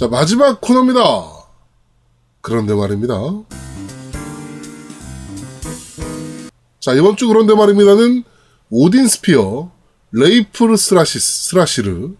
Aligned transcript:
자, 0.00 0.08
마지막 0.08 0.62
코너입니다. 0.62 1.02
그런데 2.40 2.74
말입니다. 2.74 3.14
자, 6.80 6.94
이번 6.94 7.16
주 7.16 7.28
그런데 7.28 7.54
말입니다는 7.54 8.24
오딘 8.70 9.06
스피어, 9.08 9.70
레이프르 10.12 10.78
스라시, 10.78 11.20
스라시르, 11.20 12.12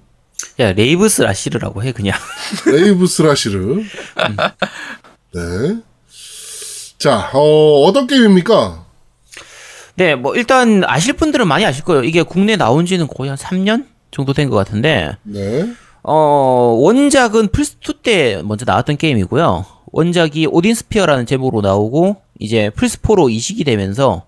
야, 0.59 0.73
레이브 0.73 1.09
스라시르라고 1.09 1.83
해, 1.83 1.93
그냥. 1.93 2.19
레이브 2.67 3.07
스라시르. 3.07 3.83
네. 5.33 5.41
자, 6.99 7.31
어, 7.33 7.85
어떤 7.85 8.07
게임입니까? 8.07 8.85
네, 9.97 10.15
뭐, 10.17 10.35
일단, 10.37 10.83
아실 10.85 11.15
분들은 11.15 11.49
많이 11.49 11.65
아실 11.65 11.83
거예요. 11.85 12.05
이게 12.05 12.23
국내 12.23 12.57
나온 12.57 12.85
지는 12.85 13.07
거의 13.09 13.31
한 13.31 13.39
3년 13.39 13.87
정도 14.11 14.35
된 14.35 14.51
것 14.51 14.57
같은데, 14.57 15.17
네. 15.23 15.73
어, 16.03 16.15
원작은 16.79 17.49
플스2 17.49 18.03
때 18.03 18.43
먼저 18.45 18.65
나왔던 18.67 18.97
게임이고요. 18.97 19.67
원작이 19.93 20.47
오딘 20.47 20.75
스피어라는 20.75 21.27
제목으로 21.27 21.61
나오고, 21.61 22.17
이제 22.39 22.71
플스4로 22.77 23.31
이식이 23.31 23.65
되면서, 23.65 24.25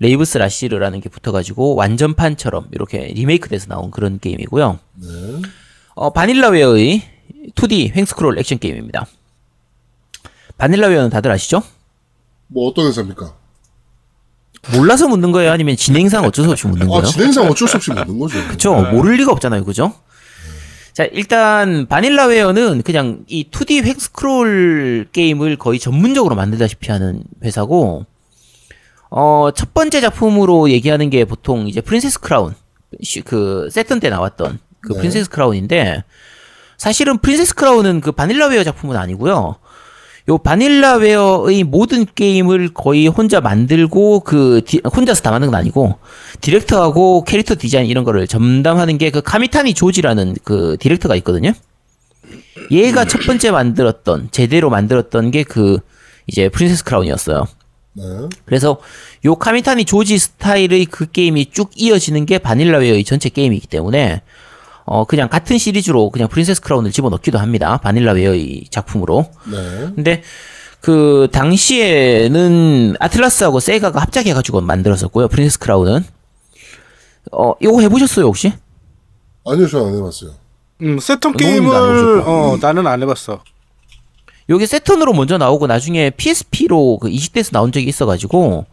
레이브 0.00 0.24
스라시르라는 0.24 1.00
게 1.00 1.08
붙어가지고, 1.08 1.76
완전판처럼 1.76 2.68
이렇게 2.72 2.98
리메이크 3.14 3.48
돼서 3.48 3.66
나온 3.68 3.90
그런 3.90 4.18
게임이고요. 4.18 4.78
네. 4.94 5.08
어, 5.94 6.10
바닐라웨어의 6.10 7.02
2D 7.54 7.94
횡스크롤 7.94 8.38
액션 8.38 8.58
게임입니다. 8.58 9.06
바닐라웨어는 10.58 11.10
다들 11.10 11.30
아시죠? 11.30 11.62
뭐 12.48 12.68
어떤 12.68 12.86
회사입니까? 12.86 13.34
몰라서 14.74 15.08
묻는 15.08 15.32
거예요? 15.32 15.50
아니면 15.50 15.76
진행상 15.76 16.24
어쩔 16.24 16.44
수 16.44 16.50
없이 16.52 16.66
묻는 16.68 16.86
아, 16.86 16.90
거예요? 16.90 17.04
진행상 17.04 17.46
어쩔 17.46 17.66
수 17.66 17.76
없이 17.76 17.90
묻는 17.90 18.18
거죠. 18.18 18.38
그쵸? 18.48 18.74
모를 18.92 19.16
리가 19.16 19.32
없잖아요. 19.32 19.64
그죠? 19.64 19.92
자, 20.92 21.04
일단, 21.04 21.86
바닐라웨어는 21.86 22.82
그냥 22.82 23.24
이 23.26 23.48
2D 23.50 23.82
횡 23.84 23.98
스크롤 24.00 25.06
게임을 25.12 25.56
거의 25.56 25.78
전문적으로 25.78 26.34
만들다시피 26.34 26.90
하는 26.90 27.22
회사고, 27.42 28.04
어, 29.10 29.48
첫 29.54 29.72
번째 29.72 30.00
작품으로 30.02 30.70
얘기하는 30.70 31.08
게 31.08 31.24
보통 31.24 31.66
이제 31.66 31.80
프린세스 31.80 32.20
크라운, 32.20 32.54
시- 33.02 33.22
그, 33.22 33.68
세턴 33.70 34.00
때 34.00 34.10
나왔던 34.10 34.58
그 34.80 34.92
네. 34.92 34.98
프린세스 34.98 35.30
크라운인데, 35.30 36.04
사실은 36.76 37.16
프린세스 37.18 37.54
크라운은 37.54 38.00
그 38.02 38.12
바닐라웨어 38.12 38.62
작품은 38.64 38.96
아니고요. 38.96 39.56
요 40.28 40.38
바닐라웨어의 40.38 41.64
모든 41.64 42.06
게임을 42.14 42.72
거의 42.74 43.08
혼자 43.08 43.40
만들고 43.40 44.20
그 44.20 44.60
디- 44.64 44.80
혼자서 44.84 45.22
다 45.22 45.30
만든 45.32 45.50
건 45.50 45.58
아니고 45.58 45.98
디렉터하고 46.40 47.24
캐릭터 47.24 47.54
디자인 47.58 47.86
이런 47.86 48.04
거를 48.04 48.26
전담하는 48.28 48.98
게 48.98 49.10
그 49.10 49.20
카미타니 49.20 49.74
조지라는 49.74 50.36
그 50.44 50.76
디렉터가 50.78 51.16
있거든요. 51.16 51.52
얘가 52.70 53.04
첫 53.04 53.20
번째 53.26 53.50
만들었던 53.50 54.28
제대로 54.30 54.70
만들었던 54.70 55.30
게 55.32 55.42
그 55.42 55.78
이제 56.28 56.48
프린세스 56.48 56.84
크라운이었어요. 56.84 57.46
네. 57.94 58.02
그래서 58.44 58.78
요 59.24 59.34
카미타니 59.34 59.84
조지 59.84 60.18
스타일의 60.18 60.86
그 60.86 61.10
게임이 61.10 61.50
쭉 61.50 61.70
이어지는 61.74 62.26
게 62.26 62.38
바닐라웨어의 62.38 63.02
전체 63.04 63.28
게임이기 63.28 63.66
때문에 63.66 64.22
어 64.84 65.04
그냥 65.04 65.28
같은 65.28 65.58
시리즈로 65.58 66.10
그냥 66.10 66.28
프린세스 66.28 66.60
크라운을 66.62 66.90
집어넣기도 66.92 67.38
합니다. 67.38 67.78
바닐라 67.78 68.12
웨어의 68.12 68.64
작품으로. 68.70 69.26
네. 69.50 69.92
근데 69.94 70.22
그 70.80 71.28
당시에는 71.32 72.96
아틀라스하고 72.98 73.60
세가가 73.60 74.00
합작해가지고 74.00 74.60
만들었었고요. 74.62 75.28
프린세스 75.28 75.58
크라운은 75.60 76.04
어 77.32 77.52
이거 77.60 77.80
해보셨어요 77.80 78.26
혹시? 78.26 78.52
아니요, 79.46 79.66
저 79.68 79.86
안 79.86 79.94
해봤어요. 79.96 80.30
음, 80.82 80.98
세턴 80.98 81.36
게임을. 81.36 82.22
어 82.26 82.58
나는 82.60 82.86
안 82.86 83.00
해봤어. 83.02 83.42
요게 84.50 84.66
세턴으로 84.66 85.12
먼저 85.12 85.38
나오고 85.38 85.68
나중에 85.68 86.10
PSP로 86.10 86.98
그 87.00 87.08
이식돼서 87.08 87.50
나온 87.52 87.70
적이 87.70 87.86
있어가지고 87.86 88.66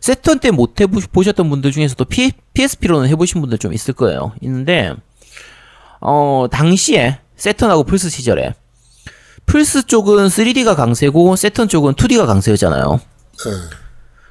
세턴 0.00 0.38
때 0.38 0.50
못 0.52 0.80
해보셨던 0.80 1.50
분들 1.50 1.70
중에서도 1.72 2.04
P, 2.04 2.32
PSP로는 2.54 3.08
해보신 3.08 3.40
분들 3.40 3.58
좀 3.58 3.72
있을 3.72 3.94
거예요. 3.94 4.32
있는데 4.40 4.94
어 6.02 6.46
당시에 6.50 7.18
세턴하고 7.36 7.84
플스 7.84 8.10
시절에 8.10 8.54
플스 9.46 9.86
쪽은 9.86 10.26
3D가 10.28 10.76
강세고 10.76 11.36
세턴 11.36 11.68
쪽은 11.68 11.94
2D가 11.94 12.26
강세였잖아요. 12.26 13.00
네. 13.44 13.50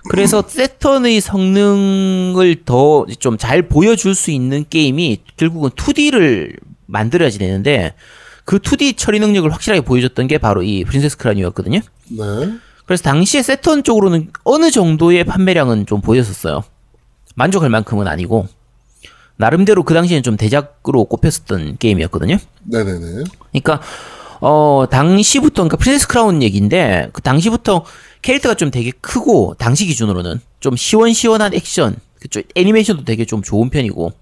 그래서 0.09 0.43
세턴의 0.47 1.21
성능을 1.21 2.63
더 2.65 3.05
좀 3.19 3.37
잘 3.37 3.67
보여줄 3.67 4.15
수 4.15 4.31
있는 4.31 4.65
게임이 4.69 5.19
결국은 5.37 5.69
2D를 5.71 6.57
만들어야지 6.87 7.37
되는데 7.37 7.93
그 8.45 8.59
2D 8.59 8.97
처리 8.97 9.19
능력을 9.19 9.49
확실하게 9.51 9.81
보여줬던 9.81 10.27
게 10.27 10.37
바로 10.37 10.63
이 10.63 10.83
프린세스 10.83 11.17
크라니였거든요. 11.17 11.79
네. 12.09 12.23
그래서 12.85 13.03
당시에 13.03 13.43
세턴 13.43 13.83
쪽으로는 13.83 14.31
어느 14.43 14.71
정도의 14.71 15.23
판매량은 15.23 15.85
좀 15.85 16.01
보였었어요. 16.01 16.63
만족할 17.35 17.69
만큼은 17.69 18.07
아니고 18.07 18.47
나름대로 19.41 19.83
그 19.83 19.93
당시에는 19.93 20.23
좀 20.23 20.37
대작으로 20.37 21.05
꼽혔었던 21.05 21.77
게임이었거든요. 21.77 22.37
네네네. 22.63 23.23
그러니까 23.51 23.81
어 24.39 24.85
당시부터 24.89 25.63
그러니까 25.63 25.77
프린세스 25.77 26.07
크라운 26.07 26.41
얘기인데 26.41 27.09
그 27.11 27.21
당시부터 27.21 27.83
캐릭터가 28.21 28.55
좀 28.55 28.71
되게 28.71 28.91
크고 29.01 29.55
당시 29.57 29.85
기준으로는 29.85 30.39
좀 30.59 30.75
시원시원한 30.75 31.53
액션 31.53 31.95
그쪽 32.19 32.43
애니메이션도 32.55 33.03
되게 33.03 33.25
좀 33.25 33.41
좋은 33.41 33.69
편이고 33.69 34.13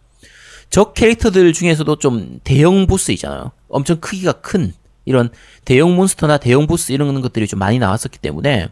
적 0.70 0.94
캐릭터들 0.94 1.54
중에서도 1.54 1.98
좀 1.98 2.40
대형 2.44 2.88
보스 2.88 3.12
있잖아요. 3.12 3.52
엄청 3.68 4.00
크기가 4.00 4.34
큰 4.34 4.74
이런 5.06 5.30
대형 5.66 5.96
몬스터나 5.96 6.38
대형 6.38 6.68
보스 6.68 6.92
이런 6.92 7.22
것들이 7.22 7.48
좀 7.48 7.60
많이 7.60 7.80
나왔었기 7.80 8.20
때문에 8.20 8.70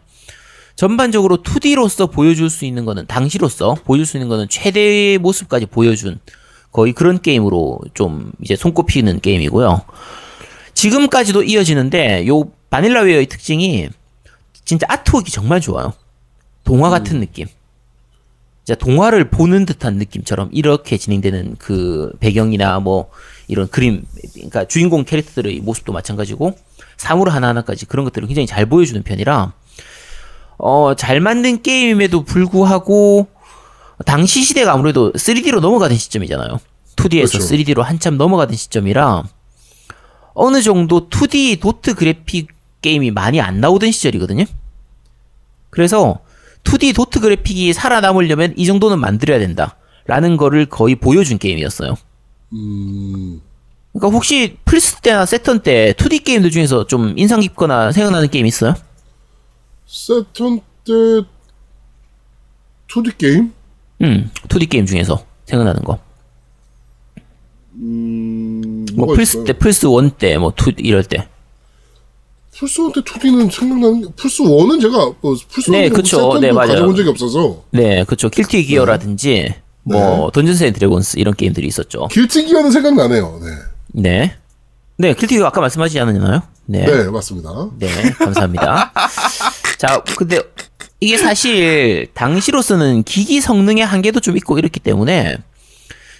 전반적으로 0.76 1.38
2D로서 1.42 2.10
보여줄 2.12 2.50
수 2.50 2.64
있는 2.64 2.84
거는 2.84 3.06
당시로서 3.06 3.74
보여줄 3.84 4.06
수 4.06 4.16
있는 4.16 4.28
거는 4.28 4.48
최대의 4.48 5.18
모습까지 5.18 5.66
보여준 5.66 6.20
거의 6.78 6.92
그런 6.92 7.20
게임으로 7.20 7.80
좀 7.92 8.30
이제 8.40 8.54
손꼽히는 8.54 9.18
게임이고요. 9.18 9.80
지금까지도 10.74 11.42
이어지는데 11.42 12.28
요 12.28 12.52
바닐라웨어의 12.70 13.26
특징이 13.26 13.88
진짜 14.64 14.86
아트웍이 14.88 15.24
정말 15.24 15.60
좋아요. 15.60 15.92
동화 16.62 16.88
같은 16.88 17.18
느낌. 17.18 17.48
진짜 18.62 18.78
동화를 18.78 19.28
보는 19.28 19.66
듯한 19.66 19.96
느낌처럼 19.96 20.50
이렇게 20.52 20.96
진행되는 20.96 21.56
그 21.58 22.12
배경이나 22.20 22.78
뭐 22.78 23.10
이런 23.48 23.66
그림, 23.68 24.04
그러니까 24.34 24.68
주인공 24.68 25.04
캐릭터들의 25.04 25.58
모습도 25.58 25.92
마찬가지고 25.92 26.56
사물 26.96 27.30
하나하나까지 27.30 27.86
그런 27.86 28.04
것들을 28.04 28.28
굉장히 28.28 28.46
잘 28.46 28.66
보여주는 28.66 29.02
편이라 29.02 29.52
어, 30.58 30.94
잘 30.94 31.18
만든 31.18 31.60
게임임에도 31.60 32.22
불구하고 32.22 33.26
당시 34.06 34.44
시대가 34.44 34.74
아무래도 34.74 35.10
3D로 35.12 35.58
넘어가던 35.58 35.96
시점이잖아요. 35.96 36.60
2D에서 36.98 37.32
그렇죠. 37.32 37.38
3D로 37.38 37.82
한참 37.82 38.16
넘어가던 38.18 38.56
시점이라 38.56 39.22
어느 40.34 40.62
정도 40.62 41.08
2D 41.08 41.60
도트 41.60 41.94
그래픽 41.94 42.48
게임이 42.82 43.10
많이 43.10 43.40
안 43.40 43.60
나오던 43.60 43.90
시절이거든요. 43.90 44.44
그래서 45.70 46.20
2D 46.64 46.94
도트 46.94 47.20
그래픽이 47.20 47.72
살아남으려면 47.72 48.54
이 48.56 48.66
정도는 48.66 48.98
만들어야 49.00 49.38
된다. 49.38 49.76
라는 50.06 50.36
거를 50.36 50.66
거의 50.66 50.94
보여준 50.96 51.38
게임이었어요. 51.38 51.94
음, 52.54 53.42
그러니까 53.92 54.16
혹시 54.16 54.56
플스 54.64 54.96
때나 55.00 55.26
세턴 55.26 55.60
때 55.60 55.92
2D 55.92 56.24
게임들 56.24 56.50
중에서 56.50 56.86
좀 56.86 57.12
인상 57.18 57.40
깊거나 57.40 57.92
생각나는 57.92 58.30
게임 58.30 58.46
있어요? 58.46 58.74
세턴 59.86 60.60
때 60.84 60.92
2D 62.88 63.18
게임? 63.18 63.52
음, 64.02 64.30
2D 64.48 64.70
게임 64.70 64.86
중에서 64.86 65.24
생각나는 65.44 65.82
거. 65.82 65.98
음, 67.80 68.86
뭐 68.94 69.14
플스 69.14 69.36
있어요? 69.36 69.44
때, 69.44 69.52
플스 69.52 69.86
1 69.86 70.10
때, 70.10 70.38
뭐 70.38 70.52
2, 70.52 70.74
이럴 70.78 71.04
때. 71.04 71.28
플스 72.56 72.80
1때 72.80 73.04
2D는 73.04 73.50
생각나는 73.52 74.02
게, 74.02 74.08
플스 74.16 74.42
1은 74.42 74.80
제가, 74.80 75.12
뭐, 75.20 75.36
플스 75.48 75.70
1은 75.70 75.72
네, 75.72 75.88
그쵸. 75.88 76.38
네, 76.40 76.50
맞아요. 76.52 76.70
가져본 76.72 76.96
적이 76.96 77.08
없어서, 77.10 77.62
네, 77.70 78.04
그쵸. 78.04 78.28
길티 78.28 78.64
기어라든지, 78.64 79.54
뭐, 79.84 80.30
던전스 80.32 80.64
앤 80.64 80.72
드래곤스 80.72 81.18
이런 81.18 81.34
게임들이 81.34 81.66
있었죠. 81.66 82.08
길티 82.08 82.46
기어는 82.46 82.70
생각나네요. 82.70 83.40
네. 83.42 84.02
네. 84.02 84.34
네, 84.96 85.14
킬티 85.14 85.36
기어 85.36 85.46
아까 85.46 85.60
말씀하지 85.60 86.00
않았나요? 86.00 86.42
네. 86.66 86.84
네, 86.84 87.04
맞습니다. 87.04 87.70
네, 87.78 87.88
감사합니다. 88.18 88.92
자, 89.78 90.02
근데 90.16 90.40
이게 91.00 91.16
사실 91.16 92.08
당시로서는 92.14 93.04
기기 93.04 93.40
성능의 93.40 93.86
한계도 93.86 94.18
좀 94.18 94.36
있고 94.36 94.58
이렇기 94.58 94.80
때문에 94.80 95.36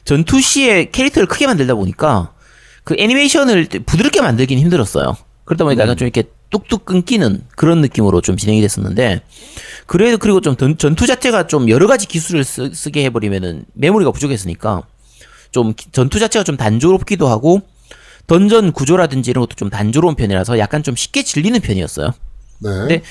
전투 0.08 0.40
시에 0.40 0.87
캐릭터를 0.87 1.26
크게 1.28 1.46
만들다 1.46 1.75
보니까 1.75 2.32
그 2.82 2.94
애니메이션을 2.99 3.66
부드럽게 3.84 4.22
만들긴 4.22 4.58
힘들었어요. 4.58 5.14
그러다 5.44 5.64
보니까 5.64 5.82
약간 5.82 5.99
좀 5.99 6.06
이렇게 6.06 6.25
뚝뚝 6.49 6.87
끊기는 6.87 7.43
그런 7.56 7.82
느낌으로 7.82 8.22
좀 8.22 8.38
진행이 8.38 8.62
됐었는데 8.62 9.20
그래도 9.87 10.16
그리고 10.16 10.40
좀 10.40 10.56
전- 10.56 10.78
전투 10.78 11.06
자체가 11.06 11.46
좀 11.46 11.69
여러 11.69 11.87
가지 11.87 12.06
기술을 12.08 12.43
쓰, 12.43 12.72
쓰게 12.72 13.05
해버리면은 13.05 13.66
메모리가 13.75 14.10
부족했으니까 14.12 14.81
좀 15.50 15.75
기- 15.75 15.90
전투 15.93 16.19
자체가 16.19 16.43
좀 16.43 16.56
단조롭기도 16.56 17.28
하고 17.28 17.61
던전 18.26 18.72
구조라든지 18.72 19.28
이런 19.31 19.43
것도 19.43 19.56
좀 19.56 19.69
단조로운 19.69 20.14
편이라서 20.14 20.58
약간 20.58 20.82
좀 20.82 20.96
쉽게 20.96 21.22
질리는 21.22 21.61
편이었어요. 21.61 22.06
네. 22.61 22.70
근데 22.70 23.02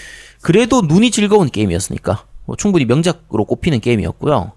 그래도 0.41 0.81
눈이 0.81 1.11
즐거운 1.11 1.47
게임이었으니까 1.51 2.25
뭐 2.47 2.55
충분히 2.55 2.85
명작으로 2.85 3.45
꼽히는 3.45 3.81
게임이었고요. 3.81 4.53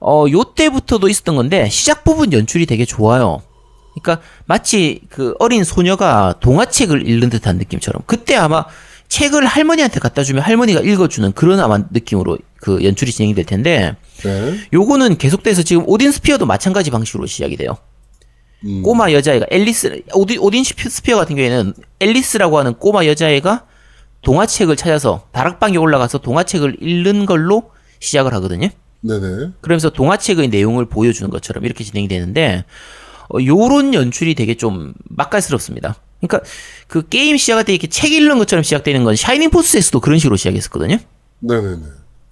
어, 0.00 0.26
요때부터도 0.30 1.08
있었던 1.08 1.36
건데 1.36 1.68
시작 1.70 2.04
부분 2.04 2.32
연출이 2.32 2.66
되게 2.66 2.84
좋아요. 2.84 3.42
그러니까 3.94 4.26
마치 4.46 5.00
그 5.08 5.34
어린 5.38 5.64
소녀가 5.64 6.34
동화책을 6.40 7.08
읽는 7.08 7.30
듯한 7.30 7.58
느낌처럼 7.58 8.02
그때 8.06 8.34
아마 8.34 8.64
책을 9.08 9.46
할머니한테 9.46 10.00
갖다 10.00 10.24
주면 10.24 10.42
할머니가 10.42 10.80
읽어주는 10.80 11.32
그런 11.32 11.60
아마 11.60 11.78
느낌으로 11.90 12.38
그 12.56 12.82
연출이 12.82 13.12
진행이 13.12 13.34
될 13.34 13.44
텐데 13.44 13.94
네. 14.24 14.54
요거는 14.72 15.18
계속돼서 15.18 15.62
지금 15.62 15.84
오딘 15.86 16.10
스피어도 16.10 16.46
마찬가지 16.46 16.90
방식으로 16.90 17.26
시작이 17.26 17.56
돼요. 17.56 17.76
음. 18.64 18.82
꼬마 18.82 19.12
여자애가 19.12 19.46
앨리스 19.50 20.02
오딘, 20.14 20.40
오딘 20.40 20.64
스피- 20.64 20.88
스피어 20.90 21.16
같은 21.16 21.36
경우에는 21.36 21.74
앨리스라고 22.00 22.58
하는 22.58 22.74
꼬마 22.74 23.06
여자애가 23.06 23.66
동화책을 24.22 24.74
찾아서 24.76 25.26
다락방에 25.32 25.76
올라가서 25.76 26.18
동화책을 26.18 26.78
읽는 26.80 27.26
걸로 27.26 27.70
시작을 28.00 28.32
하거든요. 28.34 28.68
네네. 29.06 29.50
그러면서 29.60 29.90
동화책의 29.90 30.48
내용을 30.48 30.86
보여주는 30.86 31.30
것처럼 31.30 31.64
이렇게 31.64 31.84
진행이 31.84 32.08
되는데 32.08 32.64
어, 33.28 33.38
요런 33.44 33.92
연출이 33.94 34.34
되게 34.34 34.54
좀 34.56 34.94
맛깔스럽습니다. 35.10 35.96
그러니까 36.20 36.48
그 36.86 37.06
게임 37.08 37.36
시작할 37.36 37.64
때 37.64 37.72
이렇게 37.72 37.86
책 37.86 38.12
읽는 38.12 38.38
것처럼 38.38 38.62
시작되는 38.62 39.04
건 39.04 39.14
샤이닝 39.14 39.50
포스에서도 39.50 40.00
그런 40.00 40.18
식으로 40.18 40.36
시작했었거든요. 40.36 40.96
네네네. 41.40 41.82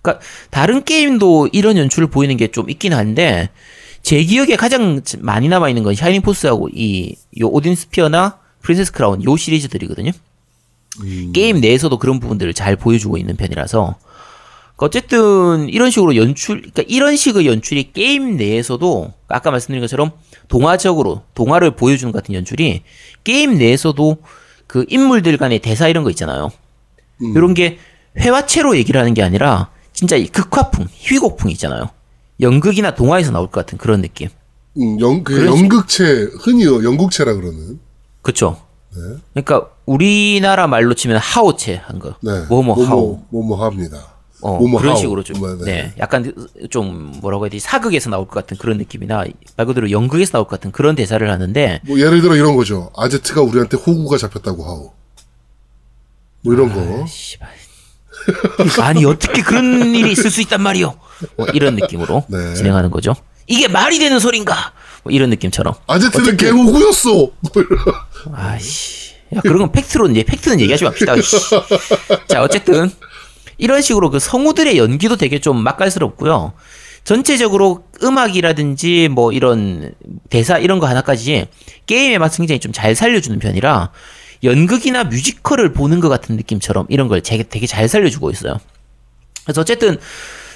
그러니까 0.00 0.24
다른 0.50 0.82
게임도 0.84 1.50
이런 1.52 1.76
연출을 1.76 2.08
보이는 2.08 2.36
게 2.36 2.48
좀 2.48 2.69
있긴 2.70 2.92
한데 2.94 3.50
제 4.02 4.22
기억에 4.25 4.56
가장 4.56 5.00
많이 5.20 5.48
남아 5.48 5.68
있는 5.68 5.82
건 5.82 5.94
샤이닝 5.94 6.22
포스하고 6.22 6.68
이 6.72 7.14
요 7.40 7.48
오딘 7.48 7.75
스피어나 7.76 8.38
프린세스 8.62 8.92
크라운 8.92 9.22
요 9.25 9.36
시리즈들이거든요. 9.36 10.10
음. 11.02 11.32
게임 11.32 11.60
내에서도 11.60 11.98
그런 11.98 12.18
부분들을 12.20 12.52
잘 12.54 12.76
보여주고 12.76 13.16
있는 13.18 13.36
편이라서 13.36 13.96
어쨌든 14.82 15.69
이런 15.69 15.93
식으로 15.93 16.17
연출, 16.17 16.56
그러니까 16.56 16.82
이런 16.88 17.14
식의 17.14 17.46
연출이 17.46 17.93
게임 17.93 18.37
내에서도 18.37 19.12
아까 19.29 19.52
말씀드린 19.52 19.81
것처럼 19.81 20.11
동화적으로 20.49 21.23
동화를 21.34 21.76
보여주는 21.76 22.11
것 22.11 22.19
같은 22.20 22.34
연출이 22.34 22.82
게임 23.23 23.58
내에서도 23.58 24.17
그 24.67 24.84
인물들 24.88 25.37
간의 25.37 25.61
대사 25.61 25.87
이런 25.87 26.02
거 26.02 26.11
있잖아요. 26.11 26.50
음. 27.23 27.32
이런 27.37 27.55
게 27.55 27.79
회화체로 28.19 28.76
얘기를 28.76 29.00
하는 29.00 29.14
게 29.14 29.23
아니라 29.23 29.70
진짜 29.93 30.17
이 30.17 30.26
극화풍, 30.26 30.87
희곡풍 30.90 31.52
있잖아요. 31.52 31.90
연극이나 32.40 32.96
동화에서 32.96 33.31
나올 33.31 33.46
것 33.46 33.64
같은 33.64 33.78
그런 33.78 34.02
느낌. 34.02 34.31
음, 34.78 34.99
연, 35.00 35.23
그 35.23 35.46
연극체, 35.46 36.28
흔히 36.40 36.64
연극체라 36.64 37.35
그러는. 37.35 37.78
그쵸? 38.20 38.61
네. 38.96 39.17
그러니까 39.32 39.70
우리나라 39.87 40.67
말로 40.67 40.94
치면 40.94 41.19
하오체 41.19 41.76
한 41.76 42.00
거. 42.00 42.17
네. 42.20 42.46
뭐뭐 42.49 42.85
하오. 42.85 43.23
뭐뭐 43.31 43.64
합니다. 43.64 44.12
어, 44.42 44.58
뭐뭐 44.58 44.80
그런 44.80 44.92
하오. 44.94 45.00
식으로 45.00 45.22
좀, 45.22 45.38
뭐, 45.38 45.54
네. 45.64 45.64
네. 45.64 45.92
약간 45.98 46.34
좀 46.70 47.12
뭐라고 47.20 47.44
해야 47.44 47.50
되지 47.50 47.64
사극에서 47.64 48.10
나올 48.10 48.26
것 48.26 48.34
같은 48.34 48.56
그런 48.58 48.76
느낌이나 48.76 49.24
말 49.56 49.66
그대로 49.66 49.90
연극에서 49.90 50.32
나올 50.32 50.44
것 50.44 50.50
같은 50.50 50.72
그런 50.72 50.94
대사를 50.94 51.28
하는데 51.30 51.80
뭐 51.86 51.98
예를 51.98 52.20
들어 52.20 52.34
이런 52.36 52.56
거죠. 52.56 52.90
아제트가 52.96 53.40
우리한테 53.40 53.76
호구가 53.76 54.18
잡혔다고 54.18 54.64
하오. 54.64 54.92
뭐 56.42 56.54
이런 56.54 56.72
거. 56.72 57.06
씨발. 57.06 57.48
아니 58.82 59.04
어떻게 59.04 59.42
그런 59.42 59.94
일이 59.94 60.12
있을 60.12 60.30
수 60.30 60.40
있단 60.42 60.60
말이오. 60.60 60.94
뭐 61.36 61.46
이런 61.54 61.76
느낌으로 61.76 62.24
네. 62.28 62.54
진행하는 62.54 62.90
거죠. 62.90 63.14
이게 63.46 63.68
말이 63.68 63.98
되는 63.98 64.18
소린가? 64.18 64.72
뭐 65.04 65.12
이런 65.12 65.30
느낌처럼. 65.30 65.74
아제트는 65.86 66.36
개호구였어. 66.36 67.12
뭐. 67.12 67.30
아씨. 68.34 69.12
야, 69.34 69.40
그런 69.40 69.58
건 69.58 69.72
팩트로, 69.72 70.08
이제 70.10 70.22
팩트는 70.24 70.60
얘기하지 70.60 70.84
맙시다. 70.84 71.20
씨. 71.20 71.36
자, 72.28 72.42
어쨌든, 72.42 72.90
이런 73.62 73.81
식으로 73.81 74.11
그 74.11 74.19
성우들의 74.19 74.76
연기도 74.76 75.17
되게 75.17 75.38
좀 75.38 75.62
맛깔스럽고요. 75.62 76.53
전체적으로 77.05 77.85
음악이라든지 78.03 79.09
뭐 79.09 79.31
이런 79.31 79.94
대사 80.31 80.59
이런 80.59 80.81
거 80.81 80.88
하나까지 80.88 81.47
게임의 81.87 82.19
맛을 82.19 82.38
굉장히 82.38 82.59
좀 82.59 82.73
잘 82.73 82.97
살려주는 82.97 83.38
편이라 83.38 83.93
연극이나 84.43 85.05
뮤지컬을 85.05 85.73
보는 85.73 86.00
것 86.00 86.09
같은 86.09 86.35
느낌처럼 86.37 86.87
이런 86.88 87.06
걸 87.06 87.20
되게, 87.20 87.44
되게 87.44 87.69
잘 87.69 87.88
살려주고 87.88 88.31
있어요. 88.31 88.56
그래서 89.44 89.61
어쨌든 89.61 89.97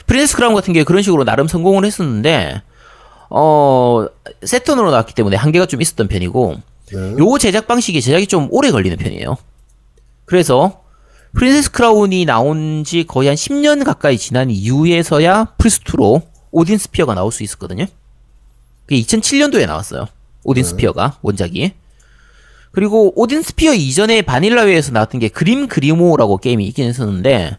프린세스 0.08 0.34
크라운 0.34 0.54
같은 0.54 0.72
게 0.72 0.82
그런 0.82 1.02
식으로 1.02 1.22
나름 1.22 1.46
성공을 1.46 1.84
했었는데 1.84 2.60
어 3.30 4.06
세턴으로 4.42 4.90
나왔기 4.90 5.14
때문에 5.14 5.36
한계가 5.36 5.66
좀 5.66 5.80
있었던 5.80 6.08
편이고 6.08 6.56
네. 6.92 7.14
요 7.18 7.38
제작 7.38 7.68
방식이 7.68 8.00
제작이 8.02 8.26
좀 8.26 8.48
오래 8.50 8.72
걸리는 8.72 8.96
편이에요. 8.96 9.36
그래서 10.24 10.85
프린세스 11.36 11.70
크라운이 11.72 12.24
나온 12.24 12.82
지 12.84 13.04
거의 13.04 13.28
한 13.28 13.36
10년 13.36 13.84
가까이 13.84 14.16
지난 14.16 14.50
이후에서야 14.50 15.48
플스2로 15.58 16.22
오딘 16.50 16.78
스피어가 16.78 17.14
나올 17.14 17.30
수 17.30 17.42
있었거든요. 17.42 17.84
그게 18.86 19.00
2007년도에 19.02 19.66
나왔어요. 19.66 20.06
오딘 20.44 20.64
스피어가 20.64 21.18
원작이. 21.20 21.72
그리고 22.72 23.12
오딘 23.20 23.42
스피어 23.42 23.74
이전에 23.74 24.22
바닐라웨어에서 24.22 24.92
나왔던 24.92 25.20
게 25.20 25.28
그림 25.28 25.66
그리모어라고 25.68 26.38
게임이 26.38 26.66
있긴 26.66 26.86
했었는데 26.88 27.58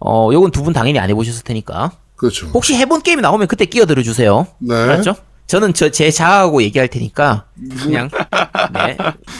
어 0.00 0.30
요건 0.32 0.50
두 0.50 0.62
분 0.64 0.72
당연히 0.72 0.98
안 0.98 1.08
해보셨을 1.10 1.44
테니까 1.44 1.92
그렇죠. 2.16 2.46
혹시 2.48 2.74
해본 2.74 3.02
게임이 3.02 3.22
나오면 3.22 3.46
그때 3.46 3.64
끼어들어 3.64 4.02
주세요. 4.02 4.46
네. 4.58 4.74
알았죠? 4.74 5.14
저는 5.46 5.74
저 5.74 5.90
제 5.90 6.10
자아하고 6.10 6.62
얘기할 6.62 6.88
테니까 6.88 7.46
그냥 7.82 8.08
네. 8.72 8.96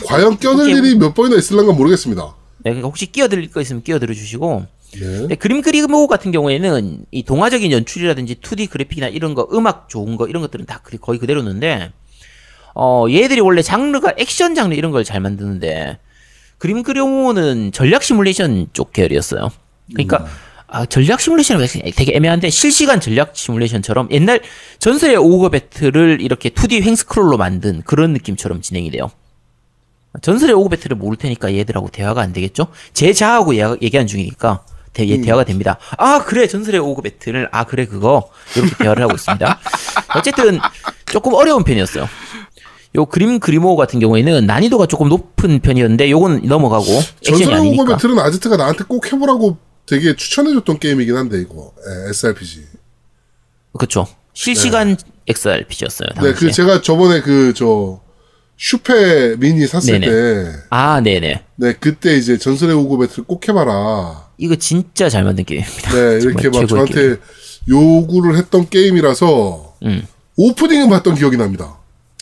과연 0.06 0.38
껴들 0.38 0.68
일이 0.70 0.94
몇 0.96 1.14
번이나 1.14 1.36
있을란가 1.38 1.72
모르겠습니다. 1.72 2.34
네, 2.64 2.70
그러니까 2.70 2.88
혹시 2.88 3.06
끼어들 3.12 3.48
거 3.50 3.60
있으면 3.60 3.82
끼어들어 3.82 4.12
주시고 4.14 4.64
네. 5.28 5.36
그림 5.36 5.60
그리모 5.60 6.06
같은 6.06 6.32
경우에는 6.32 7.04
이 7.10 7.22
동화적인 7.22 7.70
연출이라든지 7.72 8.36
2D 8.36 8.70
그래픽이나 8.70 9.08
이런 9.08 9.34
거 9.34 9.46
음악 9.52 9.88
좋은 9.88 10.16
거 10.16 10.26
이런 10.28 10.40
것들은 10.42 10.66
다 10.66 10.80
그- 10.82 10.96
거의 10.98 11.18
그대로는데 11.18 11.90
어 12.74 13.06
얘들이 13.10 13.40
원래 13.40 13.62
장르가 13.62 14.14
액션 14.18 14.54
장르 14.54 14.74
이런 14.74 14.90
걸 14.92 15.04
잘 15.04 15.20
만드는데 15.20 15.98
그림 16.58 16.82
그리모는 16.82 17.72
전략 17.72 18.02
시뮬레이션 18.02 18.68
쪽 18.72 18.92
계열이었어요. 18.92 19.50
그러니까 19.92 20.26
아, 20.66 20.86
전략 20.86 21.20
시뮬레이션은 21.20 21.66
되게 21.94 22.12
애매한데 22.16 22.48
실시간 22.50 23.00
전략 23.00 23.36
시뮬레이션처럼 23.36 24.08
옛날 24.12 24.40
전설의 24.78 25.16
오거 25.16 25.50
배틀을 25.50 26.20
이렇게 26.20 26.48
2D 26.48 26.82
횡스크롤로 26.82 27.36
만든 27.36 27.82
그런 27.84 28.12
느낌처럼 28.12 28.60
진행이 28.62 28.90
돼요. 28.90 29.10
전설의 30.22 30.54
오고 30.54 30.68
배틀을 30.70 30.96
모를 30.96 31.16
테니까 31.18 31.54
얘들하고 31.54 31.88
대화가 31.88 32.20
안 32.22 32.32
되겠죠? 32.32 32.68
제 32.92 33.12
자하고 33.12 33.56
얘- 33.56 33.76
얘기하는 33.82 34.06
중이니까 34.06 34.64
대, 34.92 35.06
예, 35.08 35.20
대화가 35.20 35.44
됩니다. 35.44 35.76
아 35.98 36.22
그래 36.24 36.46
전설의 36.46 36.80
배틀을 37.02 37.48
아 37.50 37.64
그래 37.64 37.84
그거 37.84 38.30
이렇게 38.56 38.76
대화를 38.76 39.02
하고 39.02 39.14
있습니다. 39.14 39.58
어쨌든 40.16 40.60
조금 41.06 41.34
어려운 41.34 41.64
편이었어요. 41.64 42.08
요 42.96 43.04
그림 43.06 43.40
그리모 43.40 43.74
같은 43.74 43.98
경우에는 43.98 44.46
난이도가 44.46 44.86
조금 44.86 45.08
높은 45.08 45.58
편이었는데 45.58 46.10
요건 46.12 46.42
넘어가고 46.44 46.86
전설의 47.22 47.76
배틀은 47.88 48.18
아제트가 48.20 48.56
나한테 48.56 48.84
꼭 48.84 49.12
해보라고 49.12 49.56
되게 49.86 50.14
추천해줬던 50.14 50.78
게임이긴 50.78 51.16
한데 51.16 51.40
이거 51.40 51.72
예, 52.06 52.10
SRPG. 52.10 52.62
그쵸 53.76 54.06
실시간 54.32 54.96
XRPG였어요. 55.26 56.08
네, 56.16 56.20
당시에. 56.30 56.32
그 56.34 56.52
제가 56.52 56.82
저번에 56.82 57.20
그 57.20 57.52
저 57.56 58.00
슈페 58.56 59.36
미니 59.36 59.66
샀을 59.66 60.00
네네. 60.00 60.06
때, 60.06 60.52
아 60.70 61.00
네네 61.00 61.42
네 61.56 61.72
그때 61.74 62.16
이제 62.16 62.38
전설의 62.38 62.74
오고 62.76 62.98
배틀 62.98 63.24
꼭 63.24 63.46
해봐라. 63.48 64.28
이거 64.38 64.54
진짜 64.56 65.08
잘 65.08 65.24
만든 65.24 65.44
게임입니다. 65.44 65.90
네, 65.92 66.18
이렇게 66.22 66.48
막 66.50 66.66
저한테 66.66 67.16
요구를 67.68 68.36
했던 68.36 68.68
게임이라서 68.68 69.76
음. 69.84 70.06
오프닝은 70.36 70.88
봤던 70.88 71.14
기억이 71.16 71.36
납니다. 71.36 71.78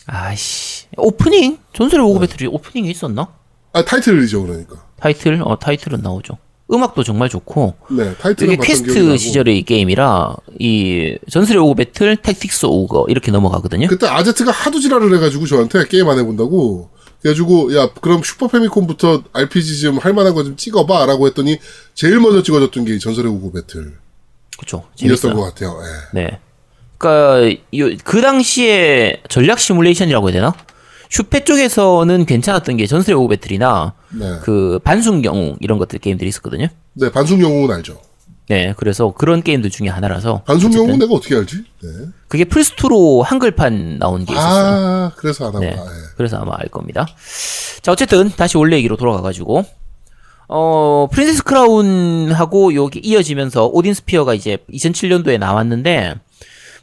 아씨 0.07 0.87
오프닝 0.97 1.59
전설의 1.75 2.05
오거 2.04 2.21
배틀이 2.21 2.49
오프닝이 2.49 2.91
있었나? 2.91 3.29
아 3.73 3.85
타이틀이죠 3.85 4.43
그러니까. 4.45 4.85
타이틀 5.01 5.41
어 5.43 5.59
타이틀은 5.59 6.01
나오죠. 6.03 6.39
음악도 6.73 7.02
정말 7.05 7.29
좋고 7.29 7.75
네, 7.91 8.14
이게 8.41 8.57
퀘스트. 8.57 9.17
시절의 9.19 9.62
게임이라 9.62 10.35
이 10.59 11.17
전설의 11.31 11.61
오거 11.62 11.75
배틀, 11.75 12.17
택틱스 12.17 12.67
오거 12.67 13.07
이렇게 13.09 13.31
넘어가거든요. 13.31 13.88
그때 13.88 14.07
아제트가 14.07 14.50
하도 14.50 14.81
지랄을 14.81 15.14
해가지고 15.17 15.47
저한테 15.47 15.87
게임 15.88 16.09
안 16.09 16.19
해본다고 16.19 16.91
그래가지고 17.21 17.76
야 17.76 17.88
그럼 18.00 18.23
슈퍼 18.25 18.49
패미콤부터 18.49 19.23
RPG 19.33 19.81
좀 19.81 19.99
할만한 19.99 20.35
거 20.35 20.43
좀 20.45 20.57
찍어봐라고 20.57 21.26
했더니 21.29 21.59
제일 21.95 22.19
먼저 22.21 22.43
찍어줬던 22.43 22.85
게 22.85 22.94
이 22.94 22.99
전설의 22.99 23.31
오거 23.31 23.52
배틀이었던 23.52 23.95
그렇죠. 24.59 24.85
재밌어요. 24.97 25.35
것 25.35 25.43
같아요. 25.43 25.79
예. 26.14 26.21
네. 26.23 26.38
그러니까 26.99 27.59
요- 27.79 27.97
그 28.05 28.21
당시에 28.21 29.23
전략 29.29 29.59
시뮬레이션이라고 29.59 30.29
해야 30.29 30.33
되나? 30.35 30.55
슈페 31.12 31.45
쪽에서는 31.45 32.25
괜찮았던 32.25 32.78
게 32.78 32.87
전설의 32.87 33.19
오거 33.19 33.28
배틀이나 33.28 33.92
네. 34.19 34.38
그 34.40 34.78
반숙 34.83 35.23
영웅 35.26 35.59
이런 35.61 35.76
것들 35.76 35.99
게임들이 35.99 36.26
있었거든요. 36.31 36.69
네, 36.95 37.12
반숙 37.12 37.42
영웅은 37.42 37.71
알죠. 37.71 38.00
네, 38.49 38.73
그래서 38.78 39.12
그런 39.12 39.42
게임들 39.42 39.69
중에 39.69 39.88
하나라서 39.88 40.42
어쨌든 40.47 40.87
경우 40.87 40.97
내가 40.97 41.12
어떻게 41.12 41.37
알지? 41.37 41.64
네. 41.83 41.88
그게 42.28 42.45
플스2로 42.45 43.23
한글판 43.23 43.99
나온 43.99 44.25
게 44.25 44.33
있었어요. 44.33 44.75
아, 44.75 45.12
그래서 45.16 45.49
아는구나. 45.49 45.71
네. 45.71 45.76
예. 45.76 46.02
그래서 46.16 46.38
아마 46.38 46.54
알 46.57 46.69
겁니다. 46.69 47.07
자, 47.83 47.92
어쨌든 47.92 48.31
다시 48.31 48.57
원래 48.57 48.76
얘기로 48.78 48.97
돌아가 48.97 49.21
가지고 49.21 49.66
어 50.49 51.09
프린세스 51.12 51.45
크라운하고 51.45 52.75
여기 52.75 53.00
이어지면서 53.00 53.66
오딘 53.66 53.92
스피어가 53.92 54.33
이제 54.33 54.57
2007년도에 54.73 55.38
나왔는데 55.38 56.14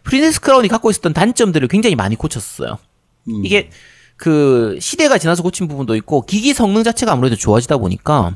프린세스 0.04 0.42
크라운이 0.42 0.68
갖고 0.68 0.92
있었던 0.92 1.14
단점들을 1.14 1.68
굉장히 1.68 1.96
많이 1.96 2.16
고쳤어요. 2.16 2.78
음. 3.28 3.44
이게 3.44 3.72
그 4.20 4.78
시대가 4.82 5.18
지나서 5.18 5.42
고친 5.44 5.68
부분도 5.70 5.96
있고 5.96 6.22
기기 6.24 6.54
성능 6.54 6.84
자체가 6.84 7.14
아무래도 7.14 7.38
좋아지다 7.38 7.78
보니까 7.78 8.36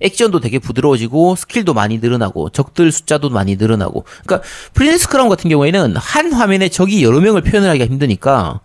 액션도 0.00 0.38
되게 0.40 0.58
부드러워지고 0.60 1.34
스킬도 1.36 1.74
많이 1.74 1.98
늘어나고 1.98 2.50
적들 2.50 2.92
숫자도 2.92 3.28
많이 3.30 3.56
늘어나고 3.56 4.04
그러니까 4.24 4.48
프린세스 4.72 5.08
크라운 5.08 5.28
같은 5.28 5.50
경우에는 5.50 5.96
한 5.96 6.32
화면에 6.32 6.68
적이 6.68 7.02
여러 7.04 7.20
명을 7.20 7.42
표현을 7.42 7.68
하기가 7.70 7.86
힘드니까 7.86 8.60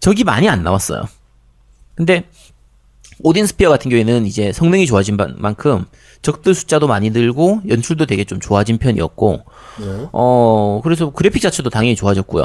적이 0.00 0.24
많이 0.24 0.48
안 0.48 0.62
나왔어요. 0.62 1.02
근데 1.94 2.28
오딘 3.22 3.46
스피어 3.46 3.70
같은 3.70 3.90
경우에는 3.90 4.26
이제 4.26 4.52
성능이 4.52 4.86
좋아진 4.86 5.16
바- 5.16 5.28
만큼 5.34 5.86
적들 6.22 6.54
숫자도 6.54 6.86
많이 6.88 7.10
늘고 7.10 7.62
연출도 7.68 8.04
되게 8.06 8.24
좀 8.24 8.38
좋아진 8.38 8.76
편이었고 8.78 9.44
네. 9.80 10.08
어 10.12 10.80
그래서 10.84 11.10
그래픽 11.10 11.40
자체도 11.42 11.70
당연히 11.70 11.96
좋아졌고요. 11.96 12.44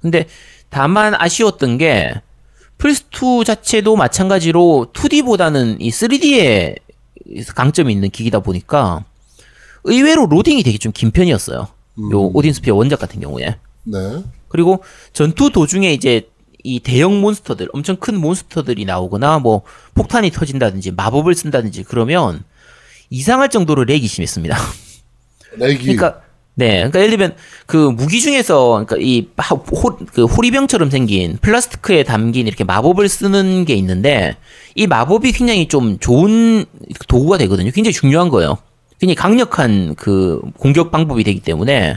근데 0.00 0.26
다만 0.68 1.14
아쉬웠던 1.14 1.78
게 1.78 2.12
플스2 2.80 3.44
자체도 3.44 3.94
마찬가지로 3.96 4.88
2D보다는 4.92 5.76
이 5.80 5.90
3D에 5.90 6.76
강점이 7.54 7.92
있는 7.92 8.10
기기다 8.10 8.40
보니까 8.40 9.04
의외로 9.84 10.26
로딩이 10.26 10.62
되게 10.62 10.78
좀 10.78 10.92
긴 10.92 11.10
편이었어요. 11.10 11.68
요 12.12 12.20
오딘 12.34 12.52
스피어 12.54 12.74
원작 12.74 12.98
같은 12.98 13.20
경우에. 13.20 13.56
네. 13.84 13.98
그리고 14.48 14.82
전투 15.12 15.50
도중에 15.50 15.92
이제 15.92 16.28
이 16.62 16.80
대형 16.80 17.20
몬스터들, 17.20 17.68
엄청 17.72 17.96
큰 17.96 18.18
몬스터들이 18.20 18.84
나오거나 18.84 19.38
뭐 19.38 19.62
폭탄이 19.94 20.30
터진다든지 20.30 20.90
마법을 20.92 21.34
쓴다든지 21.34 21.84
그러면 21.84 22.44
이상할 23.10 23.48
정도로 23.50 23.84
렉이 23.84 24.06
심했습니다. 24.06 24.56
내기. 25.58 25.82
그러니까 25.84 26.22
네, 26.54 26.74
그러니까 26.76 26.98
예를 26.98 27.10
들면 27.10 27.36
그 27.66 27.76
무기 27.76 28.20
중에서 28.20 28.84
그러니까 28.84 28.96
이 29.00 29.28
하- 29.36 29.54
호, 29.56 29.96
그 30.12 30.24
호리병처럼 30.24 30.90
생긴 30.90 31.38
플라스크에 31.40 32.02
담긴 32.02 32.46
이렇게 32.46 32.64
마법을 32.64 33.08
쓰는 33.08 33.64
게 33.64 33.74
있는데 33.74 34.36
이 34.74 34.86
마법이 34.86 35.32
굉장히 35.32 35.68
좀 35.68 35.98
좋은 35.98 36.64
도구가 37.08 37.38
되거든요. 37.38 37.70
굉장히 37.70 37.94
중요한 37.94 38.28
거예요. 38.28 38.58
굉장히 38.98 39.14
강력한 39.14 39.94
그 39.94 40.40
공격 40.58 40.90
방법이 40.90 41.24
되기 41.24 41.40
때문에 41.40 41.96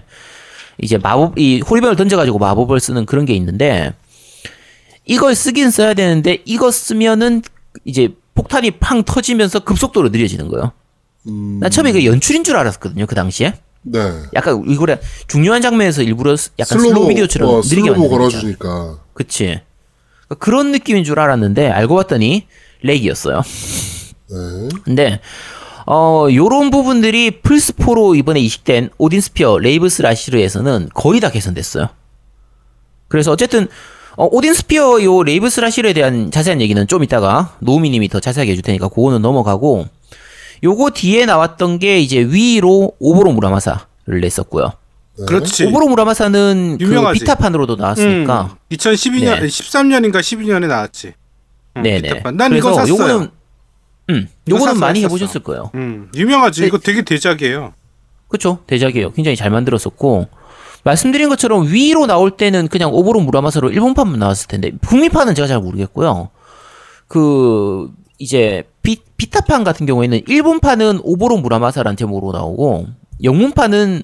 이제 0.81 0.97
마법 0.97 1.37
이 1.37 1.59
호리병을 1.59 1.97
던져가지고 1.97 2.39
마법을 2.39 2.79
쓰는 2.79 3.05
그런 3.05 3.25
게 3.25 3.33
있는데 3.33 3.93
이걸 5.05 5.35
쓰긴 5.35 5.71
써야 5.71 5.93
되는데 5.93 6.37
이거 6.45 6.71
쓰면은 6.71 7.41
이제 7.83 8.09
폭탄이 8.35 8.71
팡 8.71 9.03
터지면서 9.03 9.59
급속도로 9.59 10.09
느려지는 10.09 10.47
거예요. 10.47 10.71
음, 11.27 11.59
난 11.59 11.69
처음에 11.69 11.91
그 11.91 12.05
연출인 12.05 12.43
줄 12.45 12.55
알았거든요. 12.55 13.05
그 13.05 13.15
당시에. 13.15 13.53
네. 13.83 13.99
약간 14.33 14.63
이거래 14.67 14.99
중요한 15.27 15.61
장면에서 15.61 16.01
일부러 16.01 16.35
스- 16.35 16.51
약간 16.59 16.79
슬로우, 16.79 17.07
비디오처럼 17.09 17.49
어, 17.49 17.61
느리게 17.63 17.89
슬로우. 17.93 18.09
걸어주니까. 18.09 18.97
그치. 19.13 19.59
그러니까 20.27 20.35
그런 20.39 20.71
느낌인 20.71 21.03
줄 21.03 21.19
알았는데 21.19 21.69
알고 21.69 21.95
봤더니 21.95 22.47
lag이었어요. 22.81 23.41
네. 24.29 24.69
근데 24.83 25.19
어 25.85 26.27
요런 26.31 26.71
부분들이 26.71 27.41
플스4로 27.41 28.17
이번에 28.17 28.39
이식된 28.39 28.89
오딘 28.97 29.19
스피어 29.21 29.57
레이브스 29.59 30.01
라시르에서는 30.01 30.89
거의 30.93 31.19
다 31.19 31.29
개선됐어요. 31.29 31.89
그래서 33.09 33.31
어쨌든 33.31 33.67
어, 34.15 34.27
오딘 34.31 34.53
스피어 34.53 35.03
요 35.03 35.23
레이브스 35.23 35.59
라시르에 35.59 35.91
대한 35.93 36.31
자세한 36.31 36.61
얘기는 36.61 36.87
좀 36.87 37.03
이따가 37.03 37.55
노우미님이 37.59 38.07
더 38.09 38.19
자세하게 38.19 38.51
해줄 38.51 38.61
테니까 38.63 38.87
그거는 38.87 39.21
넘어가고 39.21 39.87
요거 40.63 40.91
뒤에 40.91 41.25
나왔던 41.25 41.79
게 41.79 41.99
이제 41.99 42.19
Wii로 42.19 42.93
오보로 42.99 43.33
무라마사를 43.33 43.85
냈었고요. 44.21 44.71
네. 45.19 45.25
그렇지. 45.25 45.65
오보로 45.65 45.87
무라마사는 45.89 46.77
그 46.79 46.85
유명하지. 46.85 47.19
비타판으로도 47.19 47.75
나왔으니까 47.75 48.41
음, 48.43 48.75
2012년, 48.75 49.41
네. 49.41 49.47
13년인가 49.47 50.19
12년에 50.19 50.67
나왔지. 50.67 51.13
응, 51.77 51.81
네네. 51.83 52.01
비타판. 52.01 52.37
난 52.37 52.55
이거 52.55 52.73
샀어요. 52.73 52.93
요거는 52.93 53.29
음, 54.09 54.27
요거는 54.49 54.67
샀어요, 54.73 54.79
많이 54.79 55.01
샀어. 55.01 55.07
해보셨을 55.15 55.43
거예요. 55.43 55.71
음, 55.75 56.09
유명하지. 56.15 56.61
네. 56.61 56.67
이거 56.67 56.77
되게 56.77 57.03
대작이에요. 57.03 57.73
그쵸 58.29 58.59
대작이에요. 58.65 59.11
굉장히 59.11 59.35
잘 59.35 59.51
만들었었고 59.51 60.27
말씀드린 60.83 61.29
것처럼 61.29 61.67
Wii로 61.71 62.07
나올 62.07 62.31
때는 62.31 62.67
그냥 62.67 62.91
오보로 62.91 63.19
무라마사로 63.21 63.69
일본판만 63.69 64.19
나왔을 64.19 64.47
텐데 64.47 64.71
북미판은 64.81 65.35
제가 65.35 65.47
잘 65.47 65.59
모르겠고요. 65.59 66.29
그 67.07 67.89
이제 68.23 68.63
비, 68.81 69.01
비타판 69.17 69.65
같은 69.65 69.85
경우에는 69.85 70.21
일본판은 70.25 71.01
오보로 71.03 71.39
무라마사라는 71.39 71.97
제목으로 71.97 72.31
나오고 72.31 72.87
영문판은 73.21 74.01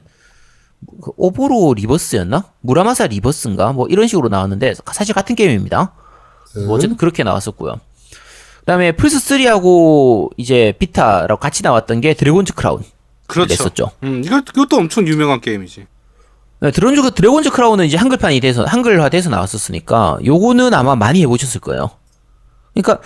그 1.02 1.12
오보로 1.16 1.74
리버스였나? 1.76 2.44
무라마사 2.60 3.08
리버스인가? 3.08 3.72
뭐 3.72 3.88
이런 3.88 4.08
식으로 4.08 4.28
나왔는데 4.28 4.74
사실 4.92 5.16
같은 5.16 5.38
게임입니다. 5.38 5.94
네. 6.58 6.66
뭐 6.66 6.76
어쨌든 6.76 6.98
그렇게 6.98 7.24
나왔었고요. 7.24 7.80
그다음에 8.60 8.92
플스 8.92 9.20
3하고 9.20 10.32
이제 10.36 10.74
비타라고 10.78 11.40
같이 11.40 11.64
나왔던 11.64 12.02
게 12.02 12.14
드래곤즈 12.14 12.56
크라운 12.56 12.84
그렇죠. 13.26 13.54
냈었죠. 13.54 13.92
음, 14.04 14.22
이거, 14.26 14.40
이것도 14.40 14.76
엄청 14.76 15.08
유명한 15.08 15.40
게임이지. 15.40 15.88
네, 16.62 16.72
드론즈, 16.72 17.12
드래곤즈 17.12 17.52
크라운은 17.52 17.86
이제 17.86 17.96
한글판이 17.96 18.42
돼서, 18.42 18.66
한글화 18.66 19.08
돼서 19.08 19.30
나왔었으니까, 19.30 20.18
요거는 20.26 20.74
아마 20.74 20.98
많이 20.98 21.22
해보셨을 21.22 21.62
거예요. 21.62 21.92
그러니까, 22.74 23.00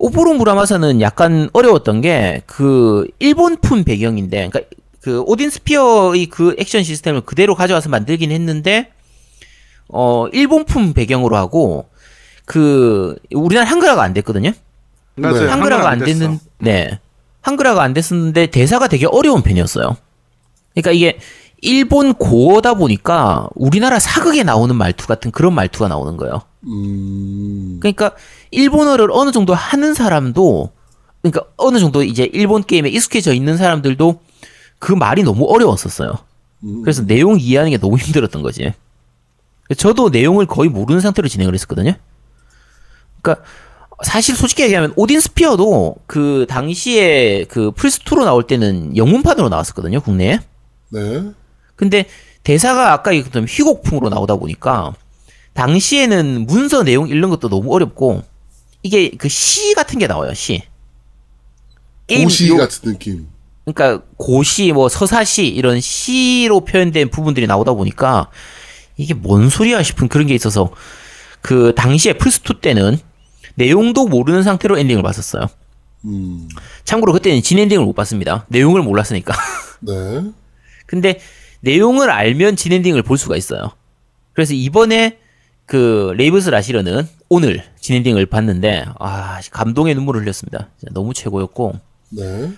오보로 0.00 0.32
무라마사는 0.32 1.02
약간 1.02 1.50
어려웠던 1.52 2.00
게, 2.00 2.42
그, 2.46 3.06
일본풍 3.18 3.84
배경인데, 3.84 4.48
그러니까, 4.48 4.60
그, 5.02 5.20
오딘 5.26 5.50
스피어의 5.50 6.26
그 6.26 6.56
액션 6.58 6.82
시스템을 6.82 7.20
그대로 7.20 7.54
가져와서 7.54 7.90
만들긴 7.90 8.32
했는데, 8.32 8.90
어, 9.88 10.26
일본품 10.32 10.94
배경으로 10.94 11.36
하고, 11.36 11.86
그, 12.46 13.14
우리나라 13.30 13.68
한글화가 13.68 14.02
안 14.02 14.14
됐거든요? 14.14 14.52
맞아요. 15.16 15.42
네. 15.42 15.46
한글화가 15.48 15.88
안 15.90 15.98
됐어. 15.98 16.18
됐는, 16.18 16.38
네. 16.58 16.98
한글화가 17.42 17.82
안 17.82 17.92
됐었는데 17.92 18.46
대사가 18.46 18.88
되게 18.88 19.06
어려운 19.06 19.42
편이었어요. 19.42 19.96
그러니까 20.74 20.92
이게 20.92 21.18
일본 21.62 22.14
고어다 22.14 22.74
보니까 22.74 23.48
우리나라 23.54 23.98
사극에 23.98 24.42
나오는 24.44 24.74
말투 24.74 25.06
같은 25.06 25.30
그런 25.30 25.54
말투가 25.54 25.88
나오는 25.88 26.16
거예요. 26.16 26.42
음, 26.66 27.78
그러니까 27.80 28.12
일본어를 28.50 29.08
어느 29.12 29.32
정도 29.32 29.54
하는 29.54 29.94
사람도 29.94 30.70
그러니까 31.22 31.44
어느 31.56 31.78
정도 31.78 32.02
이제 32.02 32.28
일본 32.32 32.62
게임에 32.62 32.88
익숙해져 32.88 33.32
있는 33.34 33.56
사람들도 33.56 34.20
그 34.78 34.92
말이 34.92 35.22
너무 35.22 35.44
어려웠었어요. 35.46 36.14
음. 36.64 36.82
그래서 36.82 37.04
내용 37.06 37.38
이해하는 37.38 37.70
게 37.70 37.78
너무 37.78 37.96
힘들었던 37.96 38.42
거지. 38.42 38.72
저도 39.76 40.08
내용을 40.08 40.46
거의 40.46 40.68
모르는 40.68 41.00
상태로 41.00 41.28
진행을 41.28 41.54
했었거든요. 41.54 41.94
그러니까 43.20 43.44
사실 44.02 44.34
솔직히 44.34 44.62
얘기하면 44.62 44.92
오딘 44.96 45.20
스피어도 45.20 45.96
그 46.06 46.46
당시에 46.48 47.44
그 47.44 47.70
플스 47.70 48.00
2로 48.00 48.24
나올 48.24 48.46
때는 48.46 48.96
영문판으로 48.96 49.48
나왔었거든요, 49.50 50.00
국내에. 50.00 50.40
네. 50.88 51.30
근데 51.76 52.06
대사가 52.42 52.92
아까 52.92 53.14
얘기했던 53.14 53.46
희곡풍으로 53.46 54.08
나오다 54.08 54.36
보니까 54.36 54.94
당시에는 55.64 56.46
문서 56.46 56.82
내용 56.82 57.06
읽는 57.08 57.28
것도 57.28 57.50
너무 57.50 57.74
어렵고 57.74 58.22
이게 58.82 59.10
그 59.10 59.28
시 59.28 59.74
같은 59.74 59.98
게 59.98 60.06
나와요, 60.06 60.32
시. 60.32 60.62
게임 62.06 62.24
고시 62.24 62.48
요- 62.48 62.56
같은 62.56 62.92
느낌. 62.92 63.28
그러니까 63.66 64.02
고시 64.16 64.72
뭐 64.72 64.88
서사시 64.88 65.46
이런 65.46 65.80
시로 65.80 66.60
표현된 66.64 67.10
부분들이 67.10 67.46
나오다 67.46 67.74
보니까 67.74 68.30
이게 68.96 69.12
뭔 69.12 69.50
소리야 69.50 69.82
싶은 69.82 70.08
그런 70.08 70.26
게 70.26 70.34
있어서 70.34 70.70
그 71.42 71.74
당시에 71.76 72.14
플스2 72.14 72.62
때는 72.62 72.98
내용도 73.54 74.06
모르는 74.08 74.42
상태로 74.42 74.78
엔딩을 74.78 75.02
봤었어요. 75.02 75.46
음, 76.06 76.48
참고로 76.84 77.12
그때는 77.12 77.42
진 77.42 77.58
엔딩을 77.58 77.84
못 77.84 77.92
봤습니다. 77.92 78.46
내용을 78.48 78.82
몰랐으니까. 78.82 79.34
네. 79.80 80.22
근데 80.86 81.20
내용을 81.60 82.08
알면 82.10 82.56
진 82.56 82.72
엔딩을 82.72 83.02
볼 83.02 83.18
수가 83.18 83.36
있어요. 83.36 83.72
그래서 84.32 84.54
이번에 84.54 85.18
그 85.70 86.12
레이브스 86.16 86.50
라시르는 86.50 87.06
오늘 87.28 87.62
진 87.78 87.94
엔딩을 87.94 88.26
봤는데 88.26 88.86
아 88.98 89.38
감동의 89.52 89.94
눈물을 89.94 90.20
흘렸습니다. 90.22 90.68
너무 90.90 91.14
최고였고 91.14 91.74
네. 92.08 92.50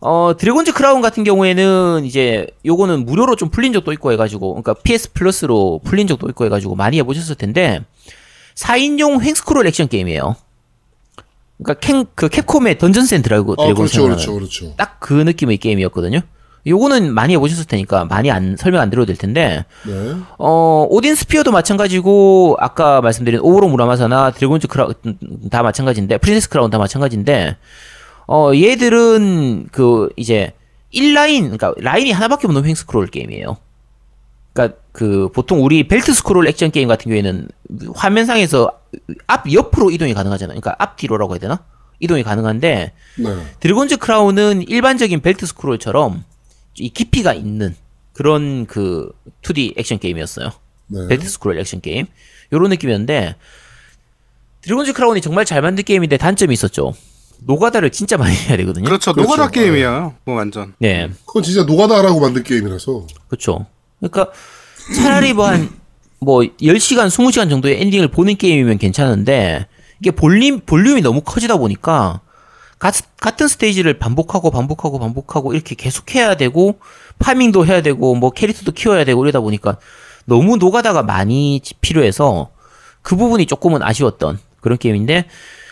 어, 0.00 0.34
드래곤즈 0.38 0.72
크라운 0.72 1.02
같은 1.02 1.24
경우에는 1.24 2.04
이제 2.06 2.46
요거는 2.64 3.04
무료로 3.04 3.36
좀 3.36 3.50
풀린 3.50 3.72
적도 3.74 3.90
있고 3.92 4.12
해가지고, 4.12 4.50
그러니까 4.50 4.74
PS 4.74 5.12
플러스로 5.12 5.80
풀린 5.82 6.06
적도 6.06 6.28
있고 6.28 6.44
해가지고 6.44 6.74
많이 6.74 6.98
해보셨을 6.98 7.36
텐데, 7.36 7.82
4인용 8.54 9.22
횡스크롤 9.22 9.66
액션 9.66 9.88
게임이에요. 9.88 10.36
그러니까 11.56 11.80
캔, 11.80 12.04
그 12.14 12.28
캡콤의 12.28 12.76
던전스 12.78 13.14
앤 13.14 13.22
드라고 13.22 13.54
아, 13.54 13.62
드래곤 13.64 13.86
그렇죠, 13.86 14.02
그렇죠, 14.02 14.34
그렇죠. 14.34 14.76
딱 14.76 15.00
그 15.00 15.14
느낌의 15.14 15.56
게임이었거든요. 15.58 16.20
요거는 16.66 17.12
많이 17.12 17.34
해보셨을 17.34 17.66
테니까 17.66 18.06
많이 18.06 18.30
안 18.30 18.56
설명 18.56 18.80
안 18.80 18.90
드려도 18.90 19.06
될 19.06 19.16
텐데 19.16 19.64
네. 19.86 20.16
어 20.38 20.86
오딘 20.88 21.14
스피어도 21.14 21.52
마찬가지고 21.52 22.56
아까 22.58 23.00
말씀드린 23.02 23.40
오로 23.40 23.68
무라마사나 23.68 24.30
드래곤즈 24.30 24.68
크라운 24.68 24.94
다 25.50 25.62
마찬가지인데 25.62 26.18
프린세스 26.18 26.48
크라운 26.48 26.70
다 26.70 26.78
마찬가지인데 26.78 27.56
어 28.26 28.52
얘들은 28.54 29.68
그 29.72 30.08
이제 30.16 30.52
1라인 30.94 31.42
그러니까 31.42 31.74
라인이 31.76 32.12
하나밖에 32.12 32.46
없는 32.46 32.64
횡 32.64 32.74
스크롤 32.74 33.08
게임이에요. 33.08 33.58
그러니까 34.52 34.78
그 34.92 35.28
보통 35.34 35.64
우리 35.64 35.86
벨트 35.88 36.14
스크롤 36.14 36.46
액션 36.46 36.70
게임 36.70 36.88
같은 36.88 37.10
경우에는 37.10 37.48
화면상에서 37.94 38.70
앞 39.26 39.52
옆으로 39.52 39.90
이동이 39.90 40.14
가능하잖아요. 40.14 40.58
그러니까 40.60 40.82
앞 40.82 40.96
뒤로라고 40.96 41.34
해야 41.34 41.40
되나? 41.40 41.64
이동이 42.00 42.22
가능한데 42.22 42.92
네. 43.18 43.36
드래곤즈 43.60 43.98
크라운은 43.98 44.62
일반적인 44.68 45.20
벨트 45.20 45.46
스크롤처럼 45.46 46.24
이 46.76 46.88
깊이가 46.90 47.34
있는 47.34 47.74
그런 48.12 48.66
그 48.66 49.12
2D 49.42 49.78
액션 49.78 49.98
게임이었어요. 49.98 50.50
네. 50.88 51.08
벨트 51.08 51.28
스크롤 51.28 51.58
액션 51.58 51.80
게임. 51.80 52.06
요런 52.52 52.70
느낌이었는데 52.70 53.36
드래곤즈 54.62 54.92
크라운이 54.94 55.20
정말 55.20 55.44
잘 55.44 55.60
만든 55.62 55.84
게임인데 55.84 56.16
단점이 56.16 56.52
있었죠. 56.52 56.94
노가다를 57.40 57.90
진짜 57.90 58.16
많이 58.16 58.34
해야 58.34 58.56
되거든요. 58.56 58.84
그렇죠. 58.84 59.12
그렇죠. 59.12 59.30
노가다 59.30 59.50
게임이야. 59.50 60.16
뭐 60.24 60.36
완전. 60.36 60.74
네. 60.78 61.10
그건 61.26 61.42
진짜 61.42 61.64
노가다하라고 61.64 62.20
만든 62.20 62.42
게임이라서. 62.42 63.06
그렇죠. 63.28 63.66
그러니까 63.98 64.32
차라리 64.96 65.32
뭐 65.32 65.46
한뭐 65.46 66.40
10시간, 66.60 67.08
20시간 67.08 67.50
정도의 67.50 67.80
엔딩을 67.82 68.08
보는 68.08 68.36
게임이면 68.36 68.78
괜찮은데 68.78 69.66
이게 70.00 70.10
볼륨 70.10 70.60
볼륨이 70.60 71.02
너무 71.02 71.20
커지다 71.22 71.56
보니까 71.56 71.82
가, 71.82 72.20
같은 73.20 73.48
스테이지를 73.48 73.98
반복하고 73.98 74.50
반복하고 74.50 74.98
반복하고 74.98 75.54
이렇게 75.54 75.74
계속 75.74 76.14
해야 76.14 76.36
되고 76.36 76.78
파밍도 77.18 77.66
해야 77.66 77.80
되고 77.82 78.14
뭐 78.14 78.30
캐릭터도 78.30 78.72
키워야 78.72 79.04
되고 79.04 79.24
이러다 79.24 79.40
보니까 79.40 79.78
너무 80.26 80.56
노가다가 80.56 81.02
많이 81.02 81.60
필요해서 81.80 82.50
그 83.02 83.16
부분이 83.16 83.46
조금은 83.46 83.82
아쉬웠던 83.82 84.38
그런 84.60 84.78
게임인데 84.78 85.26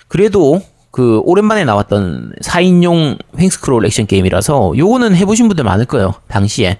그래도 0.09 0.62
그 0.90 1.21
오랜만에 1.25 1.64
나왔던 1.64 2.35
4인용 2.42 3.19
횡스크롤 3.38 3.85
액션 3.87 4.07
게임이라서 4.07 4.75
요거는 4.76 5.16
해보신 5.16 5.49
분들 5.49 5.64
많을 5.64 5.87
거예요 5.87 6.14
당시에. 6.28 6.78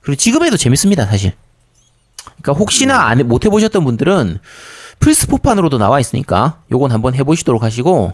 그리고 0.00 0.16
지금 0.16 0.44
해도 0.44 0.56
재밌습니다 0.56 1.04
사실. 1.06 1.32
그러니까 2.42 2.52
혹시나 2.58 3.06
안, 3.06 3.18
해- 3.18 3.22
못 3.24 3.44
해보셨던 3.44 3.84
분들은 3.84 4.38
플스4판으로도 5.00 5.78
나와 5.78 5.98
있으니까 5.98 6.60
요건 6.70 6.92
한번 6.92 7.14
해보시도록 7.14 7.62
하시고 7.62 8.12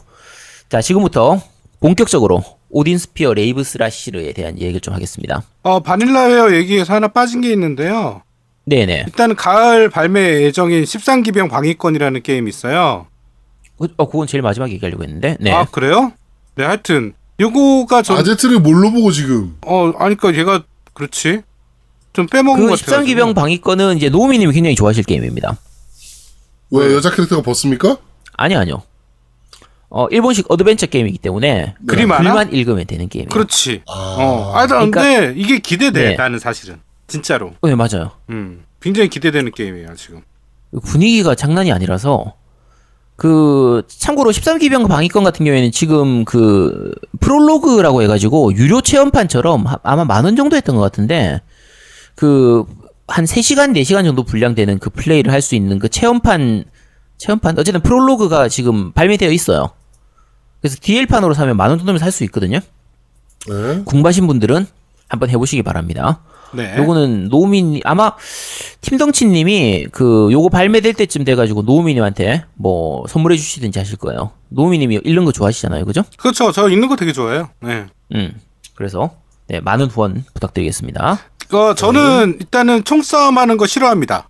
자 0.69 0.81
지금부터 0.83 1.41
본격적으로 1.81 2.43
오딘 2.71 2.99
스피어 2.99 3.35
레이브스라시르에 3.35 4.33
대한 4.33 4.59
얘기를 4.59 4.81
좀 4.81 4.95
하겠습니다 4.95 5.43
어 5.63 5.81
바닐라 5.81 6.25
웨어 6.27 6.55
얘기에서 6.55 6.95
하나 6.95 7.09
빠진 7.09 7.41
게 7.41 7.53
있는데요. 7.53 8.23
네네 8.65 9.05
일단 9.07 9.37
가을 9.37 9.89
발매 9.91 10.43
예정인 10.43 10.83
13기병 10.83 11.49
방위권이라는 11.51 12.23
게임이 12.23 12.49
있어요. 12.49 13.07
그- 13.79 13.89
어 13.97 14.09
그건 14.09 14.27
제일 14.27 14.43
마지막에 14.43 14.73
얘기하려고 14.73 15.05
했는데 15.05 15.37
네 15.41 15.53
아 15.53 15.65
그래요? 15.67 16.13
네 16.57 16.65
하여튼 16.65 17.13
요거가 17.39 18.03
좀 18.03 18.17
아제트를 18.17 18.59
뭘로 18.61 18.91
보고 18.91 19.13
지금. 19.13 19.57
어, 19.67 19.93
아니, 19.99 20.17
그니까 20.17 20.39
얘가, 20.41 20.65
그렇지. 20.95 21.43
좀 22.15 22.27
빼먹은 22.27 22.63
그 22.65 22.71
것 22.71 22.81
같아요. 22.81 23.05
13기병 23.05 23.35
방위권은 23.35 23.99
이제 23.99 24.09
노우미 24.09 24.39
님이 24.39 24.55
굉장히 24.55 24.75
좋아하실 24.75 25.05
게임입니다. 25.05 25.59
왜 26.71 26.95
여자 26.95 27.11
캐릭터가 27.11 27.43
벗습니까? 27.43 27.99
아니요, 28.39 28.59
아니요. 28.61 28.83
어, 29.97 30.07
일본식 30.11 30.45
어드벤처 30.51 30.87
게임이기 30.87 31.19
때문에 31.19 31.75
그림 31.87 32.13
하나? 32.13 32.23
글만 32.23 32.53
읽으면 32.53 32.85
되는 32.87 33.09
게임이에요. 33.09 33.31
그렇지. 33.31 33.83
아. 33.89 34.17
어, 34.19 34.53
아, 34.55 34.67
나 34.67 34.77
그러니까- 34.87 35.03
근데 35.03 35.35
이게 35.41 35.59
기대돼, 35.59 36.11
네. 36.11 36.15
나는 36.17 36.39
사실은. 36.39 36.77
진짜로. 37.07 37.53
네, 37.63 37.75
맞아요. 37.75 38.11
음, 38.31 38.65
굉장히 38.81 39.09
기대되는 39.09 39.53
게임이에요, 39.53 39.95
지금. 39.97 40.21
분위기가 40.85 41.35
장난이 41.35 41.73
아니라서 41.73 42.35
그 43.17 43.83
참고로 43.89 44.31
13기병 44.33 44.89
방위권 44.89 45.25
같은 45.25 45.47
경우에는 45.47 45.73
지금 45.73 46.25
그 46.27 46.93
프롤로그라고 47.21 48.03
해가지고 48.03 48.53
유료 48.55 48.83
체험판처럼 48.83 49.67
하- 49.67 49.79
아마 49.83 50.05
만 50.05 50.25
원 50.27 50.37
정도 50.37 50.57
했던 50.57 50.77
것 50.77 50.83
같은데 50.83 51.41
그 52.15 52.65
한 53.09 53.25
3시간 53.25 53.71
4시간 53.73 54.03
정도 54.05 54.25
분량되는 54.25 54.81
그 54.81 54.91
플레이를 54.91 55.31
할 55.33 55.41
수 55.41 55.55
있는 55.55 55.79
그 55.79 55.89
체험판 55.89 56.65
체험판 57.19 57.57
어쨌든 57.57 57.81
프롤로그가 57.81 58.49
지금 58.49 58.91
발매되어 58.93 59.31
있어요. 59.31 59.71
그래서 60.61 60.77
DL판으로 60.81 61.35
사면 61.35 61.57
만 61.57 61.71
원 61.71 61.79
정도면 61.79 61.99
살 61.99 62.11
수 62.13 62.25
있거든요. 62.25 62.59
네. 63.49 63.83
궁금하신 63.85 64.27
분들은 64.27 64.67
한번 65.09 65.31
해보시기 65.31 65.63
바랍니다. 65.63 66.21
네. 66.53 66.77
요거는 66.79 67.29
노우민 67.29 67.81
아마 67.85 68.13
팀덩치님이 68.81 69.89
그 69.93 70.29
요거 70.33 70.49
발매될 70.49 70.95
때쯤 70.95 71.25
돼가지고 71.25 71.63
노우미님한테 71.63 72.45
뭐 72.55 73.05
선물해 73.09 73.37
주시든지 73.37 73.79
하실 73.79 73.97
거예요. 73.99 74.31
노우미님이 74.51 75.01
읽는 75.05 75.25
거 75.25 75.33
좋아하시잖아요, 75.33 75.85
그죠? 75.85 76.03
그렇죠. 76.17 76.53
저 76.53 76.69
읽는 76.69 76.89
거 76.89 76.97
되게 76.97 77.13
좋아해요. 77.13 77.49
네. 77.61 77.87
음 78.15 78.33
그래서 78.75 79.17
네 79.49 79.61
많은 79.61 79.87
후원 79.87 80.25
부탁드리겠습니다. 80.35 81.19
어, 81.53 81.75
저는 81.75 82.39
일단은 82.41 82.85
총싸움 82.85 83.39
하는 83.39 83.57
거 83.57 83.67
싫어합니다. 83.67 84.29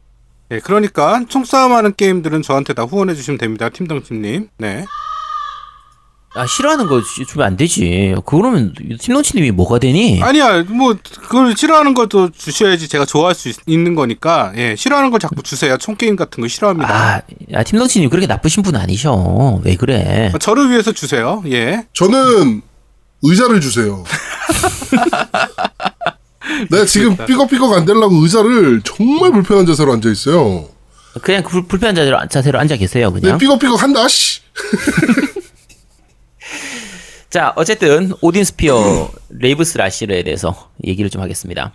네, 0.48 0.60
그러니까 0.60 1.24
총싸움 1.28 1.72
하는 1.72 1.94
게임들은 1.94 2.42
저한테 2.42 2.72
다 2.74 2.82
후원해 2.84 3.14
주시면 3.14 3.38
됩니다. 3.38 3.68
팀덩팀님. 3.68 4.48
네. 4.58 4.84
아 6.37 6.46
싫어하는 6.46 6.87
거 6.87 7.01
주- 7.03 7.25
주면 7.27 7.46
안 7.46 7.57
되지. 7.57 8.14
그러면 8.27 8.75
팀덩치님이 9.01 9.51
뭐가 9.53 9.79
되니? 9.79 10.20
아니야, 10.22 10.62
뭐, 10.64 10.94
그걸 11.22 11.57
싫어하는 11.57 11.94
것도 11.94 12.31
주셔야지 12.31 12.88
제가 12.88 13.07
좋아할 13.07 13.35
수 13.35 13.49
있, 13.49 13.57
는 13.66 13.94
거니까, 13.94 14.53
예, 14.57 14.75
싫어하는 14.77 15.11
걸 15.11 15.18
자꾸 15.18 15.42
주세요. 15.42 15.77
총 15.79 15.96
게임 15.96 16.14
같은 16.16 16.42
거 16.42 16.49
싫어합니다. 16.49 16.94
아, 16.94 17.22
아 17.55 17.62
팀덩치님 17.62 18.11
그렇게 18.11 18.27
나쁘신 18.27 18.62
분 18.62 18.77
아니셔. 18.77 19.61
왜 19.64 19.77
그래? 19.77 20.31
저를 20.40 20.70
위해서 20.70 20.92
주세요. 20.92 21.42
예. 21.51 21.87
저는 21.94 22.61
의자를 23.22 23.61
주세요. 23.62 24.05
내가 26.70 26.85
지금 26.85 27.16
삐걱삐걱 27.16 27.72
안 27.72 27.85
되려고 27.85 28.14
의자를 28.16 28.81
정말 28.85 29.33
불편한 29.33 29.66
자세로 29.66 29.92
앉아 29.94 30.11
있어요. 30.11 30.68
그냥 31.22 31.42
그 31.42 31.49
불- 31.51 31.66
불편한 31.66 31.94
자세로, 31.94 32.18
자세로 32.29 32.59
앉아 32.61 32.77
계세요, 32.77 33.11
내 33.14 33.20
그냥. 33.20 33.38
삐걱삐걱 33.38 33.83
한다, 33.83 34.07
씨. 34.07 34.40
자, 37.37 37.53
어쨌든 37.55 38.14
오딘 38.22 38.44
스피어 38.44 39.11
레이브스 39.29 39.77
라시르에 39.77 40.22
대해서 40.22 40.70
얘기를 40.87 41.11
좀 41.11 41.20
하겠습니다. 41.20 41.75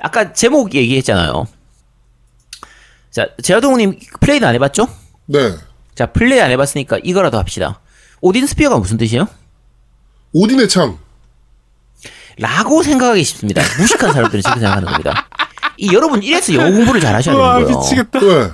아까 0.00 0.32
제목 0.32 0.74
얘기했잖아요. 0.74 1.46
자, 3.10 3.26
제아동님 3.42 3.98
플레이는 4.22 4.48
안 4.48 4.54
해봤죠? 4.54 4.88
네. 5.26 5.52
자, 5.94 6.06
플레이 6.06 6.40
안 6.40 6.50
해봤으니까 6.50 7.00
이거라도 7.04 7.36
합시다. 7.36 7.78
오딘 8.22 8.46
스피어가 8.46 8.78
무슨 8.78 8.96
뜻이에요? 8.96 9.28
오딘의 10.32 10.66
창. 10.70 10.98
라고 12.38 12.82
생각하기 12.82 13.22
쉽습니다. 13.22 13.60
무식한 13.78 14.14
사람들은 14.14 14.40
그렇게 14.40 14.60
생각하는 14.60 14.88
겁니다. 14.88 15.28
이 15.76 15.92
여러분 15.92 16.22
이래서 16.22 16.54
영어 16.54 16.70
공부를 16.70 17.02
잘 17.02 17.14
하셔야 17.14 17.36
와, 17.36 17.58
되는 17.58 17.66
거예요. 17.70 17.80
미치겠다. 17.80 18.18
왜? 18.20 18.50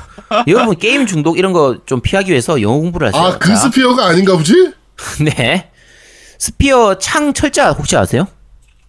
여러분 0.49 0.77
게임 0.77 1.07
중독 1.07 1.39
이런 1.39 1.53
거 1.53 1.79
좀 1.87 2.01
피하기 2.01 2.33
위해서 2.33 2.61
영어 2.61 2.79
공부를 2.79 3.09
하셔야 3.15 3.23
아, 3.35 3.39
그 3.39 3.47
자, 3.51 3.55
spear가 3.55 4.07
아닌가 4.07 4.37
보지? 4.37 4.73
네. 5.23 5.69
spear 6.43 6.99
창 6.99 7.33
철자 7.33 7.71
혹시 7.71 7.97
아세요? 7.97 8.27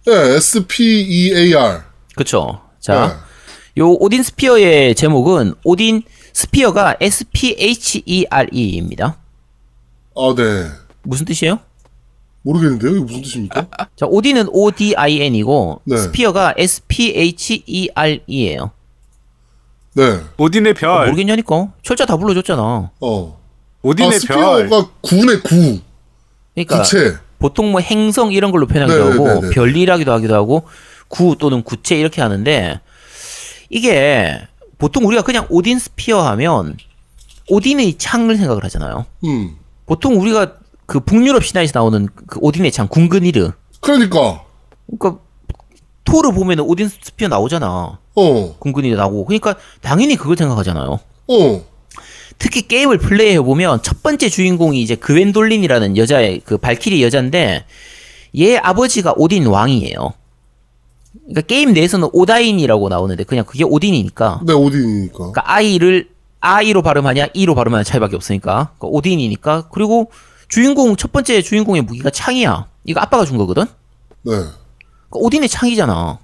네, 0.06 0.12
S-P-E-A-R. 0.12 1.82
그쵸. 2.16 2.60
네. 2.72 2.78
자, 2.80 3.20
요 3.78 3.92
Odin 3.92 4.24
Sphere의 4.24 4.96
제목은 4.96 5.54
Odin 5.62 6.02
Sphere가 6.32 6.96
S-P-H-E-R-E입니다. 7.00 9.18
아, 10.16 10.34
네. 10.36 10.68
무슨 11.02 11.26
뜻이에요? 11.26 11.60
모르겠는데요? 12.42 12.90
이게 12.90 13.00
무슨 13.00 13.22
뜻입니까? 13.22 13.68
자, 13.94 14.06
오딘은 14.06 14.48
O-D-I-N이고 14.50 15.82
네. 15.84 15.96
sphere가 15.96 16.54
S-P-H-E-R-E예요. 16.58 18.72
네. 19.92 20.20
오딘의 20.38 20.74
별. 20.74 21.06
모르겠냐니까. 21.06 21.72
철자 21.84 22.04
다 22.04 22.16
불러줬잖아. 22.16 22.90
어. 23.00 23.40
오딘의 23.82 24.08
아, 24.08 24.10
별. 24.10 24.18
sphere가 24.68 24.90
구네 25.02 25.36
구. 25.38 25.78
그러니까 26.54 26.82
구체. 26.82 27.22
보통 27.44 27.72
뭐 27.72 27.82
행성 27.82 28.32
이런 28.32 28.50
걸로 28.50 28.66
표현하기도 28.66 29.04
네, 29.04 29.10
하고 29.10 29.28
네, 29.28 29.34
네, 29.34 29.40
네. 29.42 29.50
별이라기도 29.50 30.12
하기도 30.12 30.34
하고 30.34 30.62
구 31.08 31.36
또는 31.38 31.62
구체 31.62 31.94
이렇게 31.94 32.22
하는데 32.22 32.80
이게 33.68 34.40
보통 34.78 35.04
우리가 35.04 35.20
그냥 35.20 35.46
Odin 35.50 35.78
Sphere 35.78 36.22
하면 36.22 36.78
오딘의 37.50 37.98
창을 37.98 38.38
생각을 38.38 38.64
하잖아요. 38.64 39.04
음. 39.24 39.56
보통 39.84 40.18
우리가 40.18 40.54
그 40.86 41.00
북유럽 41.00 41.44
신화에서 41.44 41.78
나오는 41.78 42.08
그 42.26 42.38
오딘의 42.40 42.72
창 42.72 42.88
궁그니르 42.88 43.50
그러니까. 43.80 44.42
그러니까 44.86 45.22
토르 46.04 46.32
보면은 46.32 46.64
오딘 46.64 46.88
spear 46.88 47.28
나오잖아. 47.28 47.98
어. 48.14 48.56
궁그니르 48.58 48.96
나오고 48.96 49.26
그러니까 49.26 49.56
당연히 49.82 50.16
그걸 50.16 50.38
생각하잖아요. 50.38 50.98
어. 51.28 51.64
특히 52.38 52.62
게임을 52.62 52.98
플레이해 52.98 53.40
보면 53.40 53.82
첫 53.82 54.02
번째 54.02 54.28
주인공이 54.28 54.80
이제 54.82 54.94
그웬돌린이라는 54.94 55.96
여자의 55.96 56.40
그 56.44 56.58
발키리 56.58 57.02
여자인데 57.02 57.64
얘 58.38 58.56
아버지가 58.56 59.14
오딘 59.16 59.46
왕이에요. 59.46 60.12
그러니까 61.20 61.40
게임 61.42 61.72
내에서는 61.72 62.08
오다인이라고 62.12 62.88
나오는데 62.88 63.24
그냥 63.24 63.44
그게 63.44 63.64
오딘이니까 63.64 64.40
네, 64.44 64.52
오딘이니까. 64.52 65.16
그러니까 65.16 65.42
아이를 65.44 66.08
아이로 66.40 66.82
발음하냐 66.82 67.28
이로 67.32 67.54
발음하냐 67.54 67.84
차이밖에 67.84 68.16
없으니까 68.16 68.72
그러니까 68.78 68.88
오딘이니까 68.88 69.68
그리고 69.72 70.10
주인공 70.48 70.96
첫 70.96 71.12
번째 71.12 71.40
주인공의 71.40 71.82
무기가 71.82 72.10
창이야 72.10 72.66
이거 72.84 73.00
아빠가 73.00 73.24
준 73.24 73.38
거거든 73.38 73.64
네. 74.22 74.32
그러니까 74.32 74.52
오딘의 75.12 75.48
창이잖아 75.48 76.18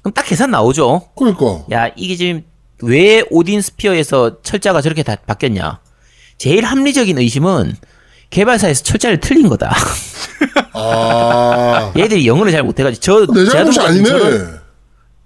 그럼 0.00 0.14
딱 0.14 0.22
계산 0.22 0.50
나오죠 0.50 1.02
그러니까. 1.14 1.64
야 1.72 1.88
이게 1.96 2.16
지금 2.16 2.44
왜 2.82 3.22
오딘 3.30 3.60
스피어에서 3.62 4.42
철자가 4.42 4.80
저렇게 4.80 5.02
다 5.02 5.16
바뀌었냐 5.26 5.80
제일 6.38 6.64
합리적인 6.64 7.18
의심은 7.18 7.76
개발사에서 8.30 8.82
철자를 8.82 9.20
틀린 9.20 9.48
거다 9.48 9.74
아. 10.74 11.92
얘들이 11.96 12.26
영어를 12.26 12.50
잘 12.52 12.62
못해가지고 12.62 13.00
저 13.00 13.26
내 13.32 13.48
잘못이 13.50 13.80
아니네. 13.80 14.04
저런- 14.08 14.60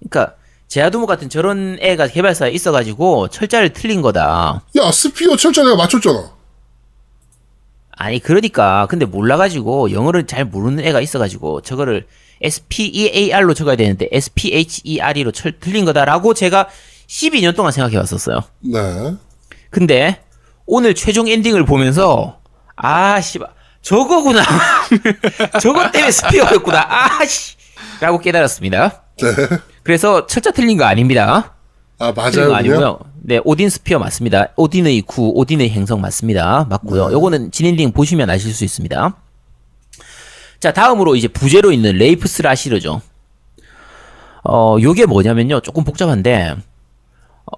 그러니까 0.09 0.35
제아두모 0.67 1.05
같은 1.07 1.29
저런 1.29 1.77
애가 1.79 2.07
개발사에 2.07 2.51
있어가지고 2.51 3.29
철자를 3.29 3.69
틀린 3.73 4.01
거다 4.01 4.61
야, 4.75 4.91
스피어 4.91 5.35
철자 5.37 5.63
내가 5.63 5.75
맞췄잖아. 5.77 6.31
아니 7.99 8.19
그러니까 8.19 8.85
근데 8.89 9.05
몰라가지고 9.05 9.91
영어를 9.91 10.27
잘 10.27 10.45
모르는 10.45 10.83
애가 10.85 11.01
있어가지고 11.01 11.61
저거를 11.61 12.05
SPEAR로 12.43 13.53
적어야 13.55 13.75
되는데 13.75 14.07
SPHERE로 14.11 15.31
철, 15.31 15.53
틀린 15.59 15.85
거다라고 15.85 16.35
제가 16.35 16.67
12년 17.07 17.55
동안 17.55 17.71
생각해 17.71 17.97
왔었어요. 17.97 18.41
네. 18.61 19.15
근데 19.69 20.21
오늘 20.65 20.93
최종 20.95 21.27
엔딩을 21.27 21.65
보면서 21.65 22.39
아 22.75 23.19
씨발 23.21 23.49
저거구나 23.81 24.43
저거 25.61 25.89
때문에 25.91 26.11
sphere였구나 26.11 26.85
아 26.87 27.25
씨 27.25 27.55
라고 27.99 28.19
깨달았습니다. 28.19 29.03
네. 29.17 29.27
그래서 29.83 30.27
철자 30.27 30.51
틀린 30.51 30.77
거 30.77 30.83
아닙니다. 30.85 31.55
아, 31.99 32.11
맞아요. 32.15 32.53
아니고요. 32.53 32.99
네, 33.23 33.39
Odin 33.43 33.69
Sphere 33.69 33.97
맞습니다. 33.97 34.49
오딘의 34.55 35.01
구, 35.01 35.31
오딘의 35.35 35.69
행성 35.71 35.99
맞습니다. 36.01 36.67
맞고요. 36.69 37.07
네. 37.07 37.13
요거는 37.13 37.51
진엔딩 37.51 37.91
보시면 37.93 38.29
아실 38.29 38.53
수 38.53 38.63
있습니다. 38.63 39.15
자, 40.59 40.73
다음으로 40.73 41.15
이제 41.15 41.27
부제로 41.27 41.71
있는 41.71 41.95
레이프스 41.97 42.43
라시르죠. 42.43 43.01
어, 44.43 44.77
요게 44.79 45.07
뭐냐면요. 45.07 45.61
조금 45.61 45.83
복잡한데, 45.83 46.55
어, 46.55 46.57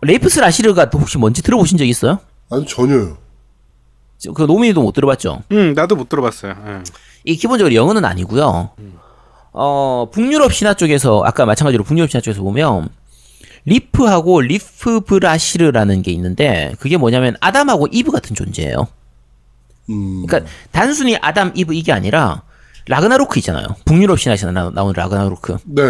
레이프스 0.02 0.39
라시르가 0.39 0.89
혹시 0.93 1.17
뭔지 1.17 1.41
들어보신 1.41 1.78
적 1.78 1.86
있어요? 1.86 2.19
아니, 2.49 2.65
전혀요. 2.65 3.17
저- 4.17 4.32
그 4.34 4.43
노미님도 4.43 4.81
못 4.82 4.93
들어봤죠? 4.93 5.43
음, 5.52 5.73
나도 5.73 5.95
못 5.95 6.10
들어봤어요. 6.10 6.54
예. 6.67 6.84
이 7.23 7.36
기본적으로 7.36 7.73
영어는 7.73 8.06
아니고요. 8.06 8.71
어, 9.52 10.08
북유럽 10.12 10.54
신화 10.54 10.73
쪽에서 10.73 11.23
아까 11.25 11.45
마찬가지로 11.45 11.84
북유럽 11.84 12.10
신화 12.12 12.21
쪽에서 12.21 12.41
보면 12.43 12.89
리프하고 13.65 14.41
리프브라시르라는 14.41 16.02
게 16.02 16.12
있는데 16.12 16.73
그게 16.80 16.97
뭐냐면 16.97 17.36
아담하고 17.39 17.88
이브 17.91 18.12
같은 18.12 18.36
존재예요. 18.36 18.88
음. 19.89 20.25
그러니까 20.25 20.49
단순히 20.71 21.17
아담 21.21 21.52
이브 21.56 21.73
이게 21.73 21.91
아니라 21.91 22.43
라그나로크 22.88 23.39
있잖아요. 23.39 23.67
북유럽 23.86 24.19
신화에서 24.19 24.52
나, 24.52 24.69
나온 24.69 24.93
라그나로크. 24.95 25.58
네. 25.65 25.82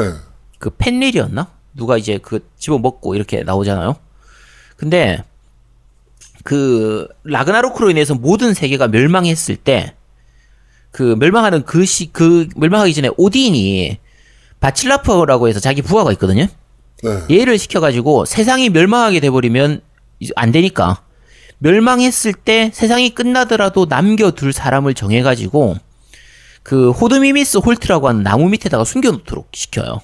그 0.58 0.70
펜릴이었나? 0.72 1.48
누가 1.80 1.98
이제 1.98 2.20
그 2.22 2.48
집어 2.60 2.78
먹고 2.78 3.16
이렇게 3.16 3.42
나오잖아요. 3.44 3.96
근데 4.78 5.24
그 6.44 7.08
라그나로크로 7.24 7.90
인해서 7.90 8.14
모든 8.14 8.54
세계가 8.54 8.88
멸망했을 8.90 9.56
때 9.56 9.96
그 10.92 11.16
멸망하는 11.20 11.64
그 11.66 11.84
시 11.86 12.12
그 12.12 12.48
멸망하기 12.56 12.94
전에 12.96 13.10
오딘이 13.16 14.00
바칠라퍼라고 14.60 15.48
해서 15.48 15.60
자기 15.60 15.82
부하가 15.82 16.12
있거든요. 16.14 16.48
네. 17.04 17.40
얘를 17.40 17.58
시켜가지고 17.60 18.26
세상이 18.26 18.70
멸망하게 18.70 19.20
돼버리면 19.20 19.82
안 20.36 20.52
되니까 20.52 21.02
멸망했을 21.60 22.34
때 22.34 22.72
세상이 22.74 23.14
끝나더라도 23.14 23.86
남겨둘 23.86 24.52
사람을 24.52 24.96
정해가지고 24.96 25.76
그 26.64 26.92
호드미미스 26.92 27.60
홀트라고 27.60 28.08
하는 28.10 28.24
나무 28.24 28.50
밑에다가 28.50 28.84
숨겨놓도록 28.84 29.50
시켜요. 29.54 30.02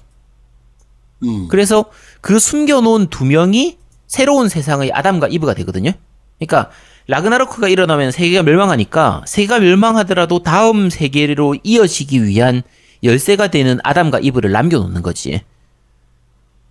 음. 1.26 1.48
그래서 1.48 1.86
그 2.22 2.40
숨겨놓은 2.40 3.08
두 3.08 3.26
명이 3.26 3.78
새로운 4.08 4.50
세상의 4.50 4.92
아담과 4.92 5.28
이브가 5.28 5.54
되거든요. 5.56 5.92
그러니까 6.40 6.72
라그나로크가 7.08 7.68
일어나면 7.68 8.12
세계가 8.12 8.44
멸망하니까 8.44 9.24
세계가 9.28 9.60
멸망하더라도 9.60 10.42
다음 10.44 10.90
세계로 10.90 11.56
이어지기 11.64 12.24
위한 12.26 12.64
열쇠가 13.04 13.48
되는 13.48 13.80
아담과 13.84 14.20
이브를 14.20 14.52
남겨놓는 14.52 15.02
거지. 15.02 15.42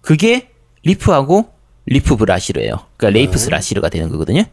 그게 0.00 0.50
리프하고 0.82 1.52
리프브라시르예요. 1.86 2.86
그러니까 2.96 3.18
레이프스 3.18 3.50
라시르가 3.50 3.88
되는 3.88 4.08
거거든요. 4.08 4.44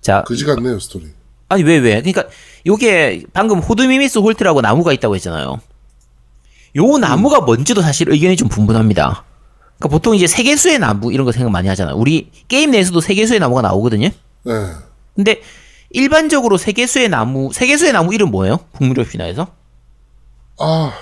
자, 0.00 0.22
그지 0.26 0.44
같네요, 0.44 0.78
스토리. 0.78 1.08
아니 1.48 1.62
왜 1.62 1.78
왜? 1.78 2.00
그러니까 2.00 2.24
요게 2.66 3.24
방금 3.32 3.58
호드미미스 3.58 4.18
홀트라고 4.18 4.60
나무가 4.60 4.92
있다고 4.92 5.14
했잖아요. 5.16 5.60
요 6.76 6.98
나무가 6.98 7.40
뭔지도 7.40 7.82
사실 7.82 8.08
의견이 8.10 8.36
좀 8.36 8.48
분분합니다. 8.48 9.24
그러니까 9.78 9.88
보통 9.88 10.14
이제 10.14 10.26
세계수의 10.26 10.78
나무 10.78 11.12
이런 11.12 11.24
거 11.24 11.32
생각 11.32 11.50
많이 11.50 11.68
하잖아요. 11.68 11.96
우리 11.96 12.30
게임 12.48 12.70
내에서도 12.70 13.00
세계수의 13.00 13.40
나무가 13.40 13.62
나오거든요. 13.62 14.08
네. 14.44 14.52
근데 15.16 15.42
일반적으로 15.90 16.56
세계수의 16.56 17.08
나무, 17.08 17.50
세계수의 17.52 17.92
나무 17.92 18.14
이름 18.14 18.30
뭐예요? 18.30 18.60
북유럽 18.74 19.10
신화에서? 19.10 19.48
아, 20.58 20.92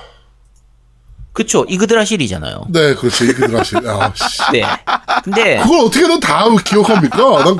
그쵸, 1.33 1.65
이그드라실이잖아요. 1.69 2.67
네, 2.71 2.95
그렇죠. 2.95 3.25
이그드라시. 3.25 3.77
아, 3.87 4.13
씨. 4.17 4.43
네. 4.53 4.65
근데 5.23 5.59
그걸 5.59 5.81
어떻게 5.87 6.07
넌 6.09 6.35
다 6.35 6.49
기억합니까? 6.65 7.45
난 7.45 7.57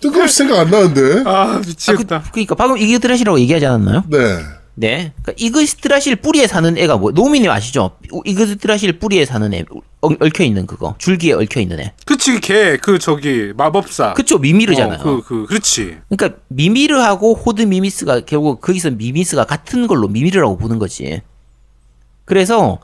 뜬금없이 0.00 0.38
생각 0.38 0.58
안 0.58 0.70
나는데. 0.70 1.22
아, 1.28 1.42
아, 1.42 1.60
그, 1.60 1.68
미치겠다. 1.68 2.24
그러니까 2.32 2.54
방금 2.56 2.78
이그드라실이라고 2.78 3.38
얘기하지 3.38 3.66
않았나요? 3.66 4.04
네. 4.08 4.18
네. 4.74 5.12
그러니까 5.22 5.32
이그드라실 5.36 6.16
뿌리에 6.16 6.46
사는 6.46 6.78
애가 6.78 6.96
뭐 6.96 7.10
노미님 7.12 7.50
아시죠? 7.50 7.96
이그드라실 8.24 8.98
뿌리에 8.98 9.26
사는 9.26 9.52
애 9.52 9.64
엉- 10.00 10.16
얽혀 10.18 10.44
있는 10.44 10.66
그거 10.66 10.94
줄기에 10.98 11.34
얽혀 11.34 11.60
있는 11.60 11.78
애. 11.78 11.92
그치, 12.06 12.40
걔, 12.40 12.76
그, 12.78 12.98
저기, 12.98 13.52
마법사. 13.56 14.14
그쵸 14.14 14.38
미미르잖아요. 14.38 14.98
어, 14.98 15.02
그, 15.02 15.22
그, 15.22 15.46
그렇지. 15.46 15.98
그러니까 16.08 16.40
미미르하고 16.48 17.34
호드미미스가 17.34 18.20
결국 18.24 18.60
거기서 18.60 18.92
미미스가 18.92 19.44
같은 19.44 19.86
걸로 19.86 20.08
미미르라고 20.08 20.56
보는 20.56 20.78
거지. 20.78 21.20
그래서 22.24 22.80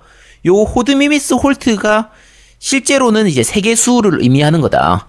요 0.47 0.53
호드미미스 0.63 1.35
홀트가 1.35 2.11
실제로는 2.59 3.27
이제 3.29 3.43
세계수를 3.43 4.21
의미하는 4.23 4.61
거다. 4.61 5.09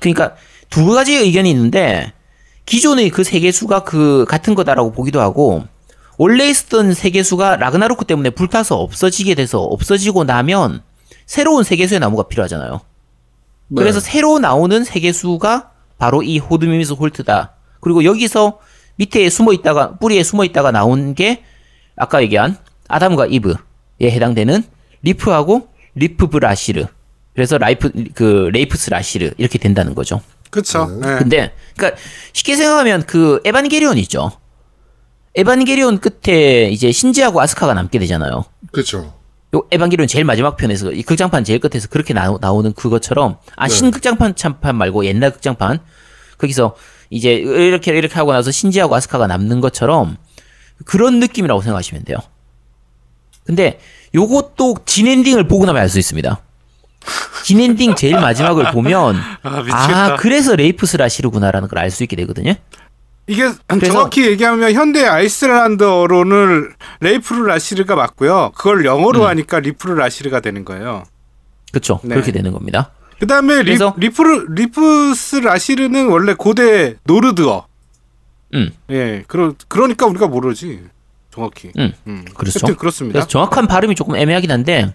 그러니까 0.00 0.34
두 0.70 0.86
가지 0.92 1.14
의견이 1.14 1.50
있는데 1.50 2.12
기존의 2.66 3.10
그 3.10 3.24
세계수가 3.24 3.84
그 3.84 4.24
같은 4.28 4.54
거다라고 4.54 4.92
보기도 4.92 5.20
하고 5.20 5.64
원래 6.18 6.48
있었던 6.48 6.94
세계수가 6.94 7.56
라그나로크 7.56 8.04
때문에 8.04 8.30
불타서 8.30 8.76
없어지게 8.76 9.34
돼서 9.34 9.60
없어지고 9.60 10.24
나면 10.24 10.82
새로운 11.26 11.64
세계수의 11.64 12.00
나무가 12.00 12.24
필요하잖아요. 12.24 12.80
네. 13.68 13.74
그래서 13.76 14.00
새로 14.00 14.38
나오는 14.38 14.84
세계수가 14.84 15.70
바로 15.98 16.22
이 16.22 16.38
호드미미스 16.38 16.92
홀트다. 16.92 17.54
그리고 17.80 18.04
여기서 18.04 18.60
밑에 18.96 19.28
숨어 19.30 19.52
있다가 19.52 19.96
뿌리에 19.98 20.22
숨어 20.22 20.44
있다가 20.44 20.70
나온 20.70 21.14
게 21.14 21.42
아까 21.96 22.22
얘기한 22.22 22.56
아담과 22.88 23.26
이브에 23.26 23.54
해당되는 24.02 24.62
리프하고 25.02 25.68
리프브라시르. 25.94 26.86
그래서 27.34 27.56
라이프 27.58 27.90
그 28.14 28.50
레이프스 28.52 28.90
라시르 28.90 29.30
이렇게 29.38 29.58
된다는 29.58 29.94
거죠. 29.94 30.20
그쵸. 30.52 30.84
네. 31.00 31.16
근데 31.16 31.54
그러니까 31.74 31.98
쉽게 32.34 32.56
생각하면 32.56 33.04
그 33.04 33.40
에반게리온 33.44 33.96
있죠. 33.98 34.30
에반게리온 35.34 35.98
끝에 35.98 36.68
이제 36.68 36.92
신지하고 36.92 37.40
아스카가 37.40 37.72
남게 37.72 37.98
되잖아요. 37.98 38.44
그렇죠. 38.70 39.14
요 39.54 39.62
에반게리온 39.70 40.06
제일 40.08 40.26
마지막 40.26 40.58
편에서 40.58 40.92
이 40.92 41.02
극장판 41.02 41.44
제일 41.44 41.58
끝에서 41.58 41.88
그렇게 41.88 42.12
나오, 42.12 42.38
나오는 42.38 42.70
그것처럼 42.74 43.38
아 43.56 43.66
네. 43.66 43.74
신극장판 43.74 44.36
참판 44.36 44.76
말고 44.76 45.06
옛날 45.06 45.32
극장판 45.32 45.80
거기서 46.36 46.76
이제 47.08 47.32
이렇게 47.32 47.96
이렇게 47.96 48.14
하고 48.14 48.32
나서 48.32 48.50
신지하고 48.50 48.94
아스카가 48.94 49.26
남는 49.26 49.62
것처럼 49.62 50.18
그런 50.84 51.18
느낌이라고 51.18 51.62
생각하시면 51.62 52.04
돼요. 52.04 52.18
근데 53.44 53.80
요것도 54.14 54.80
진엔딩을 54.84 55.48
보고 55.48 55.64
나면 55.64 55.80
알 55.80 55.88
수 55.88 55.98
있습니다. 55.98 56.42
진엔딩 57.44 57.94
제일 57.96 58.14
마지막을 58.20 58.70
보면 58.72 59.16
아. 59.42 59.64
아 59.72 60.16
그래서 60.16 60.54
레이프스 60.56 60.96
라시르구나라는 60.96 61.68
걸 61.68 61.78
알 61.78 61.90
수 61.90 62.02
있게 62.04 62.16
되거든요. 62.16 62.54
이게 63.26 63.50
그래서- 63.66 63.92
정확히 63.92 64.26
얘기하면 64.26 64.72
현대 64.72 65.04
아이슬란드어로는 65.04 66.72
레이프르 67.00 67.44
라시르가 67.46 67.94
맞고요. 67.94 68.52
그걸 68.54 68.84
영어로 68.84 69.22
음. 69.22 69.26
하니까 69.26 69.60
리프르 69.60 69.94
라시르가 69.94 70.40
되는 70.40 70.64
거예요. 70.64 71.04
그렇죠. 71.70 72.00
네. 72.02 72.14
그렇게 72.14 72.32
되는 72.32 72.52
겁니다. 72.52 72.90
그 73.18 73.26
다음에 73.26 73.62
리, 73.62 73.78
리프르, 73.96 74.46
리프스 74.54 75.36
라시르는 75.36 76.08
원래 76.08 76.34
고대 76.34 76.96
노르드어. 77.04 77.66
음. 78.54 78.72
예, 78.90 79.24
그러, 79.28 79.54
그러니까 79.68 80.06
우리가 80.06 80.26
모르지. 80.26 80.80
정확히. 81.32 81.70
음, 81.78 81.92
음. 82.06 82.24
그렇죠. 82.34 82.76
그렇습니다. 82.76 83.20
그래서 83.20 83.28
정확한 83.28 83.66
발음이 83.66 83.94
조금 83.94 84.16
애매하긴 84.16 84.50
한데 84.50 84.92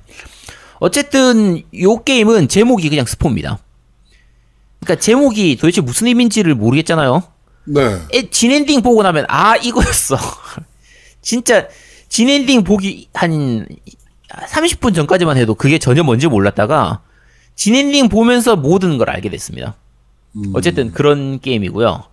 어쨌든 0.79 1.63
요 1.79 2.03
게임은 2.03 2.47
제목이 2.47 2.89
그냥 2.89 3.05
스포입니다. 3.05 3.59
그러니까 4.79 5.01
제목이 5.01 5.57
도대체 5.57 5.81
무슨 5.81 6.07
의미인지를 6.07 6.55
모르겠잖아요. 6.55 7.23
네. 7.65 7.81
에, 8.13 8.29
진엔딩 8.29 8.81
보고 8.81 9.03
나면 9.03 9.25
아 9.27 9.55
이거였어. 9.57 10.17
진짜 11.21 11.67
진엔딩 12.09 12.63
보기 12.63 13.09
한 13.13 13.67
30분 14.29 14.95
전까지만 14.95 15.37
해도 15.37 15.55
그게 15.55 15.77
전혀 15.77 16.03
뭔지 16.03 16.27
몰랐다가 16.27 17.01
진엔딩 17.55 18.09
보면서 18.09 18.55
모든 18.55 18.97
걸 18.97 19.09
알게 19.09 19.29
됐습니다. 19.29 19.75
음. 20.35 20.51
어쨌든 20.53 20.91
그런 20.91 21.39
게임이고요. 21.39 22.03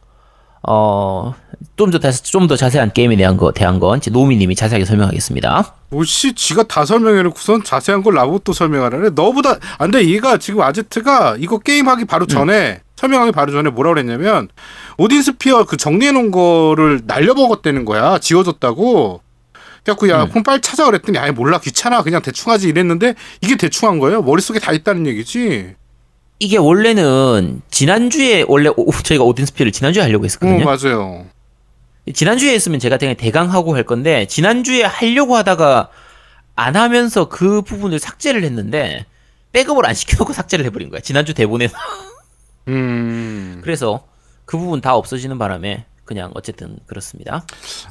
어, 0.69 1.35
좀 1.77 1.91
더, 1.91 1.99
좀 2.11 2.47
더 2.47 2.57
자세한 2.57 2.93
게임에 2.93 3.17
대한 3.17 3.37
거, 3.37 3.53
대한 3.53 3.79
건, 3.81 3.99
이제 3.99 4.11
노미님이 4.11 4.55
자세하게 4.55 4.85
설명하겠습니다. 4.85 5.75
뭐씨 5.91 6.35
지가 6.35 6.65
다 6.65 6.85
설명해놓고선 6.85 7.65
자세한 7.65 8.03
걸 8.03 8.15
나보고 8.15 8.41
또 8.41 8.53
설명하라네. 8.53 9.11
너보다 9.11 9.57
안돼 9.79 10.09
얘가 10.09 10.37
지금 10.39 10.63
아제트가 10.63 11.37
이거 11.39 11.59
게임하기 11.59 12.05
바로 12.07 12.27
전에 12.27 12.81
설명하기 12.97 13.33
바로 13.33 13.53
전에 13.53 13.71
뭐라 13.71 13.91
그랬냐면 13.91 14.49
오딘 14.99 15.23
스피어 15.23 15.65
그 15.65 15.77
정리해놓은 15.77 16.31
거를 16.31 17.01
날려먹었다는 17.05 17.85
거야. 17.85 18.19
지워졌다고. 18.19 19.21
그래갖고 19.85 20.09
야 20.09 20.23
음. 20.25 20.29
그럼 20.31 20.43
빨리 20.43 20.61
찾아 20.63 20.87
그랬더니 20.87 21.19
아예 21.19 21.31
몰라 21.31 21.59
귀찮아 21.59 22.03
그냥 22.03 22.23
대충 22.23 22.51
하지 22.53 22.69
이랬는데 22.69 23.15
이게 23.43 23.57
대충 23.57 23.89
한 23.89 23.99
거예요. 23.99 24.23
머릿속에 24.23 24.59
다 24.59 24.73
있다는 24.73 25.07
얘기지. 25.07 25.75
이게 26.45 26.59
원래는, 26.59 27.63
지난주에, 27.71 28.45
원래, 28.49 28.71
오- 28.77 28.93
저희가 28.93 29.25
오딘스피를 29.25 29.73
지난주에 29.73 30.03
하려고 30.03 30.25
응 30.25 30.27
했었거든요. 30.27 30.65
맞아요. 30.65 31.25
지난주에 32.13 32.53
했으면 32.53 32.79
제가 32.81 32.99
그냥 32.99 33.17
대강하고 33.17 33.75
할 33.75 33.85
건데, 33.85 34.27
지난주에 34.27 34.83
하려고 34.83 35.37
하다가, 35.37 35.89
안 36.55 36.77
하면서 36.77 37.29
그 37.31 37.63
부분을 37.63 37.99
삭제를 37.99 38.45
했는데, 38.45 39.07
백업을 39.53 39.87
안 39.87 39.95
시켜놓고 39.95 40.33
삭제를 40.35 40.67
해버린 40.67 40.91
거야. 40.91 41.01
지난주 41.01 41.33
대본에서. 41.33 41.75
음. 42.69 43.61
그래서, 43.65 44.05
그 44.45 44.59
부분 44.59 44.83
다 44.83 44.95
없어지는 44.97 45.39
바람에, 45.39 45.87
그냥 46.05 46.31
어쨌든 46.35 46.77
그렇습니다. 46.87 47.47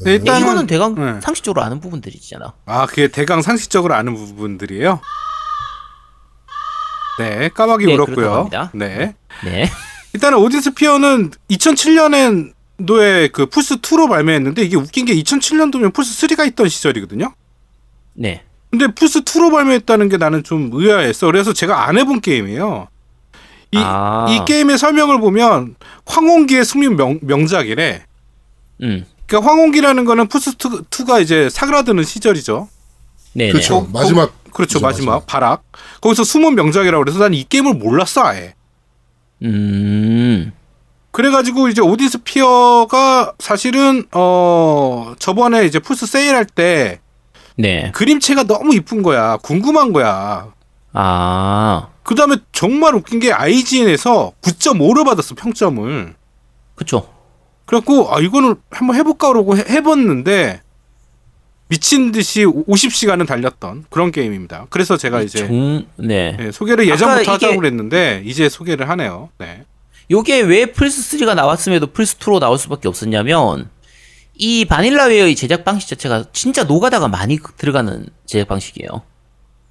네, 0.05 0.19
근데 0.19 0.39
이거는 0.39 0.67
대강 0.67 0.93
네. 0.93 1.21
상식적으로 1.21 1.63
아는 1.63 1.79
부분들이잖아. 1.79 2.53
아, 2.67 2.85
그게 2.85 3.07
대강 3.07 3.41
상식적으로 3.41 3.95
아는 3.95 4.13
부분들이에요? 4.13 5.01
네, 7.19 7.49
까마귀 7.49 7.85
네, 7.85 7.93
울었고요. 7.95 8.33
합니다. 8.33 8.71
네. 8.73 9.13
네. 9.43 9.69
일단은 10.13 10.37
오디스피어는 10.39 11.31
2007년도에 11.49 13.31
그 13.31 13.45
플스 13.47 13.77
2로 13.77 14.09
발매했는데 14.09 14.63
이게 14.63 14.77
웃긴 14.77 15.05
게 15.05 15.15
2007년도면 15.15 15.93
플스 15.93 16.27
3가 16.27 16.47
있던 16.47 16.69
시절이거든요? 16.69 17.33
네. 18.13 18.43
근데 18.69 18.87
플스 18.87 19.21
2로 19.21 19.51
발매했다는 19.51 20.09
게 20.09 20.17
나는 20.17 20.43
좀 20.43 20.69
의아했어. 20.73 21.27
그래서 21.27 21.53
제가 21.53 21.87
안 21.87 21.97
해본 21.97 22.21
게임이에요. 22.21 22.87
이, 23.71 23.77
아. 23.77 24.27
이 24.29 24.45
게임의 24.45 24.77
설명을 24.77 25.19
보면 25.19 25.75
황혼기의 26.05 26.63
승리 26.63 26.89
명, 26.89 27.19
명작이래. 27.21 28.05
음. 28.83 29.05
그러니까 29.25 29.51
황혼기라는 29.51 30.05
거는 30.05 30.27
플스 30.27 30.51
2가 30.51 31.21
이제 31.21 31.49
사그라드는 31.49 32.03
시절이죠. 32.03 32.69
네네. 33.33 33.51
그렇죠. 33.51 33.87
마지막. 33.91 34.42
그렇죠, 34.53 34.79
그죠, 34.79 34.85
마지막 34.85 35.25
바락. 35.27 35.63
거기서 36.01 36.23
숨은 36.23 36.55
명작이라고 36.55 37.03
그래서 37.03 37.19
난 37.19 37.33
이 37.33 37.43
게임을 37.47 37.73
몰랐어 37.75 38.21
아예. 38.23 38.53
음. 39.41 40.51
그래가지고 41.11 41.67
이제 41.69 41.81
오디스피어가 41.81 43.33
사실은 43.39 44.03
어 44.13 45.13
저번에 45.19 45.65
이제 45.65 45.79
플스 45.79 46.05
세일할 46.07 46.45
때 46.45 46.99
네. 47.55 47.91
그림체가 47.91 48.43
너무 48.43 48.73
이쁜 48.73 49.03
거야, 49.03 49.37
궁금한 49.37 49.93
거야. 49.93 50.51
아. 50.93 51.87
그 52.03 52.15
다음에 52.15 52.35
정말 52.51 52.95
웃긴 52.95 53.19
게 53.19 53.31
IGN에서 53.31 54.31
9.5를 54.41 55.05
받았어 55.05 55.35
평점을. 55.35 56.15
그쵸. 56.75 57.07
그래갖고 57.65 58.13
아 58.13 58.19
이거는 58.19 58.55
한번 58.71 58.95
해볼까 58.97 59.27
그러고 59.29 59.55
해, 59.55 59.63
해봤는데 59.69 60.61
미친 61.73 62.11
듯이 62.11 62.45
50시간은 62.45 63.25
달렸던 63.25 63.85
그런 63.89 64.11
게임입니다. 64.11 64.67
그래서 64.69 64.95
제가 64.95 65.21
이제 65.23 65.39
정, 65.39 65.85
네. 65.95 66.37
예, 66.39 66.51
소개를 66.51 66.87
예전부터 66.87 67.31
하자고 67.31 67.55
그랬는데 67.57 68.21
이제 68.25 68.47
소개를 68.47 68.87
하네요. 68.89 69.29
네. 69.39 69.63
요게 70.11 70.41
왜 70.41 70.67
플스 70.67 71.17
3가 71.17 71.33
나왔음에도 71.33 71.87
플스 71.87 72.19
2로 72.19 72.39
나올 72.39 72.59
수밖에 72.59 72.87
없었냐면, 72.87 73.69
이 74.35 74.65
바닐라웨어의 74.65 75.35
제작 75.35 75.65
방식 75.65 75.89
자체가 75.89 76.25
진짜 76.31 76.63
노가다가 76.63 77.07
많이 77.07 77.39
들어가는 77.57 78.05
제작 78.27 78.49
방식이에요. 78.49 79.01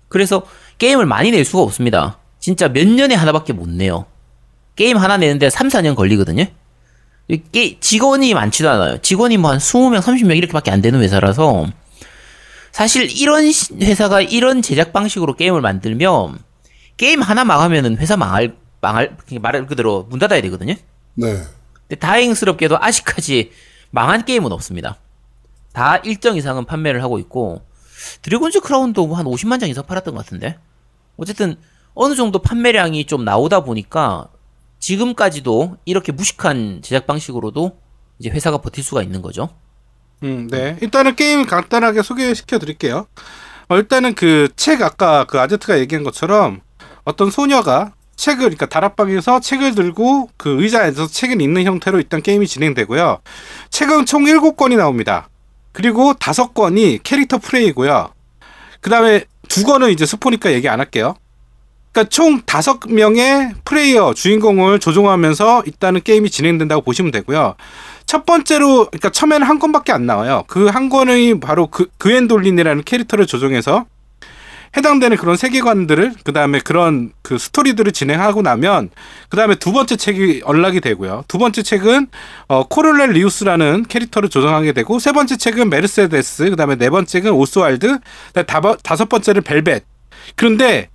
그래서 0.09 0.43
게임을 0.79 1.07
많이 1.07 1.31
낼 1.31 1.45
수가 1.45 1.63
없습니다. 1.63 2.19
진짜 2.41 2.67
몇 2.67 2.89
년에 2.89 3.15
하나밖에 3.15 3.53
못 3.53 3.69
내요. 3.69 4.07
게임 4.75 4.97
하나 4.97 5.19
내는데 5.19 5.51
3, 5.51 5.69
4년 5.69 5.95
걸리거든요? 5.95 6.47
이 7.29 7.41
게- 7.53 7.79
직원이 7.79 8.35
많지도 8.35 8.69
않아요. 8.71 8.99
직원이 9.03 9.37
뭐 9.37 9.53
한 9.53 9.59
20명, 9.61 10.01
30명 10.01 10.37
이렇게밖에 10.37 10.73
안 10.73 10.81
되는 10.83 11.01
회사라서, 11.01 11.69
사실 12.73 13.11
이런 13.11 13.51
시- 13.53 13.75
회사가 13.75 14.21
이런 14.23 14.63
제작 14.63 14.93
방식으로 14.93 15.35
게임을 15.37 15.61
만들면, 15.61 16.39
게임 16.97 17.21
하나 17.23 17.45
망하면은 17.45 17.99
회사 17.99 18.17
망할, 18.17 18.57
망할, 18.81 19.17
말 19.41 19.67
그대로 19.67 20.05
문 20.09 20.19
닫아야 20.19 20.41
되거든요? 20.43 20.75
네. 21.15 21.37
근데 21.87 21.97
다행스럽게도 22.01 22.79
아직까지 22.81 23.53
망한 23.91 24.25
게임은 24.25 24.51
없습니다. 24.53 24.99
다 25.73 25.99
일정 25.99 26.37
이상은 26.37 26.65
판매를 26.65 27.03
하고 27.03 27.19
있고 27.19 27.63
드래곤즈 28.23 28.61
크라운도 28.61 29.07
뭐 29.07 29.17
한 29.17 29.25
50만 29.27 29.61
장 29.61 29.69
이상 29.69 29.85
팔았던 29.87 30.15
것 30.15 30.25
같은데 30.25 30.59
어쨌든 31.17 31.57
어느 31.95 32.15
정도 32.15 32.41
판매량이 32.41 33.07
좀 33.07 33.25
나오다 33.25 33.61
보니까 33.65 34.29
지금까지도 34.81 35.77
이렇게 35.85 36.13
무식한 36.13 36.81
제작 36.83 37.07
방식으로도 37.07 37.79
이제 38.19 38.29
회사가 38.31 38.59
버틸 38.59 38.83
수가 38.83 39.03
있는 39.03 39.23
거죠. 39.23 39.51
음, 40.23 40.49
네. 40.51 40.77
일단은 40.81 41.17
게임 41.17 41.45
간단하게 41.47 42.03
소개시켜 42.03 42.59
드릴게요. 42.59 43.07
어, 43.69 43.77
일단은 43.77 44.15
그 44.15 44.49
책 44.57 44.83
아까 44.83 45.25
그 45.25 45.41
아제트가 45.41 45.79
얘기한 45.81 46.05
것처럼 46.05 46.61
어떤 47.05 47.31
소녀가 47.31 47.93
책을 48.17 48.41
그러니까 48.41 48.67
다락방에서 48.67 49.41
책을 49.41 49.75
들고 49.75 50.31
그 50.37 50.63
의자에 50.63 50.87
앉아서 50.89 51.09
책을 51.11 51.41
읽는 51.41 51.65
형태로 51.65 51.99
일단 51.99 52.23
게임이 52.23 52.47
진행되고요. 52.47 53.19
책은 53.71 54.07
총 54.07 54.25
7권이 54.25 54.77
나옵니다. 54.77 55.29
그리고 55.73 56.13
5권이 56.15 57.01
캐릭터 57.03 57.39
플레이고요. 57.39 58.13
그다음에 58.81 59.25
두 59.49 59.65
권은 59.65 59.91
이제 59.91 60.07
스포니까 60.07 60.53
얘기 60.53 60.69
안 60.69 60.79
할게요. 60.79 61.15
그러니까 61.93 62.09
총 62.11 62.41
다섯 62.43 62.81
명의 62.89 63.53
플레이어 63.65 64.15
주인공을 64.15 64.79
조종하면서 64.79 65.65
일단은 65.67 66.03
게임이 66.03 66.31
진행된다고 66.31 66.83
보시면 66.83 67.11
되고요. 67.11 67.55
첫 68.13 68.27
번째로 68.27 68.89
그러니까 68.91 69.09
처음에는 69.09 69.47
한 69.47 69.59
권밖에 69.59 69.91
안 69.91 70.05
나와요. 70.05 70.45
그 70.47 70.69
한 70.69 70.91
권이 70.91 71.41
바로 71.41 71.69
그 71.69 71.87
그엔돌린이라는 71.97 72.83
캐릭터를 72.85 73.27
조종해서 73.27 73.87
해당되는 74.77 75.17
그런 75.17 75.39
세계관들을 75.39 76.13
그 76.23 76.33
다음에 76.35 76.61
그런 76.61 77.13
그 77.23 77.39
스토리들을 77.39 77.91
진행하고 77.93 78.43
나면 78.43 78.91
그 79.31 79.39
다음에 79.39 79.55
두 79.55 79.73
번째 79.73 79.97
책이 79.97 80.43
연락이 80.47 80.83
되고요. 80.83 81.25
두 81.27 81.39
번째 81.39 81.63
책은 81.63 82.09
어, 82.49 82.67
코르넬리우스라는 82.69 83.87
캐릭터를 83.89 84.29
조정하게 84.29 84.73
되고 84.73 84.99
세 84.99 85.13
번째 85.13 85.39
책은 85.39 85.71
메르세데스 85.71 86.51
그 86.51 86.57
다음에 86.57 86.77
네 86.77 86.91
번째는 86.91 87.33
오스왈드 87.33 87.99
그다음에 88.29 88.45
다버- 88.47 88.77
다섯 88.83 89.09
번째는 89.09 89.41
벨벳. 89.41 89.85
그런데 90.37 90.91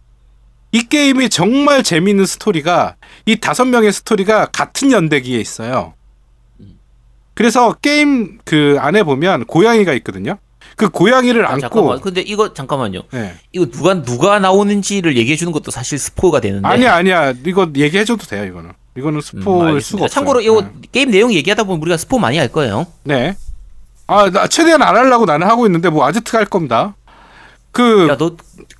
이 0.71 0.83
게임이 0.83 1.29
정말 1.29 1.81
재미있는 1.81 2.27
스토리가 2.27 2.95
이 3.25 3.37
다섯 3.37 3.65
명의 3.65 3.91
스토리가 3.91 4.47
같은 4.51 4.91
연대기에 4.91 5.39
있어요. 5.39 5.93
그래서 7.37 7.73
게임 7.73 8.39
그 8.45 8.77
안에 8.79 9.03
보면 9.03 9.45
고양이가 9.45 9.93
있거든요. 9.93 10.39
그 10.75 10.89
고양이를 10.89 11.45
아, 11.45 11.51
안고 11.51 11.61
잠깐만. 11.61 12.01
근데 12.01 12.21
이거 12.21 12.51
잠깐만요. 12.51 13.03
네. 13.11 13.35
이거 13.51 13.67
누가 13.67 14.01
누가 14.01 14.39
나오는지를 14.39 15.15
얘기해 15.17 15.35
주는 15.37 15.51
것도 15.51 15.69
사실 15.69 15.99
스포가 15.99 16.39
되는데. 16.39 16.67
아니야 16.67 16.95
아니야 16.95 17.33
이거 17.45 17.69
얘기해 17.75 18.05
줘도 18.05 18.25
돼요 18.25 18.43
이거는 18.45 18.71
이거는 18.97 19.17
음, 19.17 19.21
스포일 19.21 19.67
알겠습니다. 19.67 19.79
수가 19.87 20.03
없어요. 20.05 20.13
참고로 20.15 20.41
이거 20.41 20.61
네. 20.61 20.69
게임 20.91 21.11
내용 21.11 21.31
얘기하다 21.31 21.65
보면 21.65 21.79
우리가 21.81 21.97
스포 21.97 22.17
많이 22.17 22.39
할 22.39 22.47
거예요. 22.47 22.87
네. 23.03 23.35
아, 24.07 24.31
나 24.31 24.47
최대한 24.47 24.81
안 24.81 24.95
하려고 24.95 25.25
나는 25.25 25.45
하고 25.47 25.67
있는데 25.67 25.89
뭐 25.89 26.07
아제트가 26.07 26.39
할 26.39 26.45
겁니다. 26.45 26.95
그 27.77 28.07
야, 28.09 28.17
너 28.17 28.35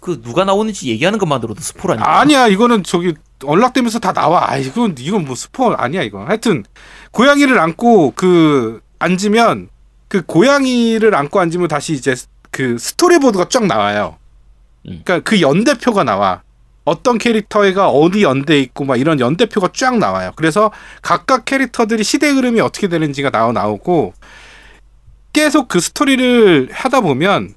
그 0.07 0.21
누가 0.21 0.45
나오는지 0.45 0.89
얘기하는 0.89 1.19
것만으로도 1.19 1.59
스포라니까. 1.59 2.19
아니야 2.19 2.47
이거는 2.47 2.83
저기 2.83 3.13
연락되면서 3.43 3.99
다 3.99 4.13
나와. 4.13 4.49
아 4.49 4.57
이건 4.57 4.95
이건 4.97 5.25
뭐 5.25 5.35
스포 5.35 5.73
아니야 5.73 6.01
이거. 6.01 6.23
하여튼 6.23 6.63
고양이를 7.11 7.59
안고 7.59 8.13
그 8.15 8.79
앉으면 8.99 9.67
그 10.07 10.21
고양이를 10.25 11.13
안고 11.13 11.39
앉으면 11.39 11.67
다시 11.67 11.93
이제 11.93 12.15
그 12.51 12.77
스토리보드가 12.77 13.49
쫙 13.49 13.65
나와요. 13.65 14.17
음. 14.87 15.01
그러니까 15.03 15.19
그 15.29 15.41
연대표가 15.41 16.03
나와. 16.05 16.41
어떤 16.85 17.17
캐릭터가 17.17 17.89
어디 17.89 18.23
연대에 18.23 18.61
있고 18.61 18.85
막 18.85 18.97
이런 18.97 19.19
연대표가 19.19 19.69
쫙 19.73 19.97
나와요. 19.97 20.31
그래서 20.37 20.71
각각 21.01 21.43
캐릭터들이 21.43 22.01
시대 22.05 22.29
흐름이 22.29 22.61
어떻게 22.61 22.87
되는지가 22.87 23.29
나와 23.29 23.51
나오고 23.51 24.13
계속 25.33 25.67
그 25.67 25.81
스토리를 25.81 26.69
하다 26.71 27.01
보면 27.01 27.55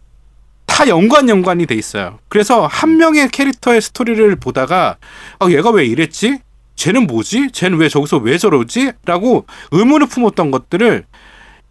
다 0.80 0.88
연관 0.88 1.28
연관이 1.28 1.66
돼 1.66 1.74
있어요. 1.74 2.18
그래서 2.30 2.66
한 2.66 2.96
명의 2.96 3.28
캐릭터의 3.28 3.82
스토리를 3.82 4.34
보다가 4.36 4.96
아, 5.38 5.50
얘가 5.50 5.70
왜 5.70 5.84
이랬지? 5.84 6.38
쟤는 6.74 7.06
뭐지? 7.06 7.50
쟤는 7.52 7.76
왜 7.76 7.90
저기서 7.90 8.16
왜 8.16 8.38
저러지? 8.38 8.92
라고 9.04 9.44
의문을 9.72 10.06
품었던 10.06 10.50
것들을 10.50 11.04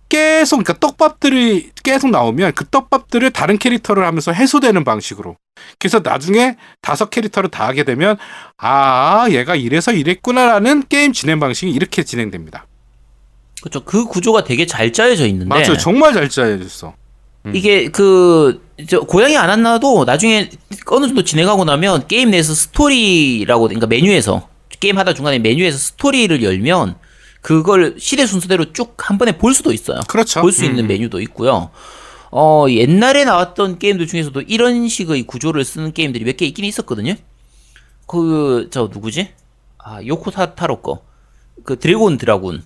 계속 0.10 0.58
그러니까 0.58 0.74
떡밥들이 0.74 1.72
계속 1.82 2.12
나오면 2.12 2.52
그 2.54 2.66
떡밥들을 2.66 3.32
다른 3.32 3.58
캐릭터를 3.58 4.06
하면서 4.06 4.32
해소되는 4.32 4.84
방식으로 4.84 5.38
그래서 5.80 6.02
나중에 6.04 6.58
다섯 6.82 7.10
캐릭터를 7.10 7.50
다 7.50 7.68
하게 7.68 7.84
되면 7.84 8.16
아 8.58 9.26
얘가 9.32 9.56
이래서 9.56 9.92
이랬구나라는 9.92 10.84
게임 10.88 11.14
진행 11.14 11.40
방식이 11.40 11.72
이렇게 11.72 12.04
진행됩니다. 12.04 12.68
그렇죠. 13.62 13.84
그 13.84 14.06
구조가 14.06 14.44
되게 14.44 14.68
잘 14.68 14.94
짜여져 14.94 15.26
있는데 15.26 15.50
맞아요, 15.50 15.78
정말 15.78 16.14
잘 16.14 16.30
짜여졌어. 16.30 16.94
음. 17.46 17.56
이게 17.56 17.90
그 17.90 18.62
저 18.88 19.02
고양이 19.02 19.36
안 19.36 19.50
안아도 19.50 20.06
나중에 20.06 20.50
어느 20.86 21.06
정도 21.08 21.24
진행하고 21.24 21.66
나면 21.66 22.08
게임 22.08 22.32
내에서 22.32 22.54
스토리라고 22.54 23.64
그러니까 23.64 23.88
메뉴에서 23.88 24.48
게임 24.80 24.98
하다 24.98 25.14
중간에 25.16 25.38
메뉴에서 25.40 25.78
스토리를 25.78 26.42
열면 26.42 26.96
그걸 27.42 27.96
시대 28.00 28.26
순서대로 28.26 28.72
쭉 28.72 28.96
한 28.98 29.18
번에 29.18 29.38
볼 29.38 29.54
수도 29.54 29.74
있어요. 29.74 30.00
그렇죠. 30.08 30.40
볼 30.42 30.52
수 30.54 30.64
있는 30.64 30.86
음. 30.86 30.88
메뉴도 30.88 31.20
있고요. 31.22 31.72
어, 32.32 32.66
옛날에 32.70 33.26
나왔던 33.26 33.80
게임들 33.80 34.08
중에서도 34.08 34.42
이런 34.42 34.88
식의 34.88 35.24
구조를 35.24 35.66
쓰는 35.66 35.92
게임들이 35.94 36.24
몇 36.26 36.38
개 36.38 36.46
있긴 36.46 36.64
있었거든요. 36.64 37.16
그, 38.08 38.70
저, 38.72 38.90
누구지? 38.92 39.30
아, 39.78 40.00
요코타 40.06 40.56
타로 40.56 40.82
거. 40.82 41.02
그 41.64 41.78
드래그 41.80 42.11
온 42.11 42.18
드라군. 42.18 42.64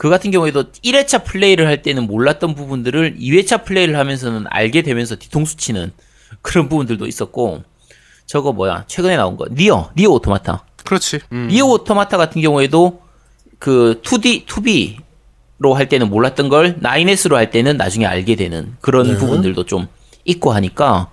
그 0.00 0.08
같은 0.08 0.30
경우에도 0.30 0.72
1회차 0.82 1.24
플레이를 1.24 1.66
할 1.66 1.82
때는 1.82 2.06
몰랐던 2.06 2.54
부분들을 2.54 3.18
2회차 3.18 3.66
플레이를 3.66 3.98
하면서는 3.98 4.46
알게 4.48 4.80
되면서 4.80 5.16
뒤통수 5.16 5.58
치는 5.58 5.92
그런 6.40 6.70
부분들도 6.70 7.06
있었고, 7.06 7.64
저거 8.24 8.54
뭐야, 8.54 8.84
최근에 8.86 9.18
나온 9.18 9.36
거. 9.36 9.44
니어, 9.52 9.90
니어 9.94 10.08
오토마타. 10.12 10.64
그렇지. 10.86 11.18
음. 11.32 11.48
니어 11.50 11.66
오토마타 11.66 12.16
같은 12.16 12.40
경우에도 12.40 13.02
그 13.58 14.00
2D, 14.02 14.46
2B로 14.46 15.74
할 15.74 15.90
때는 15.90 16.08
몰랐던 16.08 16.48
걸 16.48 16.80
9S로 16.80 17.34
할 17.34 17.50
때는 17.50 17.76
나중에 17.76 18.06
알게 18.06 18.36
되는 18.36 18.74
그런 18.80 19.06
네. 19.06 19.18
부분들도 19.18 19.66
좀 19.66 19.86
있고 20.24 20.52
하니까 20.52 21.10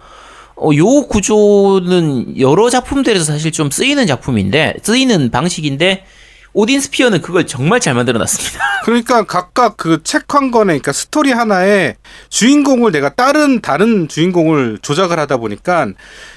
어, 0.55 0.69
요 0.77 1.07
구조는 1.07 2.39
여러 2.39 2.69
작품들에서 2.69 3.25
사실 3.25 3.51
좀 3.51 3.69
쓰이는 3.69 4.07
작품인데 4.07 4.75
쓰이는 4.81 5.29
방식인데 5.29 6.05
오딘 6.53 6.79
스피어는 6.81 7.21
그걸 7.21 7.45
정말 7.45 7.79
잘 7.79 7.93
만들어 7.93 8.17
놨습니다. 8.19 8.59
그러니까 8.83 9.23
각각 9.25 9.77
그 9.77 10.01
책 10.03 10.33
한 10.33 10.51
권에 10.51 10.65
그러니까 10.65 10.91
스토리 10.91 11.31
하나에 11.31 11.95
주인공을 12.29 12.91
내가 12.91 13.13
다른 13.13 13.61
다른 13.61 14.07
주인공을 14.07 14.79
조작을 14.81 15.19
하다 15.19 15.37
보니까 15.37 15.87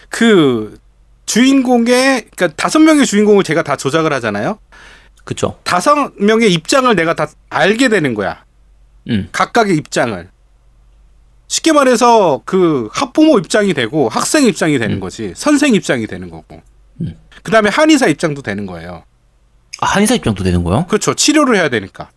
그 0.08 0.78
주인공의 1.26 2.26
그러니까 2.36 2.48
다섯 2.56 2.80
명의 2.80 3.06
주인공을 3.06 3.44
제가 3.44 3.62
다 3.62 3.76
조작을 3.76 4.12
하잖아요. 4.14 4.58
그쵸? 5.24 5.58
다섯 5.64 6.12
명의 6.16 6.52
입장을 6.52 6.94
내가 6.96 7.14
다 7.14 7.28
알게 7.50 7.88
되는 7.88 8.14
거야. 8.14 8.44
음. 9.08 9.28
각각의 9.32 9.76
입장을. 9.76 10.28
쉽게 11.48 11.72
말해서 11.72 12.42
그 12.44 12.88
학부모 12.92 13.38
입장이 13.38 13.74
되고 13.74 14.08
학생 14.08 14.44
입장이 14.44 14.78
되는 14.78 14.96
음. 14.96 15.00
거지. 15.00 15.32
선생 15.36 15.74
입장이 15.74 16.06
되는 16.06 16.30
거고. 16.30 16.62
그다음에 17.42 17.70
한의사 17.70 18.06
입장도 18.08 18.42
되는 18.42 18.66
거예요. 18.66 19.04
아, 19.80 19.86
한의사 19.86 20.14
입장도 20.14 20.44
되는 20.44 20.62
거요? 20.62 20.86
그렇죠. 20.86 21.14
치료를 21.14 21.56
해야 21.56 21.68
되니까. 21.68 22.10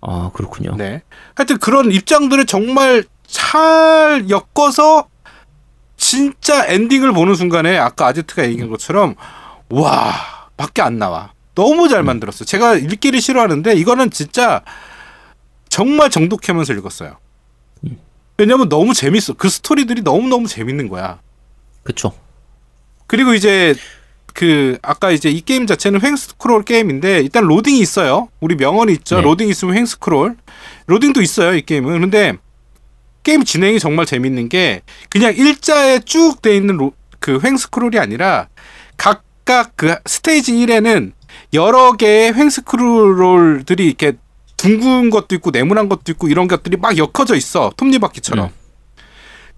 아, 0.00 0.30
그렇군요. 0.32 0.76
네. 0.76 1.02
하여튼 1.34 1.58
그런 1.58 1.92
입장들을 1.92 2.46
정말 2.46 3.04
잘 3.26 4.26
엮어서 4.28 5.08
진짜 5.96 6.66
엔딩을 6.66 7.12
보는 7.12 7.34
순간에 7.34 7.76
아까 7.76 8.06
아제트가 8.06 8.44
얘기한 8.44 8.70
것처럼 8.70 9.16
와 9.68 10.12
밖에 10.56 10.82
안 10.82 10.98
나와. 10.98 11.32
너무 11.54 11.88
잘 11.88 12.02
만들었어. 12.02 12.44
제가 12.44 12.76
읽기를 12.76 13.20
싫어하는데 13.20 13.74
이거는 13.74 14.10
진짜 14.10 14.62
정말 15.68 16.10
정독하면서 16.10 16.72
읽었어요. 16.74 17.18
왜냐면 18.38 18.68
너무 18.70 18.94
재밌어. 18.94 19.34
그 19.34 19.50
스토리들이 19.50 20.02
너무 20.02 20.28
너무 20.28 20.48
재밌는 20.48 20.88
거야. 20.88 21.20
그쵸? 21.82 22.12
그리고 23.06 23.34
이제 23.34 23.74
그 24.34 24.78
아까 24.82 25.10
이제 25.10 25.30
이 25.30 25.40
게임 25.40 25.66
자체는 25.66 26.00
횡 26.02 26.16
스크롤 26.16 26.64
게임인데 26.64 27.20
일단 27.20 27.44
로딩이 27.44 27.78
있어요. 27.80 28.28
우리 28.40 28.54
명언이 28.56 28.92
있죠. 28.94 29.16
네. 29.16 29.22
로딩 29.22 29.48
있으면 29.48 29.76
횡 29.76 29.86
스크롤. 29.86 30.36
로딩도 30.86 31.20
있어요, 31.22 31.54
이 31.54 31.62
게임은. 31.62 32.00
근데 32.00 32.34
게임 33.22 33.44
진행이 33.44 33.78
정말 33.80 34.06
재밌는 34.06 34.48
게 34.48 34.82
그냥 35.10 35.34
일자에 35.36 36.00
쭉 36.00 36.42
돼 36.42 36.56
있는 36.56 36.76
로, 36.76 36.92
그 37.18 37.38
횡 37.44 37.56
스크롤이 37.56 37.98
아니라 37.98 38.48
각각 38.96 39.72
그 39.76 39.94
스테이지 40.06 40.52
1에는 40.54 41.12
여러 41.54 41.92
개의 41.92 42.34
횡 42.34 42.48
스크롤들이 42.48 43.86
이렇게 43.86 44.12
둥근 44.56 45.10
것도 45.10 45.34
있고 45.36 45.50
네모난 45.50 45.88
것도 45.88 46.12
있고 46.12 46.28
이런 46.28 46.48
것들이 46.48 46.76
막 46.76 46.96
엮어져 46.98 47.34
있어. 47.34 47.72
톱니바퀴처럼. 47.76 48.46
음. 48.46 48.59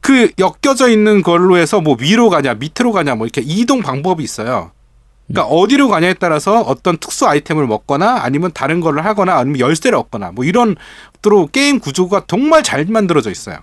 그 0.02 0.30
엮여져 0.38 0.88
있는 0.90 1.22
걸로 1.22 1.56
해서 1.56 1.80
뭐 1.80 1.96
위로 1.98 2.28
가냐 2.28 2.54
밑으로 2.54 2.92
가냐 2.92 3.14
뭐 3.14 3.26
이렇게 3.26 3.40
이동 3.42 3.80
방법이 3.80 4.22
있어요. 4.22 4.72
그러니까 5.28 5.54
어디로 5.54 5.88
가냐에 5.88 6.14
따라서 6.14 6.60
어떤 6.60 6.98
특수 6.98 7.26
아이템을 7.26 7.66
먹거나 7.66 8.18
아니면 8.22 8.50
다른 8.52 8.80
거를 8.80 9.04
하거나 9.06 9.36
아니면 9.38 9.60
열쇠를 9.60 9.96
얻거나 9.96 10.32
뭐 10.32 10.44
이런 10.44 10.76
것으로 11.22 11.46
게임 11.46 11.78
구조가 11.78 12.24
정말 12.26 12.62
잘 12.62 12.84
만들어져 12.84 13.30
있어요. 13.30 13.58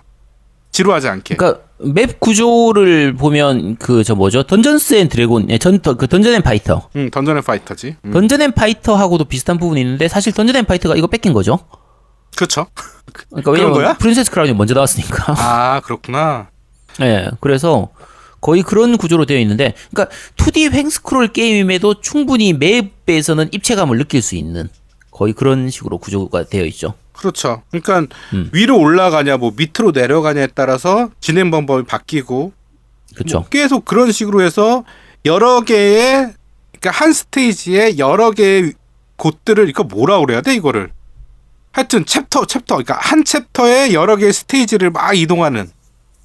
지루하지 0.72 1.08
않게. 1.08 1.36
그러니까 1.36 1.60
맵 1.78 2.18
구조를 2.20 3.14
보면 3.14 3.76
그 3.76 4.02
저 4.02 4.14
뭐죠? 4.14 4.42
던전스 4.42 4.94
앤 4.94 5.08
드래곤, 5.08 5.50
예, 5.50 5.58
전, 5.58 5.78
그 5.80 6.06
던전 6.06 6.32
앤 6.32 6.42
파이터. 6.42 6.88
음, 6.96 7.10
던전 7.10 7.36
앤 7.36 7.42
파이터지. 7.42 7.96
음. 8.04 8.10
던전 8.12 8.40
앤 8.40 8.52
파이터하고도 8.52 9.24
비슷한 9.26 9.58
부분이 9.58 9.80
있는데 9.82 10.08
사실 10.08 10.32
던전 10.32 10.56
앤 10.56 10.64
파이터가 10.64 10.96
이거 10.96 11.06
베낀 11.06 11.32
거죠. 11.34 11.58
그렇죠. 12.36 12.66
그러니까 13.12 13.50
왜냐면 13.50 13.74
거야? 13.74 13.94
프린세스 13.94 14.30
크라운이 14.30 14.54
먼저 14.54 14.74
나왔으니까. 14.74 15.34
아, 15.36 15.80
그렇구나. 15.80 16.48
예. 17.00 17.30
그래서 17.40 17.90
거의 18.40 18.62
그런 18.62 18.96
구조로 18.96 19.26
되어 19.26 19.38
있는데 19.38 19.74
그러니까 19.92 20.14
2D 20.36 20.72
횡스크롤 20.72 21.28
게임임에도 21.28 22.00
충분히 22.00 22.54
맵에서는 22.54 23.48
입체감을 23.52 23.98
느낄 23.98 24.22
수 24.22 24.34
있는 24.34 24.68
거의 25.10 25.32
그런 25.32 25.68
식으로 25.70 25.98
구조가 25.98 26.44
되어 26.44 26.64
있죠. 26.66 26.94
그렇죠. 27.12 27.62
그러니까 27.70 28.06
음. 28.32 28.48
위로 28.52 28.78
올라가냐 28.78 29.36
뭐 29.36 29.52
밑으로 29.54 29.90
내려가냐에 29.92 30.48
따라서 30.54 31.10
진행 31.20 31.50
방법이 31.50 31.84
바뀌고 31.84 32.52
그렇죠. 33.14 33.40
뭐 33.40 33.48
계속 33.48 33.84
그런 33.84 34.10
식으로 34.10 34.40
해서 34.40 34.84
여러 35.26 35.60
개의 35.60 36.32
그러니까 36.80 36.90
한 36.92 37.12
스테이지에 37.12 37.98
여러 37.98 38.30
개의 38.30 38.72
곳들을 39.16 39.68
이거 39.68 39.84
뭐라 39.84 40.18
그래야 40.20 40.40
돼 40.40 40.54
이거를 40.54 40.90
하여튼 41.72 42.04
챕터 42.04 42.46
챕터 42.46 42.76
그러니까 42.76 42.98
한 43.00 43.24
챕터에 43.24 43.92
여러 43.92 44.16
개의 44.16 44.32
스테이지를 44.32 44.90
막 44.90 45.14
이동하는 45.14 45.70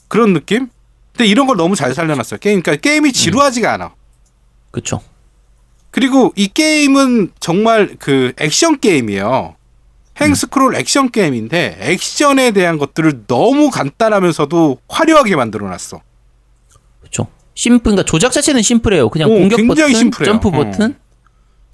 그런 0.07 0.33
느낌? 0.33 0.69
근데 1.11 1.27
이런 1.27 1.47
걸 1.47 1.55
너무 1.57 1.75
잘 1.75 1.93
살려놨어요 1.93 2.39
게임 2.39 2.61
그러니까 2.61 2.81
게임이 2.81 3.13
지루하지가 3.13 3.73
않아 3.73 3.93
그렇죠. 4.71 5.01
그리고 5.91 6.33
이 6.35 6.49
게임은 6.49 7.31
정말 7.39 7.95
그 7.97 8.33
액션 8.37 8.77
게임이에요. 8.81 9.55
횡스크롤 10.19 10.75
액션 10.75 11.09
게임인데 11.09 11.77
액션에 11.79 12.51
대한 12.51 12.77
것들을 12.77 13.27
너무 13.27 13.69
간단하면서도 13.69 14.79
화려하게 14.89 15.37
만들어 15.37 15.69
놨어. 15.69 16.01
그렇죠. 16.99 17.27
심플 17.53 17.79
그러니까 17.83 18.03
조작 18.03 18.33
자체는 18.33 18.61
심플해요. 18.61 19.09
그냥 19.09 19.29
오, 19.29 19.35
공격 19.35 19.55
굉장히 19.55 19.93
버튼, 19.93 19.99
심플해요. 19.99 20.33
점프 20.33 20.49
어. 20.49 20.51
버튼, 20.51 20.95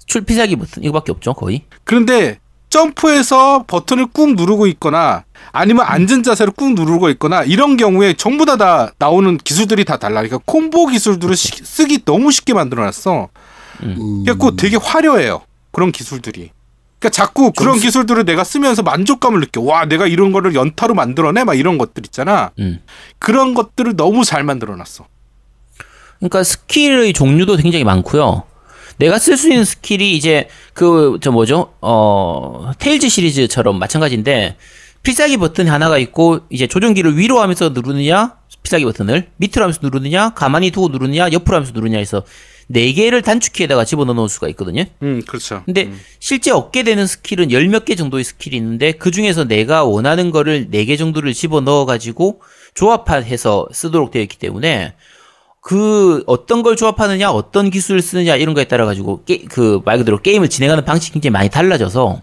출피사기 0.06 0.54
버튼 0.54 0.84
이거밖에 0.84 1.10
없죠, 1.10 1.34
거의. 1.34 1.64
그런데 1.82 2.38
점프해서 2.82 3.64
버튼을 3.66 4.06
꾹 4.06 4.34
누르고 4.34 4.66
있거나 4.68 5.24
아니면 5.52 5.84
앉은 5.86 6.22
자세로 6.22 6.52
꾹 6.52 6.72
누르고 6.72 7.10
있거나 7.10 7.42
이런 7.44 7.76
경우에 7.76 8.14
전부 8.14 8.46
다, 8.46 8.56
다 8.56 8.92
나오는 8.98 9.36
기술들이 9.36 9.84
다 9.84 9.98
달라. 9.98 10.22
그러니까 10.22 10.38
콤보 10.46 10.86
기술들을 10.86 11.36
시- 11.36 11.62
쓰기 11.64 12.02
너무 12.04 12.32
쉽게 12.32 12.54
만들어놨어. 12.54 13.28
음. 13.82 14.22
그래갖고 14.24 14.56
되게 14.56 14.76
화려해요. 14.76 15.42
그런 15.70 15.92
기술들이. 15.92 16.50
그러니까 16.98 17.10
자꾸 17.14 17.52
그런 17.52 17.78
기술들을 17.78 18.24
내가 18.24 18.42
쓰면서 18.44 18.82
만족감을 18.82 19.40
느껴. 19.40 19.60
와, 19.60 19.84
내가 19.84 20.06
이런 20.06 20.32
거를 20.32 20.54
연타로 20.54 20.94
만들어내? 20.94 21.44
막 21.44 21.54
이런 21.54 21.76
것들 21.76 22.04
있잖아. 22.06 22.52
음. 22.58 22.80
그런 23.18 23.52
것들을 23.54 23.96
너무 23.96 24.24
잘 24.24 24.44
만들어놨어. 24.44 25.06
그러니까 26.20 26.42
스킬의 26.44 27.12
종류도 27.12 27.56
굉장히 27.56 27.84
많고요. 27.84 28.44
내가 28.98 29.18
쓸 29.18 29.36
수 29.36 29.48
있는 29.48 29.64
스킬이 29.64 30.12
이제 30.16 30.48
그 30.74 31.18
저 31.20 31.30
뭐죠? 31.30 31.72
어 31.80 32.72
테일즈 32.78 33.08
시리즈처럼 33.08 33.78
마찬가지인데 33.78 34.56
필살기 35.02 35.36
버튼 35.38 35.68
하나가 35.68 35.98
있고 35.98 36.40
이제 36.50 36.66
조종기를 36.66 37.16
위로 37.18 37.40
하면서 37.40 37.70
누르느냐 37.70 38.36
필살기 38.62 38.84
버튼을 38.84 39.28
밑으로 39.38 39.62
하면서 39.64 39.80
누르느냐 39.82 40.30
가만히 40.34 40.70
두고 40.70 40.88
누르느냐 40.88 41.30
옆으로 41.32 41.56
하면서 41.56 41.72
누르냐 41.72 41.98
해서 41.98 42.22
네 42.68 42.92
개를 42.92 43.22
단축키에다가 43.22 43.84
집어넣어 43.84 44.14
놓을 44.14 44.28
수가 44.28 44.48
있거든요. 44.50 44.84
음, 45.02 45.20
그렇죠. 45.26 45.62
근데 45.66 45.90
실제 46.20 46.52
얻게 46.52 46.84
되는 46.84 47.06
스킬은 47.06 47.50
열 47.50 47.64
몇 47.66 47.84
개 47.84 47.96
정도의 47.96 48.22
스킬이 48.24 48.56
있는데 48.56 48.92
그 48.92 49.10
중에서 49.10 49.44
내가 49.44 49.84
원하는 49.84 50.30
거를 50.30 50.68
네 50.70 50.84
개 50.84 50.96
정도를 50.96 51.34
집어 51.34 51.60
넣어 51.60 51.84
가지고 51.84 52.40
조합해서 52.74 53.66
쓰도록 53.72 54.10
되어 54.12 54.22
있기 54.22 54.38
때문에 54.38 54.94
그 55.64 56.24
어떤 56.26 56.62
걸 56.64 56.74
조합하느냐, 56.74 57.30
어떤 57.30 57.70
기술을 57.70 58.02
쓰느냐 58.02 58.34
이런 58.34 58.52
거에 58.52 58.64
따라 58.64 58.84
가지고 58.84 59.24
그 59.48 59.80
말 59.84 59.96
그대로 59.98 60.20
게임을 60.20 60.48
진행하는 60.50 60.84
방식이 60.84 61.12
굉장히 61.14 61.32
많이 61.32 61.48
달라져서 61.48 62.20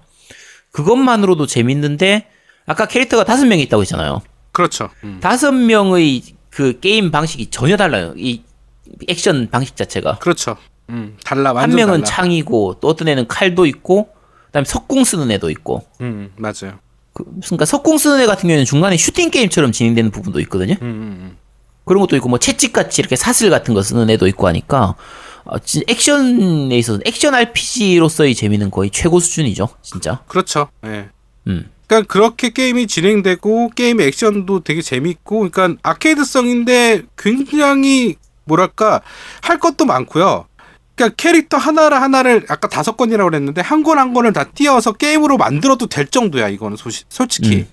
그것만으로도 0.71 1.47
재밌는데 1.47 2.27
아까 2.65 2.85
캐릭터가 2.85 3.23
다섯 3.23 3.45
명이 3.47 3.61
있다고 3.63 3.81
했잖아요. 3.81 4.21
그렇죠. 4.51 4.89
음. 5.05 5.19
다섯 5.21 5.51
명의 5.53 6.21
그 6.49 6.79
게임 6.81 7.11
방식이 7.11 7.47
전혀 7.49 7.77
달라요. 7.77 8.13
이 8.17 8.41
액션 9.07 9.47
방식 9.49 9.75
자체가. 9.77 10.17
그렇죠. 10.19 10.57
음, 10.89 11.15
달라. 11.23 11.51
한 11.51 11.55
완전 11.55 11.77
명은 11.77 11.93
달라. 12.01 12.03
창이고 12.05 12.79
또 12.81 12.89
어떤 12.89 13.07
애는 13.07 13.27
칼도 13.27 13.65
있고 13.67 14.09
그다음에 14.47 14.65
석궁 14.65 15.05
쓰는 15.05 15.31
애도 15.31 15.49
있고. 15.51 15.83
음, 16.01 16.31
맞아요. 16.35 16.79
그, 17.13 17.23
그러니까 17.45 17.63
석궁 17.65 17.97
쓰는 17.97 18.19
애 18.21 18.25
같은 18.25 18.41
경우에는 18.49 18.65
중간에 18.65 18.97
슈팅 18.97 19.29
게임처럼 19.31 19.71
진행되는 19.71 20.11
부분도 20.11 20.41
있거든요. 20.41 20.73
음, 20.81 20.87
음, 20.87 21.37
그런 21.89 22.01
것도 22.01 22.15
있고 22.17 22.29
뭐 22.29 22.37
채찍 22.37 22.71
같이 22.71 23.01
이렇게 23.01 23.15
사슬 23.15 23.49
같은 23.49 23.73
거 23.73 23.81
쓰는 23.81 24.11
애도 24.11 24.27
있고 24.27 24.45
하니까 24.47 24.93
어, 25.43 25.57
진 25.57 25.81
액션에 25.87 26.77
있어서 26.77 26.99
액션 27.03 27.33
RPG로서의 27.33 28.35
재미는 28.35 28.69
거의 28.69 28.91
최고 28.91 29.19
수준이죠, 29.19 29.69
진짜. 29.81 30.21
그렇죠. 30.27 30.69
예. 30.85 31.09
음. 31.47 31.71
그러니까 31.87 32.07
그렇게 32.13 32.51
게임이 32.51 32.85
진행되고 32.85 33.71
게임 33.75 34.01
액션도 34.01 34.59
되게 34.59 34.83
재밌고 34.83 35.49
그러니까 35.49 35.79
아케이드성인데 35.81 37.05
굉장히 37.17 38.17
뭐랄까 38.43 39.01
할 39.41 39.57
것도 39.57 39.85
많고요. 39.85 40.45
그러니까 40.93 41.15
캐릭터 41.15 41.57
하나를 41.57 41.99
하나를 41.99 42.45
아까 42.49 42.67
다섯 42.67 42.97
권이라고 42.97 43.31
그랬는데 43.31 43.61
한 43.61 43.81
권 43.81 43.97
한 43.97 44.13
권을 44.13 44.31
다 44.33 44.43
떼어서 44.43 44.91
게임으로 44.91 45.37
만들어도 45.37 45.87
될 45.87 46.05
정도야 46.05 46.49
이거는 46.49 46.77
소시, 46.77 47.05
솔직히. 47.09 47.55
음. 47.55 47.67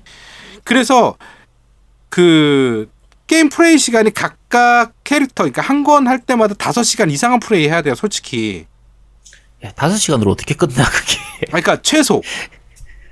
그래서 0.65 1.17
그 2.09 2.89
게임 3.27 3.49
플레이 3.49 3.77
시간이 3.79 4.13
각각 4.15 4.93
캐릭터 5.05 5.43
그러니까 5.45 5.63
한 5.63 5.83
권 5.85 6.07
할 6.07 6.21
때마다 6.21 6.55
다섯 6.55 6.83
시간 6.85 7.11
이상은 7.11 7.41
플레이 7.41 7.65
해야 7.69 7.83
돼요 7.83 7.95
솔직히. 7.95 8.67
야, 9.65 9.71
다섯 9.73 9.97
시간으로 9.97 10.31
어떻게 10.33 10.55
끝나 10.55 10.85
그게? 10.85 11.19
아니, 11.53 11.63
그러니까 11.63 11.81
최소 11.83 12.23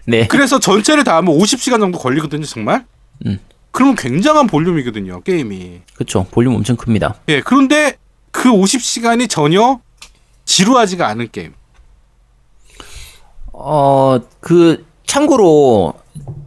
네. 0.06 0.26
그래서 0.28 0.60
전체를 0.60 1.02
다 1.04 1.16
하면 1.16 1.34
50시간 1.36 1.80
정도 1.80 1.98
걸리거든요, 1.98 2.44
정말. 2.44 2.84
음. 3.26 3.38
그러면 3.70 3.96
굉장한 3.96 4.46
볼륨이거든요, 4.46 5.22
게임이. 5.22 5.80
그렇죠. 5.94 6.26
볼륨 6.30 6.54
엄청 6.54 6.76
큽니다. 6.76 7.16
예, 7.28 7.40
그런데 7.40 7.96
그 8.30 8.50
50시간이 8.50 9.28
전혀 9.30 9.80
지루하지가 10.44 11.08
않은 11.08 11.30
게임. 11.32 11.54
어, 13.52 14.20
그, 14.40 14.86
참고로, 15.06 15.94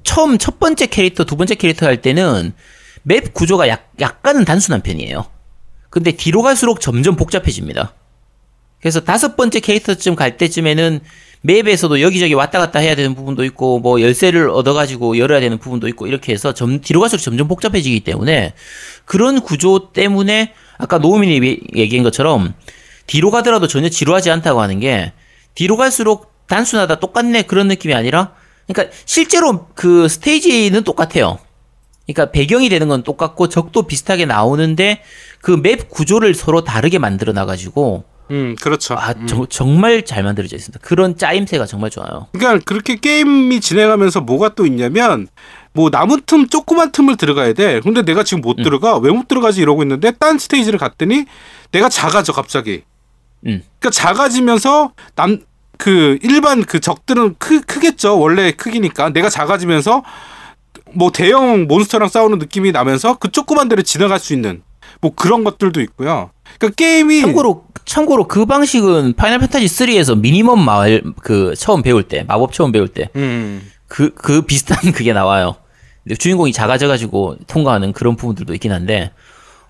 처음 0.03 0.37
첫 0.37 0.59
번째 0.59 0.85
캐릭터, 0.87 1.23
두 1.25 1.35
번째 1.35 1.55
캐릭터 1.55 1.85
할 1.85 2.01
때는 2.01 2.53
맵 3.07 3.33
구조가 3.33 3.69
약, 3.69 3.93
약간은 4.01 4.43
단순한 4.43 4.81
편이에요. 4.81 5.25
근데 5.89 6.11
뒤로 6.11 6.41
갈수록 6.41 6.81
점점 6.81 7.15
복잡해집니다. 7.15 7.93
그래서 8.81 8.99
다섯 8.99 9.37
번째 9.37 9.61
캐릭터쯤 9.61 10.15
갈 10.15 10.35
때쯤에는 10.35 10.99
맵에서도 11.41 12.01
여기저기 12.01 12.33
왔다 12.33 12.59
갔다 12.59 12.79
해야 12.79 12.95
되는 12.95 13.15
부분도 13.15 13.45
있고, 13.45 13.79
뭐 13.79 14.01
열쇠를 14.01 14.49
얻어가지고 14.49 15.17
열어야 15.17 15.39
되는 15.39 15.57
부분도 15.57 15.87
있고, 15.87 16.07
이렇게 16.07 16.33
해서 16.33 16.53
점, 16.53 16.81
뒤로 16.81 16.99
갈수록 16.99 17.21
점점 17.21 17.47
복잡해지기 17.47 18.01
때문에 18.01 18.53
그런 19.05 19.39
구조 19.39 19.93
때문에 19.93 20.53
아까 20.77 20.97
노우민이 20.97 21.59
얘기한 21.75 22.03
것처럼 22.03 22.55
뒤로 23.05 23.31
가더라도 23.31 23.67
전혀 23.67 23.87
지루하지 23.87 24.29
않다고 24.31 24.59
하는 24.59 24.81
게 24.81 25.13
뒤로 25.55 25.77
갈수록 25.77 26.33
단순하다 26.47 26.99
똑같네 26.99 27.43
그런 27.43 27.69
느낌이 27.69 27.93
아니라 27.93 28.33
그러니까 28.67 28.93
실제로 29.05 29.67
그 29.75 30.09
스테이지는 30.09 30.83
똑같아요. 30.83 31.39
그러니까 32.07 32.31
배경이 32.31 32.69
되는 32.69 32.87
건 32.87 33.03
똑같고 33.03 33.49
적도 33.49 33.83
비슷하게 33.83 34.25
나오는데 34.25 35.01
그 35.41 35.51
맵 35.57 35.89
구조를 35.89 36.33
서로 36.33 36.63
다르게 36.63 36.97
만들어 36.99 37.33
놔가지고 37.33 38.05
음, 38.31 38.55
그렇죠. 38.61 38.95
아 38.95 39.13
음. 39.17 39.27
정- 39.27 39.47
정말 39.47 40.03
잘 40.03 40.23
만들어져 40.23 40.55
있습니다. 40.57 40.79
그런 40.83 41.17
짜임새가 41.17 41.65
정말 41.65 41.89
좋아요. 41.89 42.27
그러니까 42.33 42.63
그렇게 42.65 42.95
게임이 42.95 43.59
진행하면서 43.61 44.21
뭐가 44.21 44.49
또 44.55 44.65
있냐면 44.65 45.27
뭐 45.73 45.89
남은 45.89 46.21
틈 46.25 46.47
조그만 46.47 46.91
틈을 46.91 47.15
들어가야 47.17 47.53
돼. 47.53 47.79
근데 47.81 48.01
내가 48.01 48.23
지금 48.23 48.41
못 48.41 48.55
들어가. 48.57 48.97
왜 48.97 49.11
못 49.11 49.27
들어가지 49.27 49.61
이러고 49.61 49.83
있는데 49.83 50.11
딴 50.11 50.39
스테이지를 50.39 50.79
갔더니 50.79 51.25
내가 51.71 51.87
작아져 51.87 52.33
갑자기. 52.33 52.83
음. 53.45 53.61
그러니까 53.79 53.89
작아지면서 53.91 54.93
남 55.15 55.39
그 55.79 56.17
일반 56.23 56.63
그 56.63 56.79
적들은 56.79 57.35
크, 57.37 57.61
크겠죠. 57.61 58.17
원래 58.19 58.51
크기니까 58.51 59.09
내가 59.09 59.29
작아지면서 59.29 60.01
뭐 60.93 61.11
대형 61.11 61.67
몬스터랑 61.67 62.09
싸우는 62.09 62.39
느낌이 62.39 62.71
나면서 62.71 63.17
그 63.17 63.31
조그만 63.31 63.67
데를 63.69 63.83
지나갈 63.83 64.19
수 64.19 64.33
있는 64.33 64.61
뭐 65.01 65.11
그런 65.15 65.43
것들도 65.43 65.81
있고요. 65.81 66.31
그러니까 66.57 66.75
게임이 66.75 67.21
참고로 67.21 67.65
참고로 67.85 68.27
그 68.27 68.45
방식은 68.45 69.13
파이널 69.15 69.39
판타지 69.39 69.65
3에서 69.65 70.19
미니멈 70.19 70.59
마을 70.59 71.03
그 71.21 71.53
처음 71.57 71.81
배울 71.81 72.03
때 72.03 72.23
마법 72.27 72.53
처음 72.53 72.71
배울 72.71 72.87
때 72.87 73.09
음. 73.15 73.61
그, 73.87 74.13
그 74.13 74.41
비슷한 74.41 74.77
그게 74.91 75.13
나와요. 75.13 75.55
근데 76.03 76.15
주인공이 76.15 76.53
작아져가지고 76.53 77.37
통과하는 77.47 77.93
그런 77.93 78.15
부분들도 78.15 78.53
있긴 78.53 78.71
한데, 78.71 79.11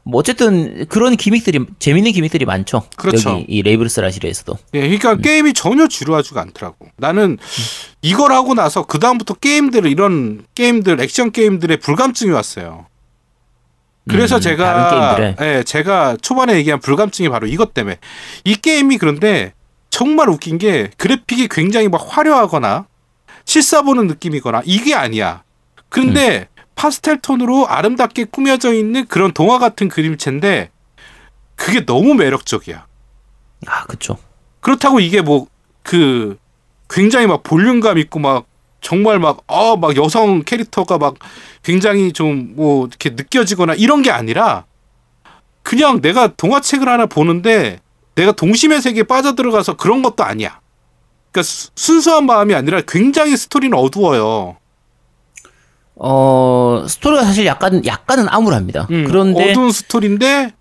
뭐 0.08 0.20
어쨌든 0.20 0.86
그런 0.88 1.18
gimmick들이, 1.17 1.65
재밌는 1.80 2.14
gimmick들이 2.13 2.45
많죠. 2.45 2.84
그렇죠. 2.95 3.32
여기 3.32 3.45
이 3.49 3.62
레이브스라시르에서도. 3.61 4.57
예, 4.76 4.82
그러니까 4.82 5.18
게임이 5.18 5.53
전혀 5.53 5.88
지루하지가 5.88 6.39
않더라고. 6.41 6.88
나는 6.95 7.38
이걸 8.01 8.32
하고 8.32 8.53
나서 8.53 8.84
그 8.84 8.99
다음부터 8.99 9.34
게임들 9.34 9.86
이런 9.86 10.45
게임들 10.55 11.01
액션 11.01 11.32
게임들의 11.32 11.78
불감증이 11.82 12.32
왔어요. 12.32 12.86
그래서 14.08 14.38
음, 14.38 14.41
제가? 14.41 15.36
예, 15.41 15.64
제가 15.64 16.16
초반에 16.22 16.55
얘기한 16.55 16.80
불감증이 16.80 17.28
바로 17.28 17.45
이것 17.45 17.74
때문에 17.74 17.97
이 18.45 18.55
게임이 18.55 18.99
그런데 18.99 19.51
정말 19.89 20.30
웃긴 20.30 20.58
게 20.58 20.89
그래픽이 20.95 21.49
굉장히 21.49 21.89
막 21.89 22.05
화려하거나 22.08 22.86
실사 23.43 23.82
보는 23.82 24.08
느낌이거나 24.08 24.62
이게 24.64 24.95
아니야. 24.95 25.43
그런데 25.89 26.47
파스텔 26.78 27.19
톤으로 27.21 27.67
아름답게 27.67 28.25
꾸며져 28.25 28.73
있는 28.73 29.05
그런 29.07 29.34
동화 29.34 29.59
같은 29.59 29.89
그림체인데 29.89 30.69
그게 31.55 31.86
너무 31.86 32.13
매력적이야. 32.13 32.86
아, 33.67 33.84
그쵸. 33.86 34.17
그렇다고 34.61 34.99
이게 35.01 35.21
뭐 35.21 35.47
그 35.84 36.38
굉장히 36.89 37.28
막 37.28 37.43
볼륨감 37.43 37.97
있고 37.97 38.19
막 38.19 38.45
정말 38.82 39.19
막 39.19 39.38
어 39.47 39.78
막 39.78 39.95
여성 39.95 40.43
캐릭터가 40.43 40.97
막 40.97 41.15
굉장히 41.63 42.11
좀 42.11 42.53
뭐 42.57 42.88
이렇게 42.88 43.11
느껴지거나 43.11 43.73
이런 43.75 44.01
게 44.01 44.11
아니라 44.11 44.65
그냥 45.63 46.01
내가 46.01 46.28
동화책을 46.36 46.88
하나 46.89 47.05
보는데 47.05 47.80
내가 48.15 48.34
동심의 48.34 48.82
세계에 48.82 49.03
빠져들어가서 49.03 49.78
그런 49.78 50.01
것도 50.01 50.25
아니야. 50.25 50.59
그러니까 51.32 51.43
수- 51.43 51.69
순수한 51.75 52.25
마음이 52.25 52.53
아니라 52.53 52.82
굉장히 52.82 53.38
스토리는 53.38 53.78
어두워요. 53.78 54.57
어, 55.99 56.85
스토리가 56.87 57.23
사실 57.23 57.45
약간, 57.45 57.85
약간은 57.85 58.27
암울합니다. 58.29 58.87
음, 58.91 59.05
그런데, 59.07 59.51
어두운 59.51 59.71
스토리인데 59.71 60.53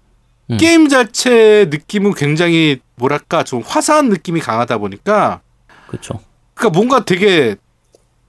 음. 0.51 0.57
게임 0.57 0.89
자체 0.89 1.66
느낌은 1.70 2.14
굉장히 2.14 2.78
뭐랄까 2.95 3.43
좀 3.43 3.62
화사한 3.64 4.09
느낌이 4.09 4.41
강하다 4.41 4.78
보니까 4.78 5.41
그쵸. 5.89 6.20
그러니까 6.55 6.78
뭔가 6.78 7.05
되게 7.05 7.57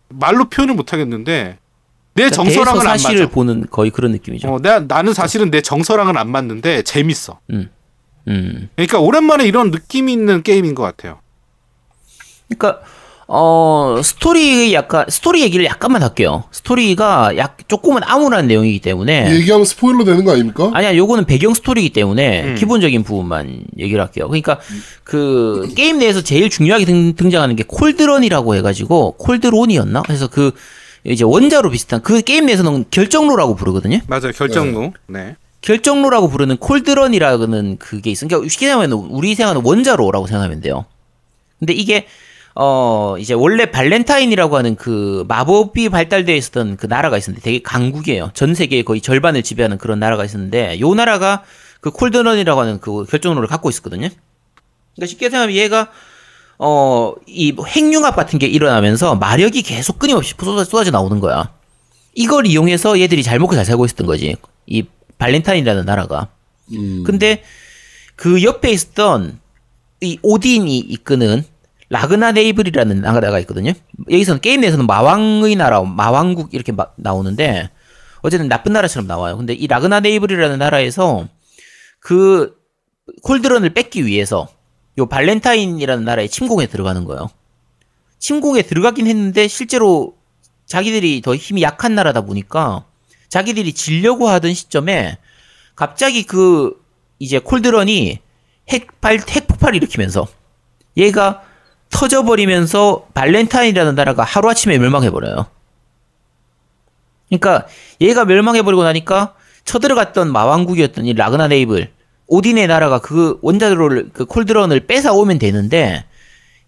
말로 0.10 0.50
표현을 0.50 0.76
못 0.76 0.94
하겠는데 0.94 1.58
내 2.14 2.30
정서랑은 2.30 2.70
안 2.70 2.80
그러니까 2.80 2.98
사실을 2.98 3.26
맞아. 3.26 3.34
보는 3.34 3.68
거의 3.70 3.92
그런 3.92 4.12
느낌이죠. 4.12 4.52
어, 4.52 4.60
내가 4.60 4.80
나는 4.80 5.14
사실은 5.14 5.52
내 5.52 5.62
정서랑은 5.62 6.18
안 6.18 6.30
맞는데 6.30 6.82
재밌어. 6.82 7.40
음. 7.52 7.70
그러니까 8.76 9.00
오랜만에 9.00 9.46
이런 9.46 9.72
느낌이 9.72 10.12
있는 10.12 10.42
게임인 10.42 10.76
것 10.76 10.84
같아요. 10.84 11.20
그러니까 12.50 12.82
어 13.30 14.00
스토리 14.04 14.74
약간 14.74 15.06
스토리 15.10 15.42
얘기를 15.42 15.66
약간만 15.66 16.02
할게요. 16.02 16.46
스토리가 16.52 17.36
약 17.36 17.68
조금은 17.68 18.02
암울한 18.06 18.48
내용이기 18.48 18.80
때문에 18.80 19.34
얘기하면 19.34 19.66
스포일러 19.66 20.06
되는 20.06 20.24
거 20.24 20.32
아닙니까? 20.32 20.72
아니야 20.74 20.96
요거는 20.96 21.26
배경 21.26 21.54
스토리이기 21.54 21.92
때문에 21.92 22.44
음. 22.44 22.56
기본적인 22.56 23.04
부분만 23.04 23.66
얘기를 23.78 24.02
할게요. 24.02 24.28
그러니까 24.28 24.60
그 25.04 25.68
게임 25.76 26.00
내에서 26.00 26.22
제일 26.22 26.50
중요하게 26.50 26.86
등, 26.86 27.16
등장하는 27.16 27.58
게 27.58 27.64
Cauldron이라고 27.68 28.56
해가지고 28.56 29.18
Cauldron이었나? 29.18 30.04
그래서 30.04 30.28
그 30.28 30.52
이제 31.04 31.26
원자로 31.26 31.70
비슷한 31.70 32.02
그 32.02 32.22
게임 32.22 32.46
내에서는 32.46 32.86
결정로라고 32.92 33.56
부르거든요. 33.56 34.00
맞아요. 34.08 34.32
결정로. 34.32 34.94
네. 35.08 35.36
결정로라고 35.60 36.30
부르는 36.30 36.58
Cauldron이라는 36.58 37.78
그게 37.78 38.10
있어. 38.12 38.26
그러니까 38.26 38.48
쉽게 38.48 38.68
생각하면 38.68 39.08
우리 39.10 39.36
생각하는 39.36 39.62
원자로라고 39.66 40.28
생각하면 40.28 40.62
돼요. 40.62 40.86
근데 41.60 41.74
이게 41.74 42.06
어 42.60 43.18
이제 43.20 43.34
원래 43.36 43.68
발렌타인이라고 43.70 44.58
하는 44.58 44.76
그 44.76 45.24
마법이 45.28 45.90
발달되어 45.90 46.36
있었던 46.36 46.78
그 46.78 46.88
나라가 46.88 47.18
있었는데 47.18 47.44
되게 47.44 47.62
강국이에요. 47.62 48.32
전 48.34 48.56
세계의 48.56 48.84
거의 48.84 49.00
절반을 49.02 49.44
지배하는 49.44 49.78
그런 49.78 50.00
나라가 50.00 50.26
있었는데 50.26 50.80
요 50.80 50.96
나라가 50.96 51.44
그 51.82 51.92
Cauldron이라고 51.92 52.60
하는 52.60 52.80
그 52.80 53.06
결정로를 53.06 53.48
갖고 53.48 53.70
있었거든요. 53.70 54.10
그러니까 54.96 55.08
쉽게 55.08 55.30
생각하면 55.30 55.56
얘가 55.56 55.92
어 56.58 57.14
이 57.28 57.56
핵융합 57.68 58.16
같은 58.16 58.40
게 58.40 58.48
일어나면서 58.48 59.16
마력이 59.16 59.62
계속 59.62 60.00
끊임없이 60.00 60.34
쏟아져, 60.40 60.64
쏟아져 60.64 60.90
나오는 60.92 61.20
거야. 61.20 61.54
이걸 62.16 62.48
이용해서 62.48 63.00
얘들이 63.00 63.22
잘 63.22 63.38
먹고 63.38 63.54
잘 63.54 63.66
살고 63.66 63.86
있었던 63.86 64.08
거지. 64.08 64.36
이 64.66 64.84
발렌타인이라는 65.20 65.86
나라가. 65.86 66.30
음. 66.74 67.04
근데 67.06 67.44
그 68.16 68.42
옆에 68.42 68.72
있었던 68.72 69.40
이 70.02 70.18
오딘이 70.24 70.80
이끄는 70.80 71.44
라그나 71.90 72.32
네이블이라는 72.34 73.02
나라가 73.02 73.40
있거든요. 73.40 73.72
여기서는 74.12 74.42
게임 74.42 74.62
내에서는 74.62 74.86
마왕의 74.88 75.56
나라, 75.56 75.82
마왕국 75.82 76.54
이렇게 76.54 76.72
마- 76.72 76.88
나오는데 76.98 77.70
어쨌든 78.22 78.50
나쁜 78.50 78.74
나라처럼 78.74 79.08
나와요. 79.08 79.38
근데 79.38 79.54
이 79.54 79.68
라그나 79.68 80.00
네이블이라는 80.02 80.60
나라에서 80.60 81.28
그 82.00 82.58
Cauldron을 83.24 83.70
뺏기 83.74 84.06
위해서 84.06 84.48
요 84.98 85.06
발렌타인이라는 85.06 86.04
나라에 86.04 86.28
침공에 86.28 86.66
들어가는 86.68 87.06
거예요. 87.06 87.30
침공에 88.20 88.64
들어가긴 88.64 89.08
했는데 89.08 89.48
실제로 89.48 90.16
자기들이 90.66 91.22
더 91.22 91.36
힘이 91.36 91.62
약한 91.62 91.96
나라다 91.96 92.22
보니까 92.22 92.84
자기들이 93.30 93.74
지려고 93.74 94.28
하던 94.28 94.54
시점에 94.54 95.18
갑자기 95.76 96.24
그 96.24 96.74
이제 97.20 97.40
Cauldron이 97.40 98.20
핵발 98.70 99.20
핵폭발을 99.30 99.76
일으키면서 99.78 100.28
얘가 100.98 101.44
터져버리면서 101.90 103.08
발렌타인이라는 103.14 103.96
나라가 103.96 104.24
하루아침에 104.24 104.78
멸망해버려요. 104.78 105.48
그러니까 107.30 107.68
얘가 108.02 108.26
멸망해버리고 108.26 108.84
나니까 108.84 109.34
쳐들어갔던 109.66 110.32
마왕국이었던 110.32 111.06
이 111.06 111.14
라그나 111.14 111.48
네이블 111.48 111.92
오딘의 112.28 112.68
나라가 112.68 113.00
그 113.00 113.38
원자로를 113.42 114.10
그 114.14 114.26
Cauldron을 114.26 114.88
뺏어 114.88 115.14
오면 115.14 115.40
되는데 115.40 116.06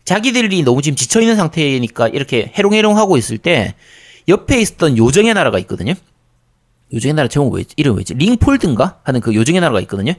자기들이 0.05 0.63
너무 0.63 0.81
지금 0.81 0.95
지쳐있는 0.95 1.35
상태니까 1.35 2.07
이렇게 2.09 2.51
해롱해롱 2.55 2.97
하고 2.97 3.17
있을 3.17 3.37
때 3.37 3.75
옆에 4.27 4.59
있었던 4.61 4.97
요정의 4.97 5.33
나라가 5.33 5.59
있거든요. 5.59 5.93
요정의 6.93 7.13
나라 7.13 7.27
제목 7.27 7.49
뭐였지? 7.49 7.73
이름 7.77 7.93
뭐였지? 7.93 8.15
링폴드인가? 8.15 8.99
하는 9.03 9.21
그 9.21 9.35
요정의 9.35 9.61
나라가 9.61 9.79
있거든요. 9.81 10.13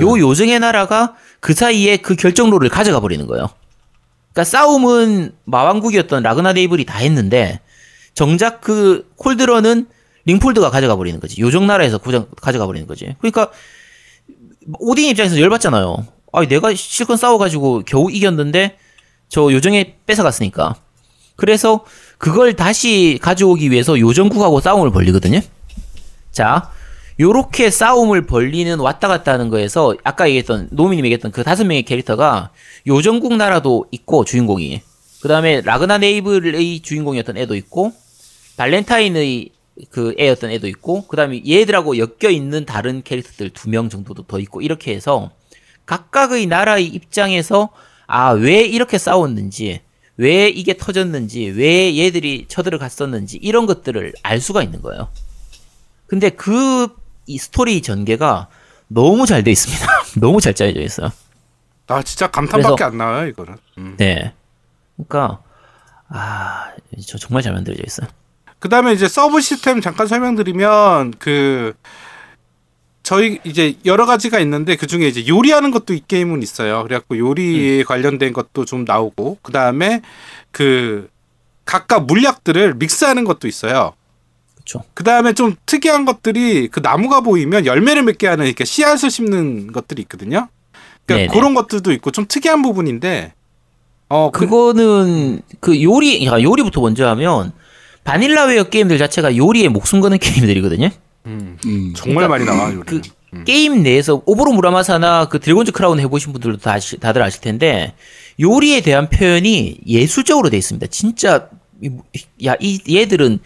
요 0.00 0.18
요정의 0.18 0.58
나라가 0.60 1.14
그 1.40 1.52
사이에 1.54 1.98
그 1.98 2.16
결정로를 2.16 2.68
가져가 2.70 3.00
버리는 3.00 3.26
거예요. 3.26 3.48
그러니까 4.34 4.44
싸움은 4.44 5.32
마왕국이었던 5.44 6.22
라그나 6.24 6.52
데이블이 6.52 6.84
다 6.84 6.98
했는데 6.98 7.60
정작 8.14 8.60
그 8.60 9.08
콜드런은 9.16 9.86
링폴드가 10.26 10.70
가져가 10.70 10.96
버리는 10.96 11.20
거지. 11.20 11.40
요정 11.40 11.66
나라에서 11.66 11.98
고장 11.98 12.26
가져가 12.40 12.66
버리는 12.66 12.86
거지. 12.86 13.14
그러니까 13.20 13.50
오딘 14.80 15.08
입장에서 15.10 15.40
열받잖아요. 15.40 16.06
아, 16.32 16.46
내가 16.46 16.74
실컷 16.74 17.16
싸워가지고 17.16 17.82
겨우 17.86 18.10
이겼는데 18.10 18.76
저 19.28 19.52
요정에 19.52 19.96
뺏어갔으니까. 20.06 20.74
그래서 21.36 21.84
그걸 22.18 22.54
다시 22.54 23.18
가져오기 23.22 23.70
위해서 23.70 23.98
요정국하고 23.98 24.60
싸움을 24.60 24.90
벌리거든요. 24.90 25.40
자, 26.32 26.70
요렇게 27.20 27.70
싸움을 27.70 28.26
벌리는 28.26 28.78
왔다 28.80 29.06
갔다 29.08 29.32
하는 29.32 29.48
거에서 29.48 29.94
아까 30.02 30.26
얘기했던 30.28 30.68
노미님 30.72 31.04
얘기했던 31.06 31.30
그 31.30 31.44
다섯 31.44 31.64
명의 31.64 31.84
캐릭터가 31.84 32.50
요정국 32.86 33.36
나라도 33.36 33.86
있고 33.92 34.24
주인공이 34.24 34.82
그 35.22 35.28
다음에 35.28 35.60
라그나 35.60 35.98
네이블의 35.98 36.80
주인공이었던 36.80 37.36
애도 37.36 37.54
있고 37.56 37.92
발렌타인의 38.56 39.50
그 39.90 40.14
애였던 40.18 40.50
애도 40.50 40.66
있고 40.68 41.06
그 41.06 41.16
다음에 41.16 41.40
얘들하고 41.46 41.98
엮여 41.98 42.30
있는 42.30 42.64
다른 42.64 43.02
캐릭터들 43.02 43.50
두 43.50 43.70
명 43.70 43.88
정도도 43.88 44.24
더 44.24 44.38
있고 44.40 44.60
이렇게 44.60 44.94
해서 44.94 45.30
각각의 45.86 46.46
나라의 46.46 46.86
입장에서 46.86 47.70
아 48.06 48.32
왜 48.32 48.62
이렇게 48.62 48.98
싸웠는지 48.98 49.80
왜 50.16 50.48
이게 50.48 50.76
터졌는지 50.76 51.46
왜 51.56 51.96
얘들이 51.96 52.46
쳐들어갔었는지 52.48 53.38
이런 53.40 53.66
것들을 53.66 54.12
알 54.22 54.40
수가 54.40 54.62
있는 54.62 54.82
거예요. 54.82 55.08
근데 56.06 56.30
그 56.30 56.88
이 57.26 57.38
스토리 57.38 57.82
전개가 57.82 58.48
너무 58.88 59.26
잘 59.26 59.42
돼 59.42 59.50
있습니다. 59.50 59.86
너무 60.20 60.40
잘 60.40 60.54
짜여져 60.54 60.80
있어요. 60.80 61.10
아 61.86 62.02
진짜 62.02 62.28
감탄밖에 62.30 62.84
안 62.84 62.96
나와요 62.98 63.28
이거는. 63.28 63.56
음. 63.78 63.94
네. 63.98 64.32
그러니까 64.96 65.40
아, 66.08 66.70
저 67.06 67.18
정말 67.18 67.42
잘 67.42 67.52
만들어져 67.52 67.82
있어요. 67.84 68.08
그다음에 68.58 68.92
이제 68.92 69.08
서브 69.08 69.40
시스템 69.40 69.80
잠깐 69.80 70.06
설명드리면 70.06 71.14
그 71.18 71.74
저희 73.02 73.38
이제 73.44 73.76
여러 73.84 74.06
가지가 74.06 74.38
있는데 74.40 74.76
그 74.76 74.86
중에 74.86 75.06
이제 75.08 75.26
요리하는 75.26 75.70
것도 75.70 75.92
이 75.92 76.00
게임은 76.06 76.42
있어요. 76.42 76.82
그래갖고 76.84 77.18
요리에 77.18 77.80
음. 77.80 77.84
관련된 77.84 78.32
것도 78.32 78.64
좀 78.64 78.84
나오고 78.86 79.38
그 79.42 79.52
다음에 79.52 80.00
그 80.50 81.10
각각 81.66 82.06
물약들을 82.06 82.74
믹스하는 82.74 83.24
것도 83.24 83.46
있어요. 83.48 83.92
그렇죠. 84.64 84.84
그 84.94 85.04
다음에 85.04 85.34
좀 85.34 85.54
특이한 85.66 86.04
것들이 86.04 86.68
그 86.68 86.80
나무가 86.80 87.20
보이면 87.20 87.66
열매를 87.66 88.02
맺게 88.02 88.26
하는 88.26 88.46
이렇게 88.46 88.64
씨앗을 88.64 89.10
심는 89.10 89.72
것들이 89.72 90.02
있거든요. 90.02 90.48
그러니까 91.06 91.26
네네. 91.32 91.38
그런 91.38 91.54
것들도 91.54 91.92
있고 91.92 92.10
좀 92.10 92.24
특이한 92.26 92.62
부분인데 92.62 93.34
어 94.08 94.30
그, 94.30 94.40
그거는 94.40 95.42
그 95.60 95.82
요리 95.82 96.24
야, 96.26 96.40
요리부터 96.40 96.80
먼저 96.80 97.06
하면 97.08 97.52
Vanillaware 98.04 98.64
게임들 98.64 98.98
자체가 98.98 99.36
요리에 99.36 99.68
목숨 99.68 100.00
거는 100.00 100.18
게임들이거든요. 100.18 100.90
음, 101.26 101.58
음. 101.64 101.92
정말 101.94 102.26
그러니까 102.28 102.28
많이 102.28 102.44
나와 102.44 102.74
요리. 102.74 102.84
그 102.86 103.00
게임 103.44 103.82
내에서 103.82 104.22
오보로 104.24 104.52
무라마사나 104.52 105.26
그 105.28 105.40
Dragon's 105.40 105.72
Crown 105.72 105.98
해보신 105.98 106.32
분들도 106.32 106.58
다 106.58 106.74
아시, 106.74 106.98
다들 106.98 107.20
아실 107.22 107.40
텐데 107.40 107.94
요리에 108.40 108.80
대한 108.80 109.10
표현이 109.10 109.78
예술적으로 109.86 110.50
돼 110.50 110.56
있습니다. 110.56 110.86
진짜 110.86 111.48
야 112.44 112.54
이 112.60 112.80
얘들은 112.88 113.40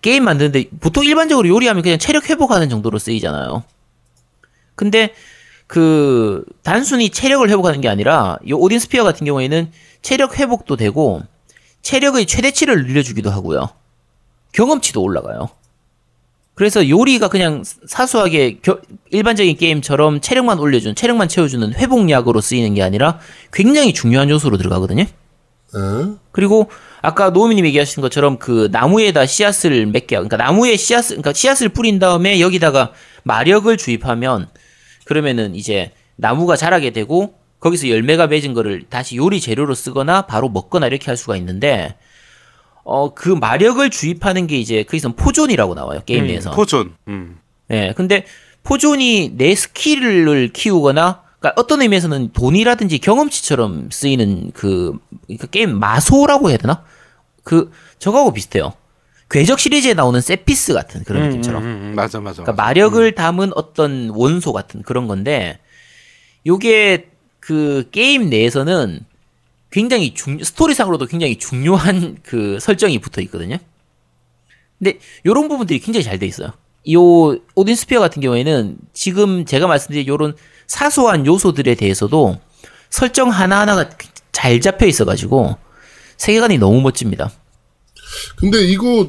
게임 0.00 0.24
만드는데 0.24 0.66
보통 0.80 1.04
일반적으로 1.04 1.48
요리하면 1.48 1.82
그냥 1.82 1.98
체력 1.98 2.30
회복하는 2.30 2.68
정도로 2.68 2.98
쓰이잖아요. 2.98 3.64
근데 4.74 5.12
그 5.66 6.44
단순히 6.62 7.10
체력을 7.10 7.48
회복하는 7.50 7.80
게 7.80 7.88
아니라 7.88 8.38
이 8.44 8.52
Odin 8.52 8.78
Sphere 8.78 9.04
같은 9.04 9.26
경우에는 9.26 9.70
체력 10.02 10.38
회복도 10.38 10.76
되고 10.76 11.22
체력의 11.82 12.26
최대치를 12.26 12.86
늘려주기도 12.86 13.30
하고요. 13.30 13.70
경험치도 14.52 15.02
올라가요. 15.02 15.48
그래서 16.54 16.88
요리가 16.88 17.28
그냥 17.28 17.62
사소하게 17.86 18.58
겨- 18.62 18.80
일반적인 19.10 19.56
게임처럼 19.56 20.20
체력만 20.20 20.58
올려준, 20.58 20.94
체력만 20.96 21.28
채워주는 21.28 21.74
회복약으로 21.74 22.40
쓰이는 22.40 22.74
게 22.74 22.82
아니라 22.82 23.20
굉장히 23.52 23.92
중요한 23.92 24.28
요소로 24.30 24.56
들어가거든요. 24.56 25.04
에? 25.74 26.14
그리고 26.32 26.70
아까 27.02 27.30
노우미님 27.30 27.66
얘기하신 27.66 28.00
것처럼 28.00 28.38
그 28.38 28.68
나무에다 28.72 29.26
씨앗을 29.26 29.86
몇 29.86 30.06
개, 30.06 30.16
그러니까 30.16 30.36
나무에 30.36 30.76
씨앗을, 30.76 31.16
그러니까 31.16 31.32
씨앗을 31.32 31.68
뿌린 31.68 31.98
다음에 31.98 32.40
여기다가 32.40 32.92
마력을 33.24 33.76
주입하면 33.76 34.48
그러면은 35.04 35.54
이제 35.54 35.92
나무가 36.16 36.56
자라게 36.56 36.90
되고 36.90 37.34
거기서 37.60 37.88
열매가 37.88 38.28
맺은 38.28 38.54
거를 38.54 38.84
다시 38.88 39.16
요리 39.16 39.40
재료로 39.40 39.74
쓰거나 39.74 40.22
바로 40.22 40.48
먹거나 40.48 40.86
이렇게 40.86 41.06
할 41.06 41.16
수가 41.16 41.36
있는데 41.36 41.96
어 42.84 43.12
그 43.14 43.28
마력을 43.28 43.88
주입하는 43.90 44.46
게 44.46 44.56
이제 44.58 44.82
거기서 44.84 45.12
포존이라고 45.12 45.74
나와요 45.74 46.00
게임 46.06 46.22
음, 46.24 46.26
내에서. 46.28 46.50
포존. 46.52 46.94
음. 47.08 47.38
예, 47.70 47.92
근데 47.96 48.24
포존이 48.62 49.32
내 49.36 49.54
스킬을 49.54 50.52
키우거나, 50.52 51.22
그러니까 51.38 51.60
어떤 51.60 51.82
의미에서는 51.82 52.32
돈이라든지 52.32 52.98
경험치처럼 52.98 53.90
쓰이는 53.90 54.50
그, 54.54 54.98
그 55.38 55.48
게임 55.48 55.78
마소라고 55.78 56.50
해야 56.50 56.56
되나? 56.58 56.84
그 57.44 57.70
저거하고 57.98 58.32
비슷해요. 58.32 58.74
궤적 59.30 59.60
시리즈에 59.60 59.94
나오는 59.94 60.20
세피스 60.20 60.72
같은 60.74 61.04
그런 61.04 61.22
음, 61.24 61.28
느낌처럼. 61.28 61.62
음, 61.62 61.66
음, 61.66 61.92
맞아 61.94 62.20
맞아. 62.20 62.42
그러니까 62.42 62.52
맞아. 62.52 62.62
마력을 62.68 63.14
담은 63.14 63.52
어떤 63.54 64.10
원소 64.10 64.52
같은 64.52 64.82
그런 64.82 65.06
건데, 65.06 65.58
요게 66.46 67.08
그 67.40 67.88
게임 67.92 68.30
내에서는 68.30 69.00
굉장히 69.70 70.14
중, 70.14 70.42
스토리상으로도 70.42 71.06
굉장히 71.06 71.36
중요한 71.36 72.16
그 72.22 72.58
설정이 72.58 72.98
붙어 73.00 73.20
있거든요. 73.22 73.58
근데 74.78 74.98
요런 75.26 75.48
부분들이 75.48 75.78
굉장히 75.78 76.04
잘 76.04 76.18
돼 76.18 76.26
있어요. 76.26 76.52
요 76.92 77.36
Odin 77.54 77.74
Sphere 77.74 78.00
같은 78.00 78.22
경우에는 78.22 78.78
지금 78.94 79.44
제가 79.44 79.66
말씀드린 79.66 80.06
요런 80.06 80.36
사소한 80.68 81.26
요소들에 81.26 81.74
대해서도 81.74 82.38
설정 82.90 83.30
하나하나가 83.30 83.88
잘 84.30 84.60
잡혀 84.60 84.86
있어가지고 84.86 85.56
세계관이 86.18 86.58
너무 86.58 86.80
멋집니다. 86.80 87.30
근데 88.36 88.62
이거 88.64 89.08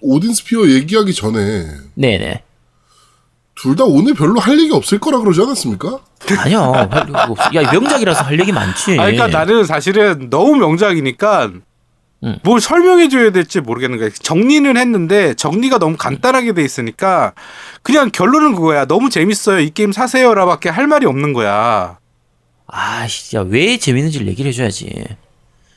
Odin 0.00 0.32
Sphere 0.32 0.66
얘기하기 0.68 1.12
전에 1.12 1.66
네네. 1.94 2.44
둘 3.56 3.76
다 3.76 3.84
오늘 3.84 4.14
별로 4.14 4.40
할 4.40 4.58
얘기 4.58 4.72
없을 4.72 4.98
거라 4.98 5.18
그러지 5.18 5.42
않았습니까? 5.42 5.98
아니요. 6.38 6.72
없어. 7.28 7.54
야, 7.54 7.70
명작이라서 7.70 8.24
할 8.24 8.40
얘기 8.40 8.52
많지. 8.52 8.92
아, 8.98 9.04
그러니까 9.04 9.26
나는 9.26 9.64
사실은 9.66 10.30
너무 10.30 10.56
명작이니까 10.56 11.50
음. 12.24 12.38
뭘 12.42 12.60
설명해줘야 12.60 13.30
될지 13.30 13.60
모르겠는 13.60 13.98
거야. 13.98 14.10
정리는 14.10 14.76
했는데 14.76 15.34
정리가 15.34 15.78
너무 15.78 15.96
간단하게 15.96 16.52
돼 16.52 16.62
있으니까 16.62 17.32
그냥 17.82 18.10
결론은 18.12 18.54
그거야. 18.54 18.84
너무 18.84 19.08
재밌어요. 19.10 19.60
이 19.60 19.70
게임 19.70 19.92
사세요라밖에 19.92 20.68
할 20.68 20.86
말이 20.86 21.06
없는 21.06 21.32
거야. 21.32 21.98
아 22.66 23.06
진짜 23.06 23.40
왜 23.42 23.78
재밌는지를 23.78 24.26
얘기를 24.28 24.50
해줘야지. 24.50 25.04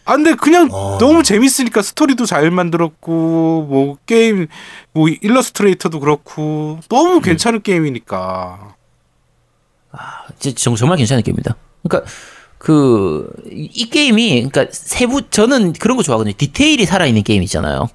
아 0.05 0.15
근데 0.15 0.33
그냥 0.33 0.67
어. 0.71 0.97
너무 0.99 1.23
재밌으니까 1.23 1.81
스토리도 1.81 2.25
잘 2.25 2.51
만들었고 2.51 3.67
뭐 3.69 3.97
게임 4.05 4.47
뭐 4.91 5.07
일러스트레이터도 5.07 6.01
그렇고 6.01 6.79
너무 6.89 7.21
괜찮은 7.21 7.61
게임이니까 7.61 8.75
진짜 10.39 10.55
정- 10.61 10.75
정말 10.75 10.97
괜찮은 10.97 11.23
게임입니다. 11.23 11.55
그러니까 11.87 12.11
그 12.63 13.27
이 13.51 13.89
게임이 13.89 14.47
그러니까 14.49 14.67
세부 14.71 15.29
저는 15.29 15.73
그런 15.73 15.97
거 15.97 16.03
좋아하거든요. 16.03 16.33
디테일이 16.37 16.85
살아 16.85 17.05
있는 17.05 17.23
게임 17.23 17.43
있잖아요. 17.43 17.89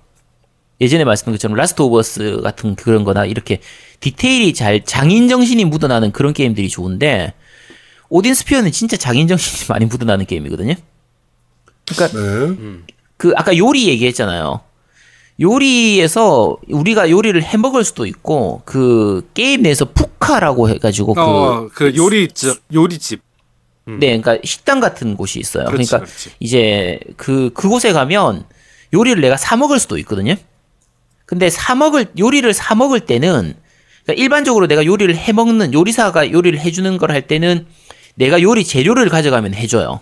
예전에 0.81 1.05
말씀드린 1.05 1.37
것처럼 1.37 1.57
Last 1.57 1.81
of 1.81 1.99
Us 1.99 2.41
같은 2.43 2.75
그런 2.77 3.03
거나 3.03 3.25
이렇게 3.25 3.61
디테일이 4.01 4.53
잘 4.53 4.85
장인 4.85 5.29
정신이 5.29 5.65
묻어나는 5.65 6.13
그런 6.13 6.35
게임들이 6.35 6.69
좋은데 6.69 7.33
Odin 8.11 8.35
Sphere는 8.35 8.71
진짜 8.71 8.97
장인 8.99 9.27
정신이 9.27 9.67
많이 9.73 9.87
묻어나는 9.87 10.27
게임이거든요. 10.27 10.75
그러니까 11.89 12.19
네. 12.19 12.79
그 13.17 13.33
아까 13.37 13.57
요리 13.57 13.89
얘기했잖아요. 13.89 14.61
요리에서 15.41 16.59
우리가 16.69 17.09
요리를 17.11 17.43
해 17.43 17.57
먹을 17.57 17.85
수도 17.85 18.05
있고 18.05 18.61
그 18.67 19.29
게임 19.33 19.63
내에서 19.63 19.87
푸카라고 19.87 20.69
해가지고 20.69 21.15
그어그 21.15 21.97
요리집 21.97 22.61
요리집 22.75 23.28
네, 23.99 24.19
그러니까 24.19 24.39
식당 24.45 24.81
같은 24.81 25.17
곳이 25.17 25.39
있어요. 25.39 25.65
음. 25.65 25.73
그렇지, 25.73 25.91
그러니까 25.91 26.07
그렇지. 26.07 26.31
이제 26.41 27.01
그 27.17 27.51
그곳에 27.55 27.93
가면 27.93 28.45
요리를 28.93 29.21
내가 29.21 29.37
사 29.37 29.57
먹을 29.57 29.79
수도 29.79 29.97
있거든요. 29.99 30.35
근데 31.27 31.51
사 31.51 31.75
먹을 31.75 32.07
요리를 32.19 32.53
사 32.55 32.75
먹을 32.75 33.01
때는 33.01 33.55
그러니까 34.05 34.23
일반적으로 34.23 34.67
내가 34.67 34.85
요리를 34.85 35.15
해 35.17 35.33
먹는 35.33 35.73
요리사가 35.75 36.33
요리를 36.33 36.59
해주는 36.59 36.97
걸 36.99 37.11
할 37.11 37.27
때는 37.27 37.67
내가 38.15 38.43
요리 38.43 38.65
재료를 38.65 39.09
가져가면 39.09 39.55
해줘요. 39.55 40.01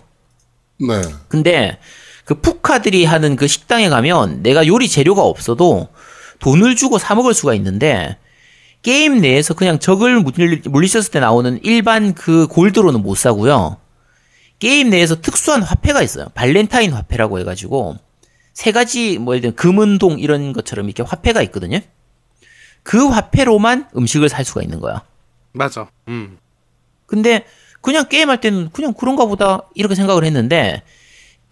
네. 0.79 1.01
근데 1.27 1.77
그 2.25 2.35
푸카들이 2.41 3.05
하는 3.05 3.35
그 3.35 3.47
식당에 3.47 3.89
가면 3.89 4.41
내가 4.43 4.67
요리 4.67 4.87
재료가 4.89 5.21
없어도 5.21 5.87
돈을 6.39 6.75
주고 6.75 6.97
사 6.97 7.15
먹을 7.15 7.33
수가 7.33 7.53
있는데 7.55 8.17
게임 8.81 9.19
내에서 9.19 9.53
그냥 9.53 9.79
적을 9.79 10.19
물리- 10.21 10.61
물리쳤을 10.67 11.11
때 11.11 11.19
나오는 11.19 11.59
일반 11.63 12.13
그 12.13 12.47
골드로는 12.47 13.01
못 13.01 13.15
사고요. 13.15 13.77
게임 14.59 14.89
내에서 14.89 15.19
특수한 15.21 15.61
화폐가 15.61 16.01
있어요. 16.01 16.27
발렌타인 16.33 16.91
화폐라고 16.93 17.39
해가지고 17.39 17.97
세 18.53 18.71
가지 18.71 19.17
뭐 19.19 19.35
예를 19.35 19.41
들면 19.41 19.55
금은동 19.55 20.19
이런 20.19 20.53
것처럼 20.53 20.85
이렇게 20.87 21.03
화폐가 21.03 21.41
있거든요. 21.43 21.79
그 22.83 23.07
화폐로만 23.07 23.89
음식을 23.95 24.29
살 24.29 24.45
수가 24.45 24.61
있는 24.61 24.79
거야. 24.79 25.03
맞아. 25.51 25.89
음. 26.07 26.37
근데 27.05 27.45
그냥 27.81 28.07
게임할 28.09 28.41
때는 28.41 28.69
그냥 28.71 28.93
그런가 28.93 29.25
보다 29.25 29.61
이렇게 29.75 29.95
생각을 29.95 30.23
했는데 30.23 30.81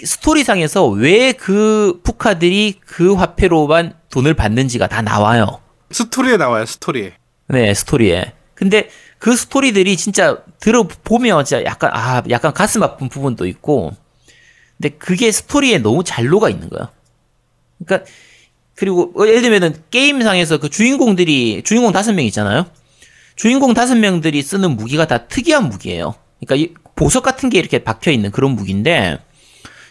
스토리상에서 0.03 0.88
왜 0.88 1.34
그 1.34 1.99
푸카들이 2.03 2.80
그 2.86 3.13
화폐로만 3.13 3.93
돈을 4.09 4.34
받는지가 4.34 4.88
다 4.88 5.01
나와요. 5.01 5.59
스토리에 5.95 6.35
나와요 6.35 6.65
스토리에. 6.65 7.13
네, 7.47 7.73
스토리에. 7.73 8.33
근데 8.53 8.89
그 9.17 9.33
스토리들이 9.33 9.95
진짜 9.95 10.43
들어보면 10.59 11.45
진짜 11.45 11.63
약간, 11.63 11.91
아, 11.93 12.21
약간 12.29 12.53
가슴 12.53 12.83
아픈 12.83 13.07
부분도 13.07 13.47
있고, 13.47 13.93
근데 14.77 14.89
그게 14.97 15.31
스토리에 15.31 15.77
너무 15.77 16.03
잘 16.03 16.25
녹아 16.25 16.49
있는 16.49 16.69
거야. 16.69 16.91
그러니까, 17.77 18.09
그리고 18.75 19.13
어, 19.15 19.25
예를 19.25 19.41
들면은 19.41 19.75
게임상에서 19.89 20.57
그 20.57 20.69
주인공들이, 20.69 21.63
주인공 21.63 21.93
다섯 21.93 22.11
명 22.13 22.25
있잖아요? 22.25 22.65
주인공 23.37 23.73
다섯 23.73 23.95
명들이 23.95 24.41
쓰는 24.41 24.71
무기가 24.71 25.07
다 25.07 25.27
특이한 25.27 25.69
무기예요. 25.69 26.15
그러니까 26.41 26.55
이 26.55 26.73
보석 26.95 27.23
같은 27.23 27.49
게 27.49 27.57
이렇게 27.57 27.85
박혀 27.85 28.11
있는 28.11 28.31
그런 28.31 28.51
무기인데, 28.51 29.19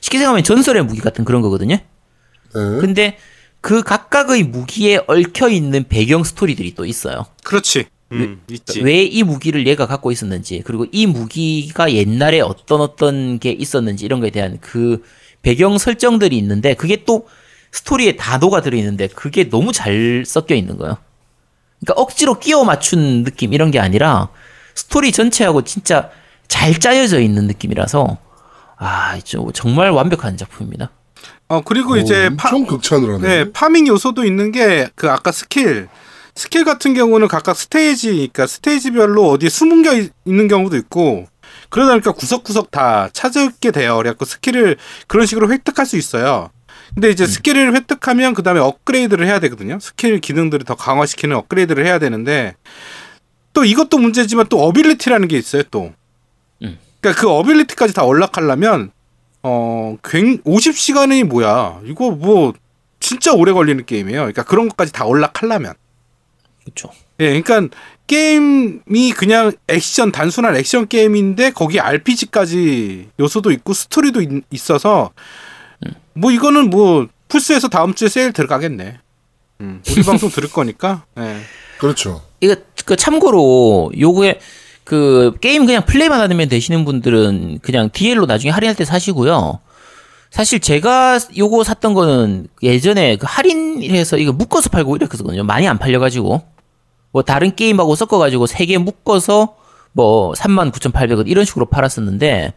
쉽게 0.02 0.18
생각하면 0.18 0.44
전설의 0.44 0.84
무기 0.84 1.00
같은 1.00 1.24
그런 1.24 1.40
거거든요? 1.40 1.76
네. 1.76 2.80
근데 2.80 3.16
그 3.64 3.82
각각의 3.82 4.42
무기에 4.42 5.00
얽혀 5.06 5.48
있는 5.48 5.84
배경 5.88 6.22
스토리들이 6.22 6.74
또 6.74 6.84
있어요. 6.84 7.24
그렇지. 7.44 7.86
음, 8.12 8.42
있지. 8.50 8.82
왜 8.82 9.12
이 9.12 9.22
무기를 9.22 9.66
얘가 9.66 9.86
갖고 9.86 10.12
있었는지 10.12 10.60
그리고 10.66 10.84
이 10.92 11.06
무기가 11.06 11.90
옛날에 11.90 12.40
어떤 12.40 12.82
어떤 12.82 13.38
게 13.38 13.52
있었는지 13.52 14.04
이런 14.04 14.20
거에 14.20 14.28
대한 14.28 14.58
그 14.60 15.02
배경 15.40 15.78
설정들이 15.78 16.36
있는데 16.36 16.74
그게 16.74 17.04
또 17.06 17.26
스토리에 17.72 18.16
다 18.16 18.31
녹아 18.31 18.60
들어 18.60 18.76
있는데 18.76 19.06
그게 19.06 19.48
너무 19.48 19.72
잘 19.72 20.24
섞여 20.26 20.54
있는 20.54 20.76
거예요. 20.76 20.98
그러니까 21.80 22.02
억지로 22.02 22.38
끼워 22.38 22.64
맞춘 22.64 23.24
느낌 23.24 23.54
이런 23.54 23.70
게 23.70 23.80
아니라 23.80 24.28
스토리 24.74 25.10
전체하고 25.10 25.64
진짜 25.64 26.10
잘 26.48 26.78
짜여져 26.78 27.18
있는 27.18 27.46
느낌이라서 27.46 28.18
아, 28.76 29.18
저 29.24 29.50
정말 29.54 29.90
완벽한 29.90 30.36
작품입니다. 30.36 30.90
어 31.48 31.60
그리고 31.62 31.96
이제 31.96 32.30
파, 32.36 32.48
엄청 32.48 32.66
극찬을 32.66 33.14
하네. 33.14 33.28
네, 33.44 33.52
farming 33.52 33.86
요소도 33.86 34.24
있는 34.24 34.50
게 34.52 34.88
그 34.94 35.10
아까 35.10 35.30
스킬 35.32 35.88
스킬 36.34 36.64
같은 36.64 36.94
경우는 36.94 37.28
각각 37.28 37.54
스테이지 37.56 38.08
그러니까 38.12 38.46
스테이지별로 38.46 39.28
어디에 39.30 39.48
숨은 39.48 39.82
게 39.82 39.98
있- 40.00 40.12
있는 40.24 40.48
경우도 40.48 40.76
있고 40.78 41.26
그러다 41.68 41.92
보니까 41.92 42.12
구석구석 42.12 42.70
다 42.70 43.08
찾게 43.12 43.70
돼요. 43.70 43.96
그래갖고 43.98 44.24
스킬을 44.24 44.76
그런 45.06 45.26
식으로 45.26 45.50
획득할 45.52 45.86
수 45.86 45.96
있어요. 45.96 46.50
근데 46.94 47.10
이제 47.10 47.26
스킬을 47.26 47.74
획득하면 47.74 48.34
그 48.34 48.42
다음에 48.42 48.60
업그레이드를 48.60 49.26
해야 49.26 49.38
되거든요. 49.40 49.78
스킬 49.80 50.20
기능들을 50.20 50.64
더 50.64 50.74
강화시키는 50.76 51.36
업그레이드를 51.36 51.84
해야 51.86 51.98
되는데 51.98 52.54
또 53.52 53.64
이것도 53.64 53.98
문제지만 53.98 54.46
또 54.48 54.62
ability라는 54.64 55.28
게 55.28 55.36
있어요. 55.38 55.62
또 55.70 55.92
음. 56.62 56.78
그러니까 57.00 57.20
그 57.20 57.28
ability까지 57.30 57.94
다 57.94 58.02
올라가려면 58.04 58.90
어, 59.46 59.96
굉 60.02 60.38
50시간이 60.38 61.24
뭐야? 61.24 61.82
이거 61.84 62.10
뭐 62.10 62.54
진짜 62.98 63.34
오래 63.34 63.52
걸리는 63.52 63.84
게임이에요. 63.84 64.20
그러니까 64.20 64.42
그런 64.42 64.68
것까지 64.70 64.90
다 64.90 65.04
올라가려면. 65.04 65.74
그렇죠. 66.62 66.88
예, 67.20 67.40
그러니까 67.40 67.76
게임이 68.06 69.12
그냥 69.14 69.52
액션 69.68 70.10
단순한 70.12 70.56
액션 70.56 70.88
게임인데 70.88 71.50
거기 71.50 71.78
RPG까지 71.78 73.10
요소도 73.20 73.52
있고 73.52 73.74
스토리도 73.74 74.22
있, 74.50 74.70
어서뭐 74.70 75.10
이거는 76.32 76.70
뭐 76.70 77.06
플스에서 77.28 77.68
다음 77.68 77.94
주에 77.94 78.08
세일 78.08 78.32
들어가겠네. 78.32 78.98
음, 79.60 79.82
우리 79.90 80.02
방송 80.04 80.30
들을 80.30 80.48
거니까. 80.50 81.04
예. 81.18 81.36
그렇죠. 81.78 82.22
이거 82.40 82.56
그 82.86 82.96
참고로 82.96 83.92
요거에 83.98 84.40
그 84.84 85.34
게임 85.40 85.66
그냥 85.66 85.84
플레이만 85.84 86.20
하면 86.20 86.48
되시는 86.48 86.84
분들은 86.84 87.60
그냥 87.62 87.90
DL로 87.92 88.26
나중에 88.26 88.50
할인할 88.50 88.76
때 88.76 88.84
사시고요. 88.84 89.60
사실 90.30 90.60
제가 90.60 91.18
요거 91.36 91.64
샀던 91.64 91.94
거는 91.94 92.48
예전에 92.62 93.16
그 93.16 93.26
할인해서 93.28 94.18
이거 94.18 94.32
묶어서 94.32 94.68
팔고 94.68 94.96
이랬거든요. 94.96 95.44
많이 95.44 95.66
안 95.68 95.78
팔려가지고 95.78 96.42
뭐 97.12 97.22
다른 97.22 97.54
게임하고 97.54 97.94
섞어가지고 97.94 98.46
세 98.46 98.66
개 98.66 98.76
묶어서 98.78 99.56
뭐 99.92 100.32
39,800원 100.32 101.28
이런 101.28 101.44
식으로 101.44 101.66
팔았었는데 101.66 102.52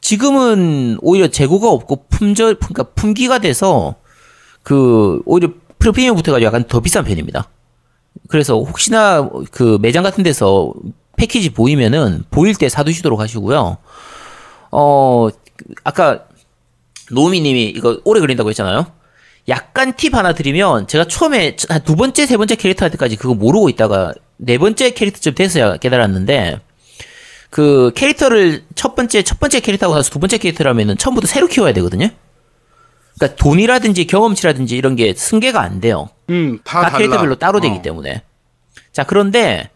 지금은 0.00 0.96
오히려 1.02 1.28
재고가 1.28 1.68
없고 1.68 2.06
품절 2.08 2.54
그러니까 2.54 2.84
품기가 2.84 3.38
돼서 3.38 3.96
그 4.62 5.20
오히려 5.26 5.50
프리미엄 5.78 6.16
붙어가지고 6.16 6.46
약간 6.46 6.64
더 6.64 6.80
비싼 6.80 7.04
편입니다. 7.04 7.50
그래서 8.28 8.54
혹시나 8.58 9.28
그 9.50 9.78
매장 9.82 10.02
같은 10.02 10.24
데서 10.24 10.72
패키지 11.20 11.50
보이면은 11.50 12.24
보일 12.30 12.54
때 12.54 12.70
사두시도록 12.70 13.20
하시고요. 13.20 13.76
어 14.72 15.28
아까 15.84 16.24
노미님이 17.10 17.64
이거 17.76 18.00
오래 18.04 18.20
걸린다고 18.20 18.48
했잖아요. 18.48 18.86
약간 19.48 19.92
팁 19.96 20.14
하나 20.14 20.32
드리면 20.32 20.86
제가 20.86 21.04
처음에 21.04 21.56
한두 21.68 21.94
번째 21.96 22.24
세 22.24 22.38
번째 22.38 22.54
캐릭터 22.54 22.86
할 22.86 22.90
때까지 22.92 23.16
그거 23.16 23.34
모르고 23.34 23.68
있다가 23.68 24.14
네 24.38 24.56
번째 24.56 24.90
캐릭터쯤 24.90 25.34
돼서야 25.34 25.76
깨달았는데 25.76 26.60
그 27.50 27.92
캐릭터를 27.94 28.64
첫 28.74 28.94
번째 28.94 29.22
첫 29.22 29.38
번째 29.38 29.60
캐릭터하고 29.60 29.96
나서 29.96 30.10
두 30.10 30.20
번째 30.20 30.38
캐릭터라면은 30.38 30.96
처음부터 30.96 31.26
새로 31.26 31.48
키워야 31.48 31.74
되거든요. 31.74 32.08
그러니까 33.18 33.36
돈이라든지 33.36 34.06
경험치라든지 34.06 34.74
이런 34.74 34.96
게 34.96 35.12
승계가 35.14 35.60
안 35.60 35.82
돼요. 35.82 36.08
음, 36.30 36.60
다, 36.64 36.80
각 36.80 36.86
달라. 36.86 36.98
캐릭터별로 36.98 37.34
따로 37.34 37.60
되기 37.60 37.76
어. 37.76 37.82
때문에. 37.82 38.22
자, 38.92 39.04
그런데 39.04 39.68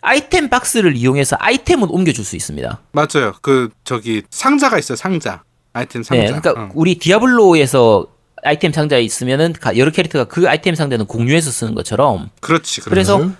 아이템 0.00 0.48
박스를 0.48 0.96
이용해서 0.96 1.36
아이템은 1.40 1.88
옮겨줄 1.90 2.24
수 2.24 2.36
있습니다. 2.36 2.80
맞아요. 2.92 3.32
그 3.42 3.70
저기 3.84 4.22
상자가 4.30 4.78
있어요. 4.78 4.96
상자. 4.96 5.42
아이템 5.72 6.02
상자. 6.02 6.22
네, 6.22 6.26
그러니까 6.28 6.62
어. 6.62 6.68
우리 6.74 6.98
디아블로에서 6.98 8.06
아이템 8.44 8.72
상자에 8.72 9.02
있으면은 9.02 9.52
가- 9.52 9.76
여러 9.76 9.90
캐릭터가 9.90 10.24
그 10.26 10.48
아이템 10.48 10.74
상자는 10.74 11.06
공유해서 11.06 11.50
쓰는 11.50 11.74
것처럼 11.74 12.30
그렇지. 12.40 12.80
그렇지. 12.80 12.90
그래서 12.90 13.18
네. 13.18 13.30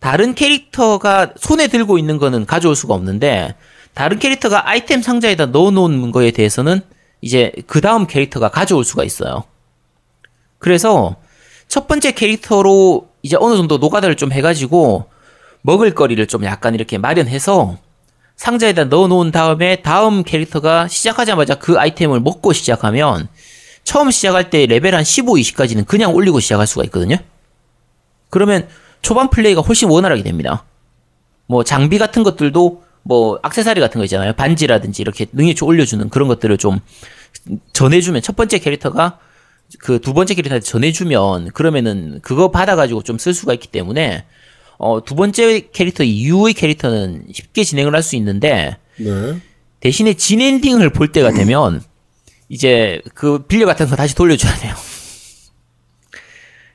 다른 0.00 0.34
캐릭터가 0.34 1.34
손에 1.36 1.68
들고 1.68 1.96
있는 1.98 2.18
거는 2.18 2.46
가져올 2.46 2.74
수가 2.74 2.94
없는데 2.94 3.54
다른 3.94 4.18
캐릭터가 4.18 4.68
아이템 4.68 5.00
상자에다 5.02 5.46
넣어놓은 5.46 6.10
거에 6.10 6.32
대해서는 6.32 6.80
이제 7.20 7.52
그 7.68 7.80
다음 7.80 8.06
캐릭터가 8.08 8.48
가져올 8.48 8.84
수가 8.84 9.04
있어요. 9.04 9.44
그래서 10.58 11.16
첫 11.68 11.86
번째 11.86 12.12
캐릭터로 12.12 13.08
이제 13.22 13.36
어느 13.38 13.56
정도 13.56 13.78
노가다를 13.78 14.16
좀 14.16 14.32
해가지고 14.32 15.06
먹을 15.62 15.94
거리를 15.94 16.24
좀 16.26 16.44
약간 16.44 16.74
이렇게 16.74 16.98
마련해서 16.98 17.78
상자에다 18.36 18.84
넣어놓은 18.84 19.30
다음에 19.30 19.76
다음 19.82 20.24
캐릭터가 20.24 20.88
시작하자마자 20.88 21.56
그 21.56 21.78
아이템을 21.78 22.20
먹고 22.20 22.52
시작하면 22.52 23.28
처음 23.84 24.10
시작할 24.10 24.50
때 24.50 24.66
레벨 24.66 24.94
한 24.94 25.04
15, 25.04 25.34
20까지는 25.34 25.86
그냥 25.86 26.14
올리고 26.14 26.40
시작할 26.40 26.66
수가 26.66 26.84
있거든요. 26.84 27.16
그러면 28.30 28.68
초반 29.02 29.30
플레이가 29.30 29.60
훨씬 29.60 29.88
원활하게 29.88 30.22
됩니다. 30.22 30.64
뭐 31.46 31.64
장비 31.64 31.98
같은 31.98 32.22
것들도 32.22 32.82
뭐 33.02 33.38
악세사리 33.42 33.80
같은 33.80 33.98
거 33.98 34.04
있잖아요. 34.04 34.32
반지라든지 34.32 35.02
이렇게 35.02 35.26
능력치 35.32 35.64
올려주는 35.64 36.08
그런 36.08 36.28
것들을 36.28 36.56
좀 36.58 36.80
전해주면 37.72 38.22
첫 38.22 38.36
번째 38.36 38.58
캐릭터가 38.58 39.18
그 39.80 39.98
두 39.98 40.14
번째 40.14 40.34
캐릭터한테 40.34 40.64
전해주면 40.66 41.50
그러면은 41.50 42.20
그거 42.22 42.50
받아가지고 42.50 43.02
좀 43.02 43.18
쓸 43.18 43.34
수가 43.34 43.54
있기 43.54 43.68
때문에 43.68 44.24
어 44.84 45.00
두 45.00 45.14
번째 45.14 45.68
캐릭터 45.72 46.02
이후의 46.04 46.54
캐릭터는 46.54 47.26
쉽게 47.32 47.62
진행을 47.64 47.94
할 47.94 48.02
수 48.02 48.16
있는데 48.16 48.76
네. 48.98 49.40
대신에 49.80 50.14
진 50.14 50.40
엔딩을 50.40 50.90
볼 50.90 51.12
때가 51.12 51.30
되면 51.32 51.82
이제 52.48 53.00
그 53.14 53.44
빌려 53.46 53.64
같은 53.66 53.86
거 53.88 53.96
다시 53.96 54.14
돌려줘야 54.14 54.54
돼요. 54.56 54.74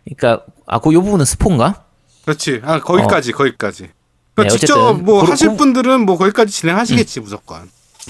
그러니까 0.06 0.46
아그 0.66 0.94
요 0.94 1.02
부분은 1.02 1.26
스폰가? 1.26 1.84
그렇지. 2.26 2.62
아 2.64 2.80
거기까지 2.80 3.32
거기까지. 3.32 3.84
네, 3.84 3.90
그러니까 4.36 4.58
직접 4.58 4.78
어쨌든 4.80 5.06
뭐 5.06 5.22
그러- 5.22 5.32
하실 5.34 5.50
그- 5.50 5.58
분들은 5.58 6.06
뭐 6.06 6.18
거기까지 6.18 6.52
진행하시겠지 6.52 7.20
무조건. 7.22 7.70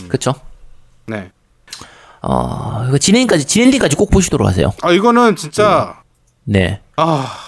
그쵸? 0.10 0.34
네. 1.08 1.32
어 2.22 2.86
이거 2.88 2.98
진행까지 2.98 3.46
진 3.46 3.64
엔딩까지 3.64 3.96
꼭 3.96 4.10
보시도록 4.12 4.48
하세요. 4.48 4.74
아 4.82 4.92
이거는 4.92 5.36
진짜 5.36 6.02
네. 6.44 6.82
아 6.98 7.47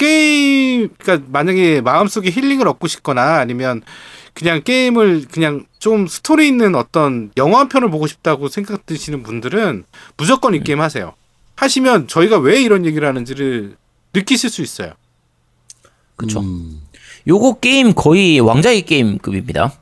게임 0.00 0.88
그러니까 0.96 1.28
만약에 1.30 1.82
마음속에 1.82 2.30
힐링을 2.30 2.66
얻고 2.66 2.88
싶거나 2.88 3.36
아니면 3.38 3.82
그냥 4.32 4.62
게임을 4.62 5.26
그냥 5.30 5.66
좀 5.78 6.06
스토리 6.06 6.48
있는 6.48 6.74
어떤 6.74 7.30
영화 7.36 7.60
한 7.60 7.68
편을 7.68 7.90
보고 7.90 8.06
싶다고 8.06 8.48
생각 8.48 8.86
드시는 8.86 9.22
분들은 9.22 9.84
무조건 10.16 10.54
이 10.54 10.60
게임 10.60 10.80
하세요. 10.80 11.12
하시면 11.56 12.08
저희가 12.08 12.38
왜 12.38 12.62
이런 12.62 12.86
얘기를 12.86 13.06
하는지를 13.06 13.76
느끼실 14.14 14.48
수 14.48 14.62
있어요. 14.62 14.94
그쵸. 16.16 16.40
음. 16.40 16.80
요거 17.28 17.60
게임 17.60 17.92
거의 17.92 18.40
왕자의 18.40 18.82
게임급입니다. 18.82 19.74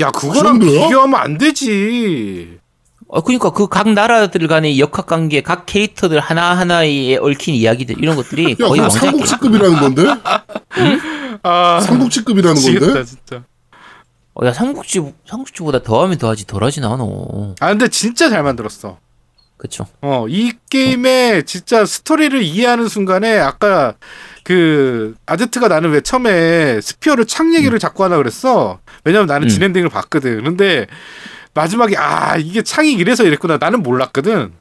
야 0.00 0.10
그거랑 0.10 0.58
그? 0.58 0.66
비교하면 0.66 1.20
안 1.20 1.36
되지. 1.36 2.58
어, 3.08 3.22
그니까 3.22 3.50
그 3.50 3.68
각 3.68 3.88
나라들 3.92 4.46
간의 4.48 4.80
역학관계, 4.80 5.42
각 5.42 5.64
캐릭터들 5.66 6.18
하나하나에 6.20 7.16
얽힌 7.16 7.54
이야기들, 7.54 7.96
이런 7.98 8.16
것들이 8.16 8.56
야, 8.60 8.66
거의 8.66 8.80
왕자의 8.80 9.00
게임. 9.00 9.12
삼국지급이라는 9.12 9.78
건데? 9.80 10.02
아 11.42 11.80
삼국지급이라는 11.80 12.54
미치겠다 12.54 12.86
건데? 12.86 13.04
진짜. 13.04 13.42
어, 14.34 14.46
야, 14.46 14.52
삼국지, 14.52 15.02
삼국지보다 15.26 15.82
더하면 15.82 16.18
더하지, 16.18 16.46
덜하진 16.46 16.84
않아. 16.84 17.04
아 17.60 17.68
근데 17.68 17.88
진짜 17.88 18.28
잘 18.28 18.42
만들었어. 18.42 18.98
그쵸. 19.56 19.86
어, 20.02 20.26
이 20.28 20.52
게임의 20.68 21.44
진짜 21.44 21.86
스토리를 21.86 22.42
이해하는 22.42 22.88
순간에 22.88 23.38
아까 23.38 23.94
그 24.44 25.14
아제트가 25.24 25.68
나는 25.68 25.90
왜 25.92 26.02
처음에 26.02 26.80
sphere를 26.82 27.24
창 27.24 27.54
얘기를 27.54 27.78
자꾸 27.78 28.04
하나 28.04 28.16
그랬어. 28.18 28.78
왜냐면 29.04 29.26
나는 29.26 29.46
음. 29.46 29.48
진엔딩을 29.48 29.88
봤거든. 29.88 30.44
근데 30.44 30.86
마지막에 31.56 31.96
아 31.96 32.36
이게 32.36 32.62
창이 32.62 32.92
이래서 32.92 33.24
이랬구나. 33.24 33.56
나는 33.58 33.82
몰랐거든. 33.82 34.52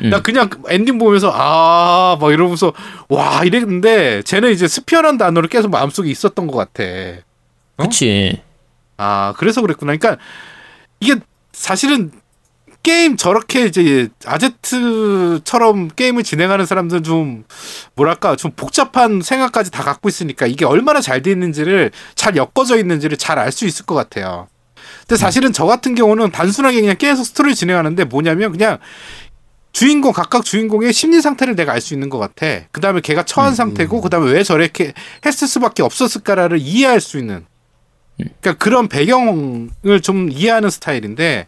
음. 0.00 0.10
나 0.10 0.22
그냥 0.22 0.48
엔딩 0.68 0.98
보면서 0.98 1.30
아 1.34 2.16
막 2.20 2.32
이러면서 2.32 2.72
와 3.08 3.44
이랬는데 3.44 4.22
쟤는 4.22 4.50
이제 4.50 4.66
sphere라는 4.66 5.18
단어를 5.18 5.48
계속 5.48 5.70
마음속에 5.70 6.10
있었던 6.10 6.46
것 6.48 6.56
같아. 6.56 6.82
어? 7.76 7.82
그치. 7.84 8.40
아, 8.96 9.34
그래서 9.36 9.60
그랬구나. 9.60 9.94
그러니까 9.96 10.20
이게 11.00 11.16
사실은 11.52 12.10
게임 12.82 13.16
저렇게 13.16 13.66
이제 13.66 14.08
아제트처럼 14.24 15.88
게임을 15.94 16.22
진행하는 16.22 16.64
사람들은 16.66 17.02
좀 17.02 17.44
뭐랄까 17.94 18.36
좀 18.36 18.50
복잡한 18.52 19.20
생각까지 19.20 19.70
다 19.70 19.82
갖고 19.82 20.08
있으니까 20.08 20.46
이게 20.46 20.64
얼마나 20.64 21.00
잘 21.00 21.22
돼 21.22 21.30
있는지를 21.32 21.90
잘 22.14 22.36
엮어져 22.36 22.78
있는지를 22.78 23.16
잘 23.18 23.38
알 23.38 23.52
수 23.52 23.66
있을 23.66 23.84
것 23.84 23.94
같아요. 23.94 24.48
근데 25.08 25.16
사실은 25.18 25.52
저 25.54 25.64
같은 25.64 25.94
경우는 25.94 26.30
단순하게 26.32 26.82
그냥 26.82 26.96
계속 26.98 27.24
스토리를 27.24 27.54
진행하는데 27.54 28.04
뭐냐면 28.04 28.52
그냥 28.52 28.78
주인공 29.72 30.12
각각 30.12 30.44
주인공의 30.44 30.92
심리 30.92 31.20
상태를 31.22 31.56
내가 31.56 31.72
알 31.72 31.80
수 31.80 31.94
있는 31.94 32.10
것 32.10 32.18
같아. 32.18 32.66
그 32.72 32.80
다음에 32.82 33.00
걔가 33.00 33.22
처한 33.24 33.54
상태고 33.54 34.02
그 34.02 34.10
다음에 34.10 34.30
왜 34.30 34.42
저렇게 34.42 34.92
했을 35.24 35.48
수밖에 35.48 35.82
없었을까를 35.82 36.58
이해할 36.60 37.00
수 37.00 37.18
있는. 37.18 37.46
그러니까 38.18 38.54
그런 38.62 38.88
배경을 38.88 40.00
좀 40.02 40.28
이해하는 40.30 40.70
스타일인데, 40.70 41.46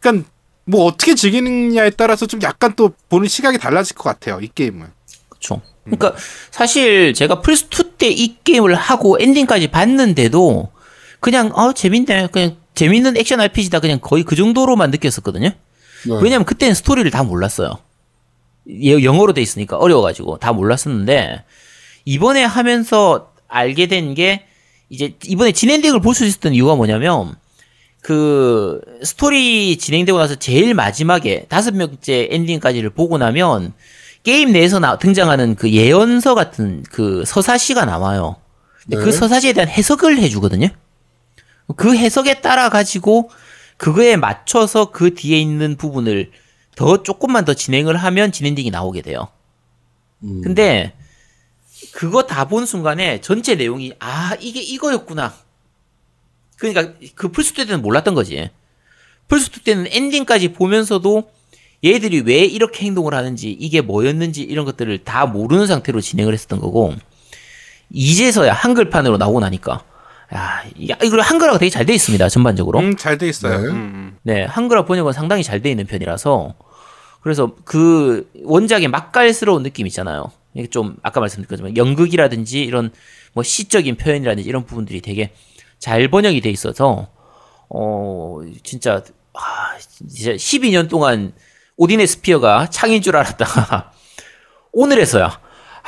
그러니까 0.00 0.28
뭐 0.64 0.84
어떻게 0.84 1.14
즐기느냐에 1.14 1.90
따라서 1.90 2.26
좀 2.26 2.42
약간 2.42 2.74
또 2.76 2.92
보는 3.08 3.28
시각이 3.28 3.58
달라질 3.58 3.96
것 3.96 4.04
같아요 4.04 4.40
이 4.42 4.48
게임은. 4.54 4.88
그쵸. 5.28 5.62
그러니까 5.84 6.14
사실 6.50 7.14
제가 7.14 7.40
플스 7.40 7.66
2 7.70 7.92
때 7.96 8.10
이 8.10 8.36
게임을 8.44 8.74
하고 8.74 9.16
엔딩까지 9.20 9.68
봤는데도 9.70 10.70
그냥, 11.20 11.52
어, 11.54 11.72
재밌네. 11.72 12.28
그냥 12.32 12.56
재밌는 12.80 13.18
액션 13.18 13.40
RPG다. 13.40 13.80
그냥 13.80 13.98
거의 14.00 14.22
그 14.24 14.36
정도로만 14.36 14.90
느꼈었거든요. 14.90 15.48
네. 15.50 16.18
왜냐면 16.22 16.46
그때는 16.46 16.74
스토리를 16.74 17.10
다 17.10 17.22
몰랐어요. 17.22 17.78
예, 18.70 19.04
영어로 19.04 19.34
돼 19.34 19.42
있으니까 19.42 19.76
어려워가지고 19.76 20.38
다 20.38 20.52
몰랐었는데 20.54 21.44
이번에 22.06 22.42
하면서 22.44 23.32
알게 23.48 23.86
된 23.88 24.14
게 24.14 24.46
이제 24.88 25.14
이번에 25.26 25.52
진엔딩을 25.52 26.00
볼 26.00 26.14
수 26.14 26.24
있었던 26.24 26.54
이유가 26.54 26.74
뭐냐면 26.74 27.34
그 28.00 28.80
스토리 29.02 29.76
진행되고 29.76 30.18
나서 30.18 30.34
제일 30.36 30.72
마지막에 30.72 31.44
다섯 31.50 31.74
명째 31.74 32.28
엔딩까지를 32.30 32.90
보고 32.90 33.18
나면 33.18 33.74
게임 34.22 34.52
내에서 34.52 34.78
나, 34.78 34.98
등장하는 34.98 35.54
그 35.54 35.70
예언서 35.70 36.34
같은 36.34 36.82
그 36.90 37.24
서사시가 37.26 37.84
나와요. 37.84 38.36
근데 38.84 38.96
그 38.96 39.04
네. 39.04 39.12
서사시에 39.12 39.52
대한 39.52 39.68
해석을 39.68 40.18
해주거든요. 40.18 40.68
그 41.76 41.96
해석에 41.96 42.40
따라 42.40 42.68
가지고 42.68 43.30
그거에 43.76 44.16
맞춰서 44.16 44.90
그 44.90 45.14
뒤에 45.14 45.38
있는 45.38 45.76
부분을 45.76 46.30
더 46.76 47.02
조금만 47.02 47.44
더 47.44 47.54
진행을 47.54 47.96
하면 47.96 48.32
진엔딩이 48.32 48.70
나오게 48.70 49.02
돼요. 49.02 49.28
음. 50.22 50.40
근데 50.42 50.92
그거 51.92 52.24
다 52.26 52.44
본 52.46 52.66
순간에 52.66 53.20
전체 53.20 53.54
내용이 53.54 53.92
아 54.00 54.36
이게 54.40 54.60
이거였구나. 54.60 55.34
그러니까 56.56 56.94
그 57.14 57.32
플스2 57.32 57.56
때는 57.66 57.80
몰랐던 57.82 58.14
거지. 58.14 58.50
플스2 59.28 59.64
때는 59.64 59.86
엔딩까지 59.88 60.52
보면서도 60.52 61.30
얘들이 61.82 62.20
왜 62.20 62.44
이렇게 62.44 62.84
행동을 62.84 63.14
하는지 63.14 63.50
이게 63.50 63.80
뭐였는지 63.80 64.42
이런 64.42 64.66
것들을 64.66 65.04
다 65.04 65.24
모르는 65.24 65.66
상태로 65.66 66.02
진행을 66.02 66.34
했었던 66.34 66.60
거고 66.60 66.94
이제서야 67.90 68.52
한글판으로 68.52 69.16
나오고 69.16 69.40
나니까 69.40 69.84
야 70.32 70.62
이거 70.74 71.20
한글화가 71.20 71.58
되게 71.58 71.70
잘 71.70 71.84
돼 71.86 71.92
있습니다 71.94 72.28
전반적으로. 72.28 72.78
음, 72.78 72.96
잘 72.96 73.18
돼 73.18 73.28
있어요. 73.28 73.58
네. 73.58 73.66
음, 73.68 73.72
음. 73.74 74.16
네, 74.22 74.44
한글화 74.44 74.84
번역은 74.84 75.12
상당히 75.12 75.42
잘 75.42 75.60
돼 75.62 75.70
있는 75.70 75.86
편이라서 75.86 76.54
그래서 77.22 77.54
그 77.64 78.30
원작의 78.44 78.88
맛깔스러운 78.88 79.62
느낌 79.62 79.86
있잖아요. 79.88 80.30
이게 80.54 80.66
좀 80.68 80.96
아까 81.02 81.20
말씀드렸지만 81.20 81.76
연극이라든지 81.76 82.62
이런 82.62 82.90
뭐 83.34 83.42
시적인 83.42 83.96
표현이라든지 83.96 84.48
이런 84.48 84.64
부분들이 84.64 85.00
되게 85.00 85.32
잘 85.78 86.08
번역이 86.08 86.40
돼 86.40 86.50
있어서 86.50 87.08
어 87.68 88.38
진짜 88.64 89.02
아 89.34 89.78
진짜 89.78 90.32
12년 90.32 90.88
동안 90.88 91.32
오딘의 91.76 92.06
스피어가 92.06 92.68
창인 92.70 93.00
줄 93.02 93.16
알았다가 93.16 93.92
오늘에서야 94.72 95.40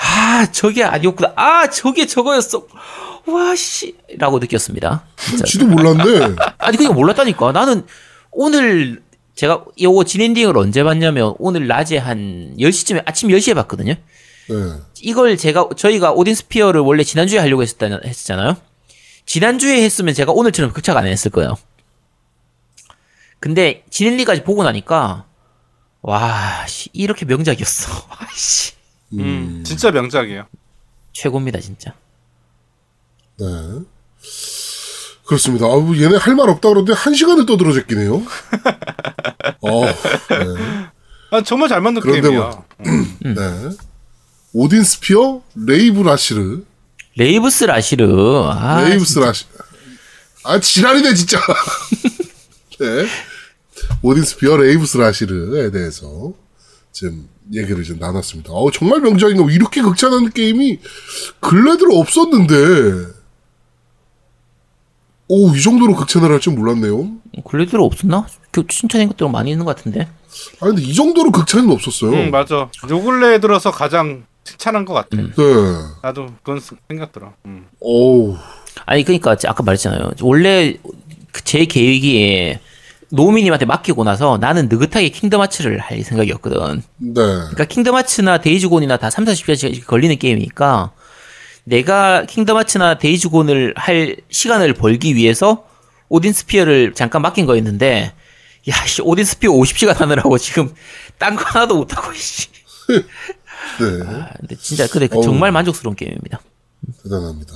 아 0.05 0.50
저게 0.50 0.82
아니었구나 0.84 1.32
아 1.36 1.68
저게 1.70 2.07
저거였어 2.07 2.66
와 3.26 3.55
씨 3.55 3.96
라고 4.18 4.38
느꼈습니다. 4.40 5.05
진짜. 5.16 5.44
지도 5.44 5.66
몰랐네. 5.66 6.36
아니 6.59 6.76
그냥 6.76 6.94
몰랐다니까. 6.94 7.53
나는 7.53 7.86
오늘 8.32 9.00
제가 9.36 9.64
요거 9.80 10.05
진엔딩을 10.05 10.57
언제 10.59 10.82
봤냐면 10.82 11.34
오늘 11.38 11.66
낮에 11.68 11.98
한 11.98 12.55
10시쯤에 12.59 13.03
아침 13.07 13.28
10시에 13.28 13.55
봤거든요. 13.55 13.94
네. 13.94 14.57
이걸 15.00 15.36
제가 15.36 15.68
저희가 15.76 16.12
오딘 16.12 16.34
스피어를 16.34 16.80
원래 16.80 17.05
지난주에 17.05 17.38
하려고 17.38 17.62
했었다, 17.62 17.86
했었잖아요. 18.05 18.57
지난주에 19.24 19.82
했으면 19.84 20.14
제가 20.14 20.32
오늘처럼 20.32 20.72
극착 20.72 20.96
안 20.96 21.07
했을 21.07 21.30
거예요. 21.30 21.57
근데 23.40 23.84
진엔딩까지 23.90 24.42
보고 24.42 24.62
나니까 24.64 25.26
와, 26.03 26.66
씨, 26.66 26.90
이렇게 26.92 27.24
명작이었어. 27.24 27.92
와, 28.11 28.18
씨. 28.34 28.72
음, 29.14 29.62
진짜 29.64 29.90
명작이에요. 29.90 30.46
최고입니다, 31.12 31.60
진짜. 31.60 31.94
네. 33.38 33.46
그렇습니다. 35.26 35.66
아우, 35.66 35.94
얘네 35.96 36.16
할 36.16 36.34
말 36.34 36.48
없다 36.48 36.68
그러는데 36.68 36.92
한 36.94 37.14
시간을 37.14 37.46
떠들어제꼈네요. 37.47 38.14
어, 39.62 39.84
네. 39.86 39.92
아, 41.30 41.42
정말 41.42 41.68
잘 41.68 41.80
만든 41.80 42.02
그런데 42.02 42.22
게임이야. 42.28 42.64
음. 42.86 43.18
네. 43.24 43.76
오딘 44.54 44.82
스피어, 44.84 45.42
레이브 45.54 46.02
라시르, 46.02 46.64
레이브스 47.16 47.64
라시르. 47.64 48.44
아, 48.48 48.82
레이브스 48.82 49.18
라시, 49.18 49.46
아, 50.44 50.60
지랄이네, 50.60 51.14
진짜. 51.14 51.38
네. 52.80 53.06
오딘 54.02 54.24
스피어 54.24 54.56
레이브스 54.58 54.98
라시르에 54.98 55.70
대해서 55.70 56.32
지금 56.92 57.28
얘기를 57.53 57.82
좀 57.84 57.99
나눴습니다. 57.99 58.53
어, 58.53 58.70
정말 58.70 59.01
명작인가? 59.01 59.51
이렇게 59.51 59.82
극찬하는 59.82 60.30
게임이 60.30 60.78
근래 61.40 61.76
들어 61.76 61.97
없었는데, 61.97 62.55
오, 65.28 65.55
이 65.55 65.62
정도로 65.62 65.95
극찬을 65.97 66.30
할 66.30 66.40
줄 66.40 66.55
몰랐네요. 66.55 67.11
근래 67.45 67.66
들어 67.66 67.84
없었나? 67.84 68.26
극찬인 68.51 69.09
것도 69.09 69.28
많이 69.28 69.51
있는 69.51 69.64
것 69.64 69.74
같은데. 69.76 70.09
아, 70.61 70.66
근데 70.66 70.82
이 70.82 70.93
정도로 70.95 71.30
극찬은 71.30 71.70
없었어요. 71.70 72.12
응 72.12 72.30
맞아. 72.30 72.68
요 72.90 73.03
근래 73.03 73.40
들어서 73.40 73.70
가장 73.70 74.24
칭찬한 74.45 74.84
것 74.84 74.93
같아. 74.95 75.16
네. 75.16 75.26
나도 76.03 76.26
그건 76.43 76.61
생각 76.88 77.12
들어. 77.12 77.32
음. 77.47 77.66
어우, 77.80 78.36
아니 78.84 79.05
그러니까 79.05 79.36
아까 79.47 79.62
말했잖아요. 79.62 80.12
원래 80.20 80.74
그 81.32 81.52
제 81.52 81.64
계획이 81.64 82.59
노미님한테 83.12 83.66
맡기고 83.66 84.04
나서 84.04 84.38
나는 84.38 84.68
느긋하게 84.70 85.10
킹덤 85.10 85.40
하츠를 85.42 85.78
할 85.78 86.02
생각이었거든. 86.02 86.82
네. 86.96 87.12
그러니까 87.14 87.64
킹덤 87.66 87.94
하츠나 87.94 88.40
데이즈곤이나 88.40 88.96
다 88.96 89.10
3, 89.10 89.26
40시간씩 89.26 89.86
걸리는 89.86 90.16
게임이니까 90.18 90.92
내가 91.64 92.24
킹덤 92.24 92.56
하츠나 92.56 92.96
데이즈곤을 92.98 93.74
할 93.76 94.16
시간을 94.30 94.72
벌기 94.72 95.14
위해서 95.14 95.64
오딘 96.08 96.32
스피어를 96.32 96.94
잠깐 96.94 97.20
맡긴 97.22 97.44
거였는데 97.44 98.12
야, 98.70 98.86
씨, 98.86 99.02
오딘 99.02 99.24
스피어 99.26 99.50
50시간 99.52 99.94
하느라고 99.94 100.38
지금 100.38 100.72
딴 101.18 101.36
거 101.36 101.44
하나도 101.44 101.76
못 101.76 101.94
하고 101.96 102.12
씨. 102.14 102.48
네. 102.88 104.06
아, 104.06 104.30
근데 104.40 104.56
진짜 104.56 104.86
근데 104.88 105.06
그. 105.06 105.20
정말 105.22 105.52
만족스러운 105.52 105.94
게임입니다. 105.96 106.40
대단합니다. 107.02 107.52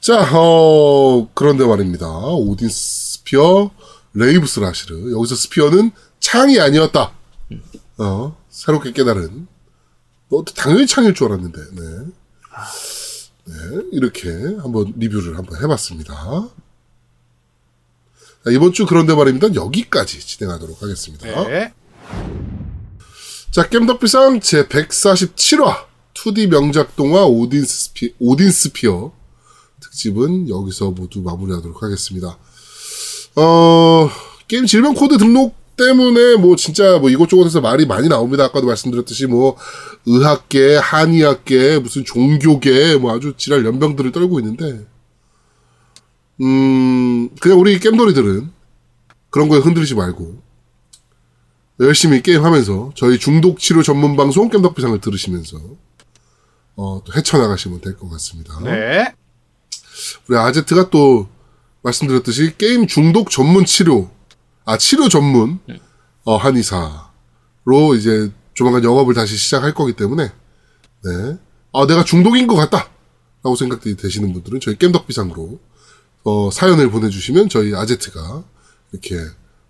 자, 0.00 0.28
어, 0.32 1.28
그런데 1.34 1.64
말입니다. 1.64 2.06
오딘 2.06 2.68
스피어, 2.68 3.70
레이브스 4.12 4.58
라시르. 4.58 5.12
여기서 5.12 5.36
sphere는 5.36 5.92
창이 6.18 6.58
아니었다. 6.58 7.12
어, 7.98 8.36
새롭게 8.48 8.90
깨달은. 8.90 9.46
뭐, 10.28 10.44
당연히 10.44 10.88
창일 10.88 11.14
줄 11.14 11.28
알았는데, 11.28 11.60
네. 11.72 11.82
네, 13.44 13.54
이렇게 13.92 14.30
한번 14.60 14.92
리뷰를 14.96 15.38
한번 15.38 15.62
해봤습니다. 15.62 16.12
자, 18.44 18.50
이번 18.50 18.72
주 18.72 18.84
그런데 18.84 19.14
말입니다. 19.14 19.54
여기까지 19.54 20.18
진행하도록 20.18 20.82
하겠습니다. 20.82 21.26
네. 21.44 21.72
자, 23.52 23.68
겜덕비상 23.68 24.40
제 24.40 24.66
147화 24.66 25.86
2D 26.14 26.48
명작 26.48 26.96
동화 26.96 27.24
오딘 27.26 27.64
스피, 27.64 28.12
오딘 28.18 28.50
스피어 28.50 29.12
특집은 29.80 30.48
여기서 30.48 30.90
모두 30.90 31.20
마무리하도록 31.22 31.80
하겠습니다. 31.80 32.36
어, 33.40 34.10
게임 34.48 34.66
질병 34.66 34.94
코드 34.94 35.16
등록 35.18 35.54
때문에 35.76 36.36
뭐 36.36 36.56
진짜 36.56 36.98
뭐 36.98 37.08
이곳저곳에서 37.08 37.60
말이 37.60 37.86
많이 37.86 38.08
나옵니다. 38.08 38.44
아까도 38.44 38.66
말씀드렸듯이 38.66 39.26
뭐 39.26 39.56
의학계, 40.04 40.76
한의학계, 40.76 41.78
무슨 41.78 42.04
종교계 42.04 42.96
뭐 42.96 43.16
아주 43.16 43.32
지랄 43.36 43.64
염병들을 43.64 44.12
떨고 44.12 44.40
있는데 44.40 44.84
음, 46.42 47.30
그냥 47.40 47.58
우리 47.58 47.78
겜돌이들은 47.78 48.50
그런 49.30 49.48
거에 49.48 49.60
흔들리지 49.60 49.94
말고 49.94 50.42
열심히 51.80 52.20
게임하면서 52.22 52.92
저희 52.94 53.18
중독 53.18 53.58
치료 53.58 53.82
전문 53.82 54.16
방송 54.16 54.50
겜덕비상을 54.50 55.00
들으시면서 55.00 55.56
어, 56.76 57.02
또 57.04 57.12
헤쳐나가시면 57.14 57.80
될 57.80 57.96
것 57.96 58.10
같습니다. 58.10 58.60
네. 58.64 59.14
우리 60.28 60.36
아제트가 60.36 60.90
또 60.90 61.28
말씀드렸듯이 61.82 62.56
게임 62.58 62.86
중독 62.86 63.30
전문 63.30 63.64
치료, 63.64 64.10
아 64.64 64.76
치료 64.78 65.08
전문? 65.08 65.58
어, 66.24 66.36
한의사로 66.36 67.94
이제 67.96 68.30
조만간 68.54 68.84
영업을 68.84 69.14
다시 69.14 69.36
시작할 69.36 69.74
거기 69.74 69.94
때문에. 69.94 70.24
네, 71.04 71.36
아 71.72 71.86
내가 71.86 72.04
중독인 72.04 72.46
것 72.46 72.56
같다라고 72.56 73.56
생각이 73.58 73.96
되시는 73.96 74.32
분들은 74.34 74.60
저희 74.60 74.76
겜덕비상으로 74.76 75.58
어, 76.24 76.50
사연을 76.50 76.90
보내주시면 76.90 77.48
저희 77.48 77.74
아제트가 77.74 78.44
이렇게 78.92 79.16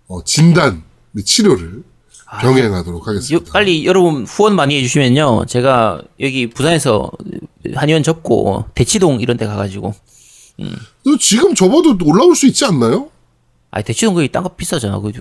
어, 0.07 0.21
진단 0.25 0.83
및 1.11 1.25
치료를 1.25 1.83
병행하도록 2.41 3.01
요- 3.01 3.05
하겠습니다. 3.05 3.51
빨리 3.53 3.85
여러분 3.85 4.25
후원 4.25 4.55
많이 4.55 4.77
해주시면요. 4.77 5.45
제가 5.47 6.01
여기 6.19 6.49
부산에서 6.49 7.11
한의원 7.75 8.03
접고 8.03 8.65
대치동 8.75 9.21
이런 9.21 9.37
데 9.37 9.45
가가지고 9.45 9.93
너 11.05 11.17
지금 11.19 11.55
접어도 11.55 11.97
올라올 12.03 12.35
수 12.35 12.45
있지 12.47 12.65
않나요? 12.65 13.09
아 13.71 13.81
대치동 13.81 14.13
거기 14.13 14.27
땅값 14.29 14.57
비싸잖아. 14.57 14.99
그 14.99 15.11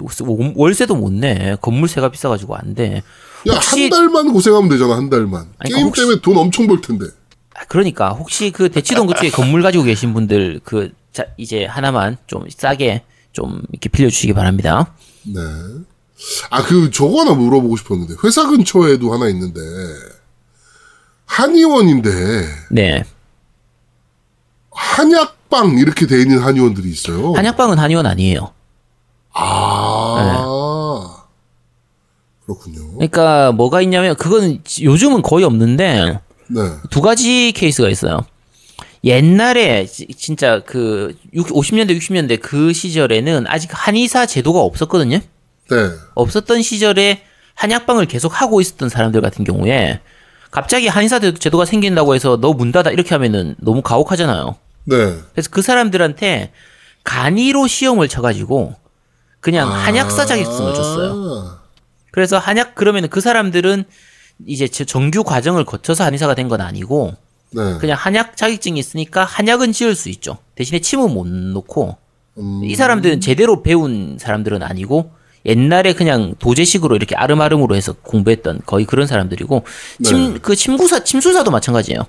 월세도 0.56 0.96
못 0.96 1.12
내. 1.12 1.56
건물세가 1.60 2.10
비싸가지고 2.10 2.56
안 2.56 2.74
돼. 2.74 3.02
야, 3.48 3.54
한 3.54 3.88
달만 3.90 4.32
고생하면 4.32 4.68
되잖아, 4.68 4.96
한 4.96 5.08
달만. 5.08 5.48
아니, 5.58 5.72
게임 5.72 5.86
혹시- 5.86 6.02
때문에 6.02 6.20
돈 6.20 6.36
엄청 6.36 6.66
벌 6.66 6.80
텐데. 6.80 7.06
아, 7.54 7.64
그러니까 7.68 8.10
혹시 8.10 8.50
그 8.50 8.68
대치동 8.70 9.06
그쪽에 9.06 9.30
건물 9.30 9.62
가지고 9.62 9.84
계신 9.84 10.12
분들 10.14 10.60
그 10.64 10.92
자, 11.12 11.24
이제 11.36 11.64
하나만 11.64 12.16
좀 12.26 12.44
싸게 12.48 13.02
좀 13.32 13.62
이렇게 13.70 13.88
빌려주시기 13.88 14.32
바랍니다. 14.32 14.94
네. 15.24 15.40
아, 16.50 16.62
그, 16.62 16.90
저거 16.90 17.20
하나 17.20 17.32
물어보고 17.34 17.76
싶었는데, 17.78 18.14
회사 18.24 18.46
근처에도 18.46 19.12
하나 19.12 19.28
있는데, 19.30 19.60
한의원인데, 21.26 22.10
네. 22.70 23.04
한약방 24.84 25.76
이렇게 25.78 26.06
돼 26.06 26.20
있는 26.22 26.38
한의원들이 26.38 26.88
있어요. 26.90 27.34
한약방은 27.34 27.78
한의원 27.78 28.06
아니에요. 28.06 28.52
아. 29.34 31.16
그렇군요. 32.46 32.94
그러니까 32.94 33.52
뭐가 33.52 33.82
있냐면 33.82 34.16
지- 34.64 34.84
요즘은 34.84 35.20
거의 35.22 35.44
없는데 35.44 36.18
네. 36.48 36.60
두 36.90 37.00
가지 37.02 37.52
케이스가 37.52 37.88
있어요. 37.90 38.24
옛날에 39.04 39.84
지- 39.86 40.06
진짜 40.16 40.62
그 40.64 41.14
50년대 41.34 41.96
60년대 41.98 42.40
그 42.40 42.72
시절에는 42.72 43.44
아직 43.48 43.68
한의사 43.72 44.24
제도가 44.26 44.60
없었거든요. 44.60 45.18
네. 45.70 45.76
없었던 46.14 46.62
시절에 46.62 47.22
한약방을 47.54 48.06
계속 48.06 48.40
하고 48.40 48.60
있었던 48.62 48.88
사람들 48.88 49.20
같은 49.20 49.44
경우에 49.44 50.00
갑자기 50.50 50.88
한의사 50.88 51.20
제- 51.20 51.34
제도가 51.34 51.66
생긴다고 51.66 52.14
해서 52.14 52.38
너 52.40 52.52
문 52.54 52.72
닫아 52.72 52.90
이렇게 52.90 53.10
하면은 53.14 53.54
너무 53.58 53.82
가혹하잖아요. 53.82 54.56
네. 54.84 55.18
그래서 55.32 55.50
그 55.50 55.62
사람들한테 55.62 56.52
간이로 57.04 57.66
시험을 57.66 58.08
쳐가지고 58.08 58.74
그냥 59.40 59.72
한약사 59.72 60.26
자격증을 60.26 60.74
줬어요. 60.74 61.12
아. 61.14 61.60
그래서 62.10 62.38
한약 62.38 62.74
그러면은 62.74 63.08
그 63.08 63.20
사람들은 63.20 63.84
이제 64.46 64.68
저- 64.68 64.84
정규 64.84 65.22
과정을 65.24 65.64
거쳐서 65.64 66.04
한의사가 66.04 66.34
된 66.34 66.48
건 66.48 66.60
아니고 66.60 67.14
네. 67.52 67.78
그냥 67.78 67.96
한약 67.98 68.36
자격증이 68.36 68.78
있으니까 68.78 69.24
한약은 69.24 69.72
지을 69.72 69.94
수 69.94 70.08
있죠. 70.08 70.38
대신에 70.54 70.80
침은 70.80 71.12
못 71.12 71.26
놓고 71.26 71.96
음, 72.38 72.60
이 72.64 72.74
사람들은 72.74 73.20
제대로 73.20 73.62
배운 73.62 74.18
사람들은 74.20 74.62
아니고 74.62 75.12
옛날에 75.46 75.94
그냥 75.94 76.34
도제식으로 76.38 76.96
이렇게 76.96 77.16
아름아름으로 77.16 77.74
해서 77.74 77.92
공부했던 77.94 78.60
거의 78.66 78.84
그런 78.84 79.06
사람들이고 79.06 79.64
침 80.02 80.34
네. 80.34 80.38
그 80.40 80.54
침구사 80.54 81.02
침수사도 81.04 81.50
마찬가지예요. 81.50 82.02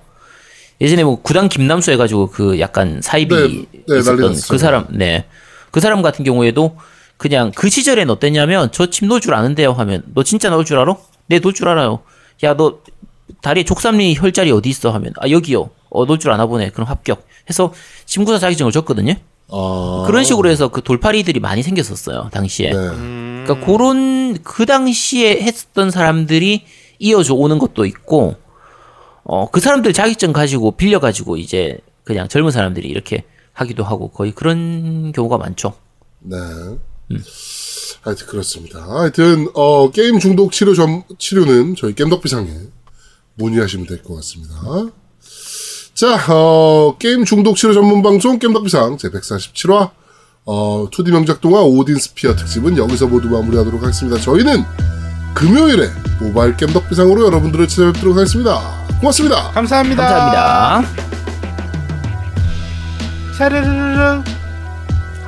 예전에 0.82 1.04
뭐 1.04 1.22
구단 1.22 1.48
김남수 1.48 1.92
해가지고 1.92 2.32
그 2.32 2.60
약간 2.60 3.00
사입이 3.02 3.34
네, 3.72 3.84
네, 3.88 4.00
있었던. 4.00 4.36
그 4.50 4.58
사람 4.58 4.88
네 4.90 5.26
그 5.72 5.80
사람 5.80 6.02
같은 6.02 6.26
경우에도 6.26 6.76
그냥 7.18 7.52
그 7.56 7.70
시절엔 7.70 8.10
어땠냐면 8.10 8.72
저침 8.74 9.08
놓을 9.08 9.22
줄 9.22 9.34
아는데요 9.34 9.72
하면 9.72 10.04
너 10.14 10.24
진짜 10.24 10.50
넣을 10.50 10.66
줄 10.66 10.78
알아? 10.80 10.98
네 11.28 11.40
놓을 11.40 11.54
줄 11.54 11.70
알아요. 11.70 12.00
야 12.44 12.56
너 12.58 12.80
다리에 13.42 13.64
족삼리 13.64 14.16
혈자리 14.18 14.52
어디 14.52 14.70
있어 14.70 14.92
하면 14.92 15.14
아 15.18 15.30
여기요. 15.30 15.70
어 15.90 16.06
놓을 16.06 16.20
줄 16.20 16.32
아나 16.32 16.46
보네. 16.46 16.72
그럼 16.72 16.88
합격. 16.90 17.26
해서 17.50 17.74
침구사 18.06 18.38
자격증을 18.40 18.72
줬거든요. 18.74 19.14
아. 19.50 20.04
그런 20.08 20.24
식으로 20.26 20.50
해서 20.50 20.68
그 20.68 20.82
돌팔이들이 20.82 21.40
많이 21.40 21.64
생겼었어요 21.64 22.30
당시에. 22.34 22.72
네. 22.72 22.76
음. 22.78 23.44
그러니까 23.46 23.66
그런 23.66 24.38
그 24.44 24.66
당시에 24.66 25.42
했었던 25.42 25.90
사람들이 25.92 26.64
이어져 27.00 27.34
오는 27.34 27.58
것도 27.60 27.86
있고, 27.86 28.36
어 29.34 29.48
그 29.50 29.60
사람들 29.62 29.94
자격증 29.94 30.34
가지고 30.34 30.72
빌려 30.72 31.00
가지고 31.00 31.38
이제 31.38 31.78
그냥 32.04 32.28
젊은 32.28 32.52
사람들이 32.52 32.88
이렇게 32.90 33.24
하기도 33.54 33.84
하고 33.84 34.10
거의 34.10 34.32
그런 34.34 35.12
경우가 35.14 35.38
많죠. 35.38 35.74
네. 36.20 36.38
하여튼 38.02 38.28
그렇습니다. 38.28 38.84
하여튼 38.90 39.48
어 39.54 39.90
게임 39.92 40.20
중독 40.20 40.52
치료 40.52 40.74
점 40.74 41.04
치료는 41.18 41.76
저희 41.76 41.94
겜덕비상에 41.96 42.50
문의하시면 43.36 43.88
될 43.88 44.04
것 44.04 44.16
같습니다. 44.16 44.54
자, 45.94 46.18
어 46.34 46.98
게임 46.98 47.24
중독 47.26 47.56
치료 47.56 47.74
전문 47.74 48.02
방송 48.02 48.38
겜덕비상 48.40 48.98
제 48.98 49.10
147화 49.10 49.92
어 50.46 50.90
2D 50.90 51.12
명작 51.12 51.40
동화 51.42 51.62
오딘 51.62 51.96
스피어 51.98 52.36
특집은 52.36 52.78
여기서 52.78 53.08
모두 53.08 53.30
마무리하도록 53.30 53.82
하겠습니다. 53.82 54.20
저희는 54.20 54.64
금요일에 55.34 55.90
모바일 56.20 56.56
겜덕비상으로 56.58 57.26
여러분들을 57.26 57.68
찾아뵙도록 57.68 58.18
하겠습니다. 58.18 58.60
고맙습니다. 59.00 59.52
감사합니다. 59.52 60.08
감사합니다. 60.08 60.90
샤르르르. 63.38 64.24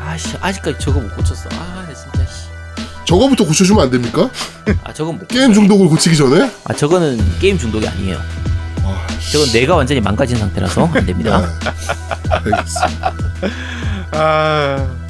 아씨 0.06 0.38
아직까지 0.40 0.78
저거 0.80 1.00
못 1.00 1.16
고쳤어. 1.16 1.50
아 1.54 1.86
진짜. 1.94 2.30
씨. 2.30 2.48
저거부터 3.06 3.46
고쳐주면 3.46 3.84
안 3.84 3.90
됩니까? 3.90 4.30
아 4.84 4.94
저건 4.94 5.18
못. 5.18 5.28
게임 5.28 5.54
중독을 5.54 5.88
고치기 5.88 6.16
전에? 6.16 6.52
아 6.66 6.74
저거는 6.74 7.18
게임 7.40 7.58
중독이 7.58 7.88
아니에요. 7.88 8.20
아, 8.86 9.08
저건 9.32 9.52
뇌가 9.52 9.76
완전히 9.76 10.02
망가진 10.02 10.38
상태라서 10.38 10.90
안 10.94 11.06
됩니다. 11.06 11.42
네. 11.42 11.48
알겠습니다. 12.30 13.14
아. 14.12 15.03